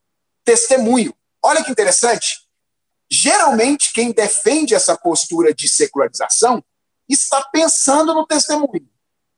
testemunho. 0.43 1.13
Olha 1.43 1.63
que 1.63 1.71
interessante. 1.71 2.47
Geralmente, 3.09 3.91
quem 3.93 4.11
defende 4.11 4.73
essa 4.73 4.97
postura 4.97 5.53
de 5.53 5.67
secularização 5.67 6.63
está 7.09 7.41
pensando 7.51 8.13
no 8.13 8.25
testemunho 8.25 8.91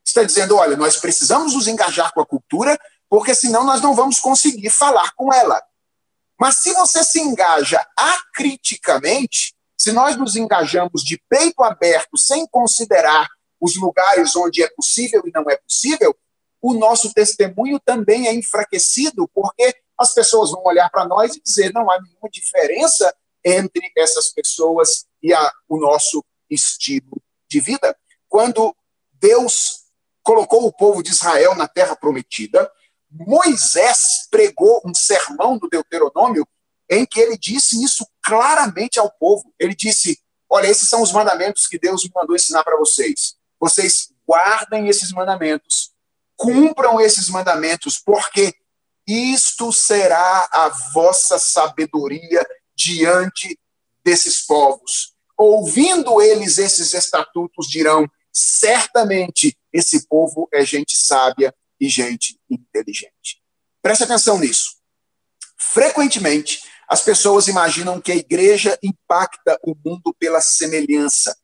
está 0.06 0.24
dizendo: 0.24 0.56
olha, 0.56 0.78
nós 0.78 0.98
precisamos 0.98 1.54
nos 1.54 1.68
engajar 1.68 2.14
com 2.14 2.22
a 2.22 2.26
cultura, 2.26 2.80
porque 3.10 3.34
senão 3.34 3.64
nós 3.64 3.82
não 3.82 3.96
vamos 3.96 4.20
conseguir 4.20 4.70
falar 4.70 5.12
com 5.16 5.34
ela. 5.34 5.62
Mas 6.40 6.58
se 6.58 6.74
você 6.74 7.04
se 7.04 7.20
engaja 7.20 7.86
acriticamente, 7.96 9.56
se 9.84 9.92
nós 9.92 10.16
nos 10.16 10.38
engajamos 10.38 11.04
de 11.04 11.22
peito 11.28 11.62
aberto, 11.62 12.18
sem 12.18 12.48
considerar 12.48 13.28
os 13.60 13.76
lugares 13.76 14.34
onde 14.34 14.64
é 14.64 14.70
possível 14.70 15.22
e 15.26 15.32
não 15.34 15.50
é 15.50 15.58
possível, 15.58 16.16
o 16.62 16.74
nosso 16.74 17.14
testemunho 17.14 17.78
também 17.84 18.28
é 18.28 18.34
enfraquecido, 18.34 19.30
porque 19.34 19.76
as 19.98 20.14
pessoas 20.14 20.52
vão 20.52 20.64
olhar 20.64 20.90
para 20.90 21.06
nós 21.06 21.36
e 21.36 21.42
dizer: 21.42 21.74
não 21.74 21.92
há 21.92 22.02
nenhuma 22.02 22.30
diferença 22.32 23.14
entre 23.44 23.92
essas 23.98 24.30
pessoas 24.32 25.06
e 25.22 25.34
a, 25.34 25.52
o 25.68 25.78
nosso 25.78 26.24
estilo 26.50 27.22
de 27.50 27.60
vida. 27.60 27.94
Quando 28.30 28.74
Deus 29.12 29.84
colocou 30.24 30.66
o 30.66 30.72
povo 30.72 31.04
de 31.04 31.10
Israel 31.10 31.56
na 31.56 31.68
terra 31.68 31.94
prometida. 31.94 32.72
Moisés 33.12 34.28
pregou 34.32 34.82
um 34.86 34.94
sermão 34.94 35.58
do 35.58 35.68
Deuteronômio 35.70 36.48
em 36.96 37.06
que 37.06 37.20
ele 37.20 37.38
disse 37.38 37.84
isso 37.84 38.06
claramente 38.22 39.00
ao 39.00 39.12
povo. 39.12 39.54
Ele 39.60 39.76
disse: 39.76 40.20
Olha, 40.50 40.68
esses 40.68 40.90
são 40.90 41.02
os 41.02 41.12
mandamentos 41.12 41.68
que 41.68 41.80
Deus 41.80 42.04
me 42.04 42.12
mandou 42.14 42.36
ensinar 42.36 42.64
para 42.64 42.78
vocês. 42.78 43.36
Vocês 43.60 44.12
guardem 44.28 44.88
esses 44.88 45.12
mandamentos, 45.12 45.92
cumpram 46.36 47.00
esses 47.00 47.30
mandamentos, 47.30 47.98
porque 47.98 48.54
isto 49.08 49.72
será 49.72 50.48
a 50.52 50.70
vossa 50.94 51.38
sabedoria 51.40 52.46
diante 52.76 53.60
desses 54.04 54.46
povos. 54.46 55.14
Ouvindo 55.38 56.22
eles 56.22 56.58
esses 56.58 56.94
estatutos, 56.94 57.68
dirão: 57.68 58.10
certamente 58.32 59.58
esse 59.72 60.08
povo 60.08 60.48
é 60.54 60.64
gente 60.64 60.96
sábia 60.96 61.54
e 61.80 61.90
gente 61.90 62.40
inteligente. 62.50 63.42
Preste 63.82 64.04
atenção 64.04 64.40
nisso. 64.40 64.78
Frequentemente, 65.58 66.62
as 66.88 67.02
pessoas 67.02 67.48
imaginam 67.48 68.00
que 68.02 68.12
a 68.12 68.16
igreja 68.16 68.78
impacta 68.84 69.60
o 69.64 69.76
mundo 69.84 70.14
pela 70.20 70.42
semelhança. 70.42 71.36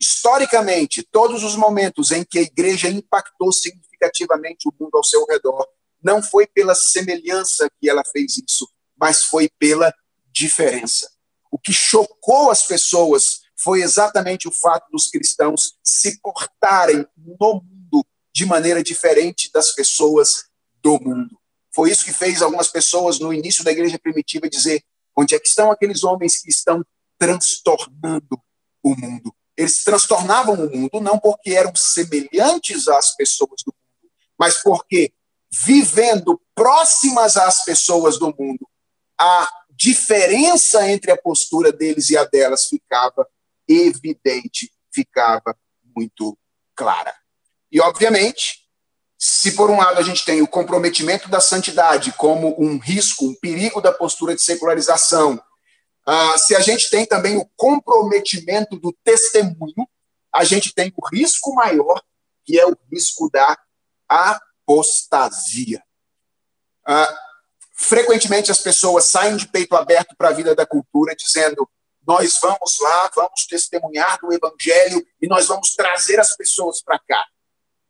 Historicamente, 0.00 1.02
todos 1.02 1.42
os 1.42 1.56
momentos 1.56 2.12
em 2.12 2.24
que 2.24 2.38
a 2.38 2.42
igreja 2.42 2.88
impactou 2.88 3.52
significativamente 3.52 4.68
o 4.68 4.74
mundo 4.78 4.96
ao 4.96 5.04
seu 5.04 5.24
redor, 5.26 5.66
não 6.02 6.22
foi 6.22 6.46
pela 6.46 6.74
semelhança 6.74 7.68
que 7.80 7.88
ela 7.88 8.02
fez 8.12 8.36
isso, 8.36 8.68
mas 8.96 9.24
foi 9.24 9.48
pela 9.58 9.92
diferença. 10.30 11.10
O 11.50 11.58
que 11.58 11.72
chocou 11.72 12.50
as 12.50 12.66
pessoas 12.66 13.40
foi 13.56 13.80
exatamente 13.80 14.46
o 14.46 14.52
fato 14.52 14.90
dos 14.90 15.08
cristãos 15.08 15.78
se 15.82 16.20
portarem 16.20 17.06
no 17.16 17.62
mundo 17.64 18.06
de 18.32 18.44
maneira 18.44 18.82
diferente 18.82 19.50
das 19.50 19.72
pessoas 19.72 20.44
do 20.82 21.00
mundo. 21.00 21.38
Foi 21.76 21.90
isso 21.90 22.06
que 22.06 22.12
fez 22.12 22.40
algumas 22.40 22.68
pessoas 22.68 23.18
no 23.18 23.34
início 23.34 23.62
da 23.62 23.70
igreja 23.70 23.98
primitiva 23.98 24.48
dizer: 24.48 24.82
onde 25.14 25.34
é 25.34 25.38
que 25.38 25.46
estão 25.46 25.70
aqueles 25.70 26.04
homens 26.04 26.40
que 26.40 26.48
estão 26.48 26.82
transtornando 27.18 28.40
o 28.82 28.96
mundo? 28.96 29.30
Eles 29.54 29.84
transtornavam 29.84 30.54
o 30.54 30.74
mundo 30.74 31.02
não 31.02 31.18
porque 31.18 31.50
eram 31.50 31.76
semelhantes 31.76 32.88
às 32.88 33.14
pessoas 33.14 33.62
do 33.62 33.74
mundo, 33.74 34.10
mas 34.38 34.62
porque 34.62 35.12
vivendo 35.52 36.40
próximas 36.54 37.36
às 37.36 37.62
pessoas 37.62 38.18
do 38.18 38.34
mundo, 38.38 38.66
a 39.20 39.46
diferença 39.70 40.88
entre 40.88 41.10
a 41.10 41.16
postura 41.16 41.70
deles 41.70 42.08
e 42.08 42.16
a 42.16 42.24
delas 42.24 42.68
ficava 42.68 43.28
evidente, 43.68 44.72
ficava 44.90 45.54
muito 45.94 46.38
clara. 46.74 47.14
E, 47.70 47.82
obviamente, 47.82 48.65
se 49.18 49.52
por 49.52 49.70
um 49.70 49.78
lado 49.78 49.98
a 49.98 50.02
gente 50.02 50.24
tem 50.24 50.42
o 50.42 50.48
comprometimento 50.48 51.28
da 51.28 51.40
santidade 51.40 52.12
como 52.12 52.54
um 52.60 52.78
risco, 52.78 53.26
um 53.26 53.34
perigo 53.34 53.80
da 53.80 53.92
postura 53.92 54.34
de 54.34 54.42
secularização, 54.42 55.40
uh, 56.06 56.38
se 56.38 56.54
a 56.54 56.60
gente 56.60 56.90
tem 56.90 57.06
também 57.06 57.36
o 57.36 57.48
comprometimento 57.56 58.76
do 58.76 58.92
testemunho, 59.02 59.88
a 60.34 60.44
gente 60.44 60.74
tem 60.74 60.92
o 60.96 61.08
risco 61.08 61.54
maior, 61.54 62.02
que 62.44 62.58
é 62.58 62.66
o 62.66 62.76
risco 62.92 63.30
da 63.30 63.58
apostasia. 64.06 65.82
Uh, 66.86 67.14
frequentemente 67.72 68.50
as 68.50 68.58
pessoas 68.58 69.06
saem 69.06 69.36
de 69.36 69.48
peito 69.48 69.74
aberto 69.74 70.14
para 70.16 70.28
a 70.28 70.32
vida 70.32 70.54
da 70.54 70.66
cultura, 70.66 71.16
dizendo: 71.16 71.68
nós 72.06 72.38
vamos 72.40 72.78
lá, 72.80 73.10
vamos 73.14 73.46
testemunhar 73.46 74.18
do 74.20 74.32
Evangelho 74.32 75.04
e 75.20 75.26
nós 75.26 75.46
vamos 75.46 75.74
trazer 75.74 76.20
as 76.20 76.36
pessoas 76.36 76.82
para 76.82 76.98
cá. 76.98 77.26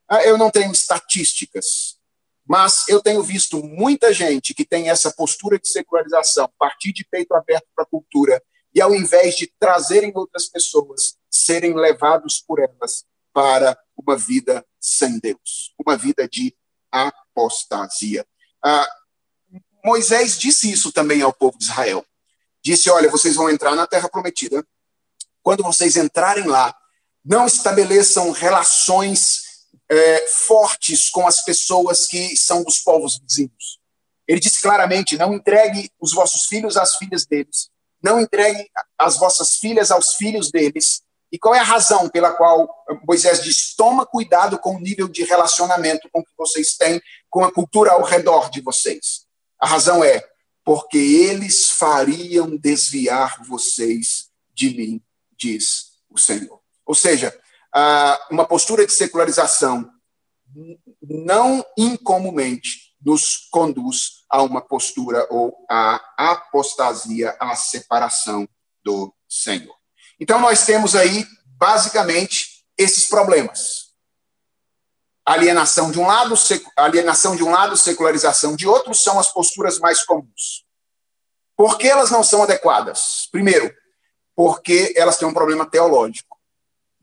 Ah, 0.09 0.23
eu 0.25 0.39
não 0.39 0.51
tenho 0.51 0.71
estatísticas, 0.73 1.97
mas 2.47 2.89
eu 2.89 3.01
tenho 3.01 3.23
visto 3.23 3.63
muita 3.63 4.13
gente 4.13 4.55
que 4.55 4.65
tem 4.65 4.89
essa 4.89 5.11
postura 5.11 5.59
de 5.59 5.69
secularização, 5.69 6.51
partir 6.59 6.93
de 6.93 7.05
peito 7.05 7.35
aberto 7.35 7.67
para 7.75 7.85
a 7.85 7.89
cultura, 7.89 8.43
e 8.75 8.81
ao 8.81 8.95
invés 8.95 9.37
de 9.37 9.53
trazerem 9.59 10.13
outras 10.15 10.47
pessoas, 10.47 11.17
serem 11.31 11.75
levados 11.75 12.43
por 12.47 12.61
elas 12.61 13.05
para 13.33 13.77
uma 13.97 14.17
vida 14.17 14.65
sem 14.81 15.19
Deus, 15.19 15.75
uma 15.79 15.97
vida 15.97 16.29
de 16.29 16.55
apostasia. 16.91 18.27
Ah, 18.63 18.89
Moisés 19.85 20.39
disse 20.39 20.71
isso 20.71 20.93
também 20.93 21.23
ao 21.23 21.33
povo 21.33 21.59
de 21.59 21.65
Israel 21.65 22.05
disse: 22.67 22.91
Olha, 22.91 23.09
vocês 23.09 23.37
vão 23.37 23.49
entrar 23.49 23.77
na 23.77 23.87
terra 23.87 24.09
prometida. 24.09 24.67
Quando 25.41 25.63
vocês 25.63 25.97
entrarem 25.97 26.47
lá, 26.47 26.75
não 27.25 27.47
estabeleçam 27.47 28.33
relações 28.33 29.46
é, 29.89 30.27
fortes 30.29 31.09
com 31.11 31.27
as 31.27 31.45
pessoas 31.45 32.07
que 32.07 32.37
são 32.37 32.63
dos 32.63 32.79
povos 32.79 33.19
vizinhos. 33.19 33.79
Ele 34.27 34.41
disse 34.41 34.61
claramente: 34.61 35.17
não 35.17 35.35
entregue 35.35 35.91
os 36.01 36.13
vossos 36.13 36.47
filhos 36.47 36.77
às 36.77 36.97
filhas 36.97 37.27
deles, 37.27 37.71
não 38.03 38.21
entregue 38.21 38.69
as 38.99 39.17
vossas 39.17 39.57
filhas 39.57 39.91
aos 39.91 40.15
filhos 40.15 40.51
deles. 40.51 41.03
E 41.33 41.39
qual 41.39 41.55
é 41.55 41.59
a 41.59 41.65
razão 41.65 42.09
pela 42.09 42.33
qual 42.33 42.69
Moisés 43.07 43.43
diz: 43.43 43.75
toma 43.75 44.07
cuidado 44.07 44.59
com 44.59 44.77
o 44.77 44.81
nível 44.81 45.09
de 45.09 45.25
relacionamento 45.25 46.09
com 46.13 46.23
que 46.23 46.33
vocês 46.37 46.77
têm 46.77 47.01
com 47.29 47.45
a 47.45 47.53
cultura 47.53 47.93
ao 47.93 48.03
redor 48.03 48.51
de 48.51 48.61
vocês? 48.61 49.27
A 49.61 49.67
razão 49.67 50.03
é 50.03 50.25
porque 50.65 50.99
eles 50.99 51.71
fariam 51.71 52.57
desviar 52.57 53.43
vocês 53.45 54.29
de 54.53 54.71
mim 54.71 55.03
diz 55.37 55.93
o 56.11 56.19
Senhor. 56.19 56.61
Ou 56.85 56.95
seja, 56.95 57.37
uma 58.31 58.47
postura 58.47 58.87
de 58.87 58.93
secularização 58.93 59.91
não 61.03 61.65
incomumente 61.77 62.95
nos 63.05 63.49
conduz 63.51 64.25
a 64.31 64.43
uma 64.43 64.61
postura 64.61 65.27
ou 65.31 65.55
à 65.71 66.01
apostasia, 66.17 67.37
à 67.39 67.55
separação 67.55 68.49
do 68.85 69.15
Senhor. 69.29 69.75
Então, 70.19 70.41
nós 70.41 70.65
temos 70.65 70.97
aí, 70.97 71.27
basicamente, 71.47 72.65
esses 72.77 73.07
problemas. 73.07 73.87
Alienação 75.25 75.91
de 75.91 75.99
um 75.99 76.07
lado, 76.07 76.35
alienação 76.77 77.37
de 77.37 77.43
um 77.43 77.51
lado, 77.51 77.77
secularização 77.77 78.57
de 78.57 78.67
outro 78.67 78.95
são 78.95 79.19
as 79.19 79.33
posturas 79.33 79.79
mais 79.79 80.05
comuns. 80.05 80.65
Por 81.57 81.79
que 81.79 81.89
elas 81.89 82.11
não 82.11 82.23
são 82.23 82.43
adequadas? 82.43 83.29
Primeiro, 83.31 83.75
porque 84.35 84.95
elas 84.97 85.17
têm 85.17 85.27
um 85.27 85.35
problema 85.35 85.69
teológico. 85.69 86.36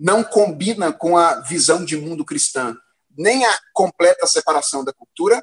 Não 0.03 0.21
combina 0.21 0.91
com 0.91 1.17
a 1.17 1.39
visão 1.39 1.85
de 1.85 1.95
mundo 1.95 2.25
cristã, 2.25 2.77
nem 3.17 3.45
a 3.45 3.59
completa 3.71 4.27
separação 4.27 4.83
da 4.83 4.91
cultura, 4.91 5.41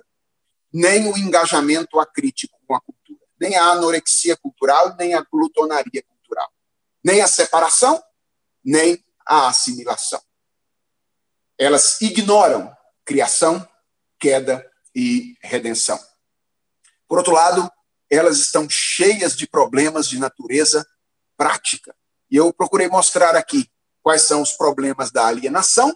nem 0.70 1.10
o 1.10 1.16
engajamento 1.16 1.98
acrítico 1.98 2.60
com 2.66 2.74
a 2.74 2.80
cultura, 2.82 3.24
nem 3.40 3.56
a 3.56 3.70
anorexia 3.70 4.36
cultural, 4.36 4.94
nem 4.98 5.14
a 5.14 5.24
glutonaria 5.32 6.02
cultural, 6.02 6.46
nem 7.02 7.22
a 7.22 7.26
separação, 7.26 8.04
nem 8.62 9.02
a 9.26 9.48
assimilação. 9.48 10.20
Elas 11.58 11.98
ignoram 12.02 12.70
criação, 13.02 13.66
queda 14.18 14.70
e 14.94 15.38
redenção. 15.40 15.98
Por 17.08 17.16
outro 17.16 17.32
lado, 17.32 17.72
elas 18.10 18.36
estão 18.36 18.68
cheias 18.68 19.34
de 19.34 19.46
problemas 19.46 20.06
de 20.06 20.18
natureza 20.18 20.86
prática. 21.34 21.96
E 22.30 22.36
eu 22.36 22.52
procurei 22.52 22.88
mostrar 22.88 23.34
aqui 23.36 23.66
quais 24.02 24.22
são 24.22 24.42
os 24.42 24.52
problemas 24.52 25.10
da 25.10 25.26
alienação, 25.26 25.94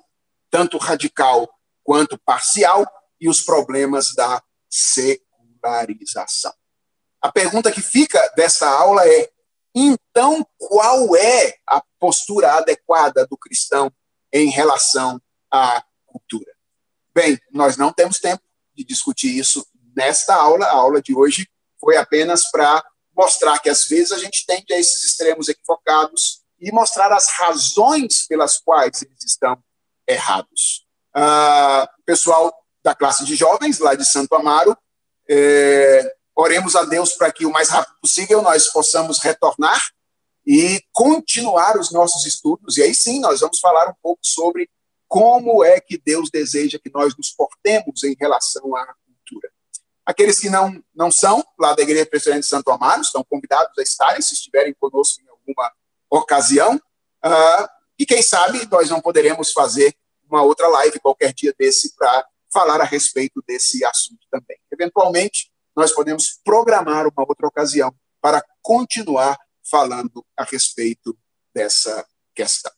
tanto 0.50 0.78
radical 0.78 1.48
quanto 1.82 2.18
parcial, 2.18 2.86
e 3.20 3.28
os 3.28 3.42
problemas 3.42 4.14
da 4.14 4.42
secularização. 4.68 6.52
A 7.22 7.32
pergunta 7.32 7.72
que 7.72 7.80
fica 7.80 8.20
dessa 8.36 8.68
aula 8.68 9.06
é: 9.08 9.30
então, 9.74 10.46
qual 10.58 11.16
é 11.16 11.56
a 11.66 11.82
postura 11.98 12.52
adequada 12.54 13.26
do 13.26 13.36
cristão 13.36 13.90
em 14.32 14.50
relação 14.50 15.20
à 15.50 15.82
cultura? 16.04 16.52
Bem, 17.14 17.38
nós 17.50 17.76
não 17.76 17.92
temos 17.92 18.18
tempo 18.18 18.42
de 18.74 18.84
discutir 18.84 19.36
isso 19.38 19.66
nesta 19.96 20.34
aula. 20.34 20.66
A 20.66 20.74
aula 20.74 21.00
de 21.00 21.14
hoje 21.14 21.48
foi 21.80 21.96
apenas 21.96 22.50
para 22.50 22.84
mostrar 23.16 23.58
que 23.60 23.70
às 23.70 23.86
vezes 23.86 24.12
a 24.12 24.18
gente 24.18 24.44
tende 24.44 24.74
a 24.74 24.78
esses 24.78 25.04
extremos 25.04 25.48
equivocados 25.48 26.43
e 26.64 26.72
mostrar 26.72 27.12
as 27.12 27.28
razões 27.28 28.26
pelas 28.26 28.58
quais 28.58 29.02
eles 29.02 29.22
estão 29.22 29.62
errados. 30.08 30.86
Ah, 31.14 31.88
pessoal 32.06 32.52
da 32.82 32.94
classe 32.94 33.24
de 33.24 33.36
jovens, 33.36 33.78
lá 33.78 33.94
de 33.94 34.04
Santo 34.04 34.34
Amaro. 34.34 34.76
É, 35.28 36.14
oremos 36.34 36.74
a 36.74 36.84
Deus 36.84 37.12
para 37.12 37.30
que 37.30 37.44
o 37.44 37.52
mais 37.52 37.68
rápido 37.68 37.96
possível 38.00 38.40
nós 38.40 38.68
possamos 38.68 39.18
retornar 39.18 39.80
e 40.46 40.82
continuar 40.90 41.78
os 41.78 41.92
nossos 41.92 42.24
estudos. 42.24 42.78
E 42.78 42.82
aí 42.82 42.94
sim, 42.94 43.20
nós 43.20 43.40
vamos 43.40 43.58
falar 43.60 43.88
um 43.88 43.94
pouco 44.02 44.20
sobre 44.22 44.68
como 45.06 45.62
é 45.62 45.80
que 45.80 45.98
Deus 45.98 46.30
deseja 46.30 46.78
que 46.78 46.90
nós 46.92 47.14
nos 47.16 47.30
portemos 47.30 48.02
em 48.04 48.16
relação 48.18 48.74
à 48.74 48.94
cultura. 49.06 49.50
Aqueles 50.04 50.38
que 50.38 50.48
não, 50.48 50.82
não 50.94 51.10
são 51.10 51.44
lá 51.58 51.74
da 51.74 51.82
Igreja 51.82 52.06
Presbiteriana 52.06 52.40
de 52.40 52.48
Santo 52.48 52.70
Amaro 52.70 53.02
estão 53.02 53.22
convidados 53.24 53.78
a 53.78 53.82
estarem, 53.82 54.20
se 54.20 54.34
estiverem 54.34 54.74
conosco 54.74 55.22
em 55.22 55.28
alguma 55.28 55.72
ocasião. 56.18 56.76
Uh, 57.24 57.68
e 57.98 58.06
quem 58.06 58.22
sabe 58.22 58.66
nós 58.70 58.90
não 58.90 59.00
poderemos 59.00 59.52
fazer 59.52 59.94
uma 60.28 60.42
outra 60.42 60.68
live 60.68 60.98
qualquer 61.00 61.32
dia 61.32 61.54
desse 61.58 61.94
para 61.94 62.26
falar 62.52 62.80
a 62.80 62.84
respeito 62.84 63.42
desse 63.46 63.84
assunto 63.84 64.26
também. 64.30 64.58
Eventualmente, 64.70 65.50
nós 65.76 65.92
podemos 65.92 66.38
programar 66.44 67.06
uma 67.06 67.26
outra 67.28 67.46
ocasião 67.46 67.94
para 68.20 68.44
continuar 68.62 69.38
falando 69.68 70.24
a 70.36 70.44
respeito 70.44 71.16
dessa 71.54 72.06
questão. 72.34 72.72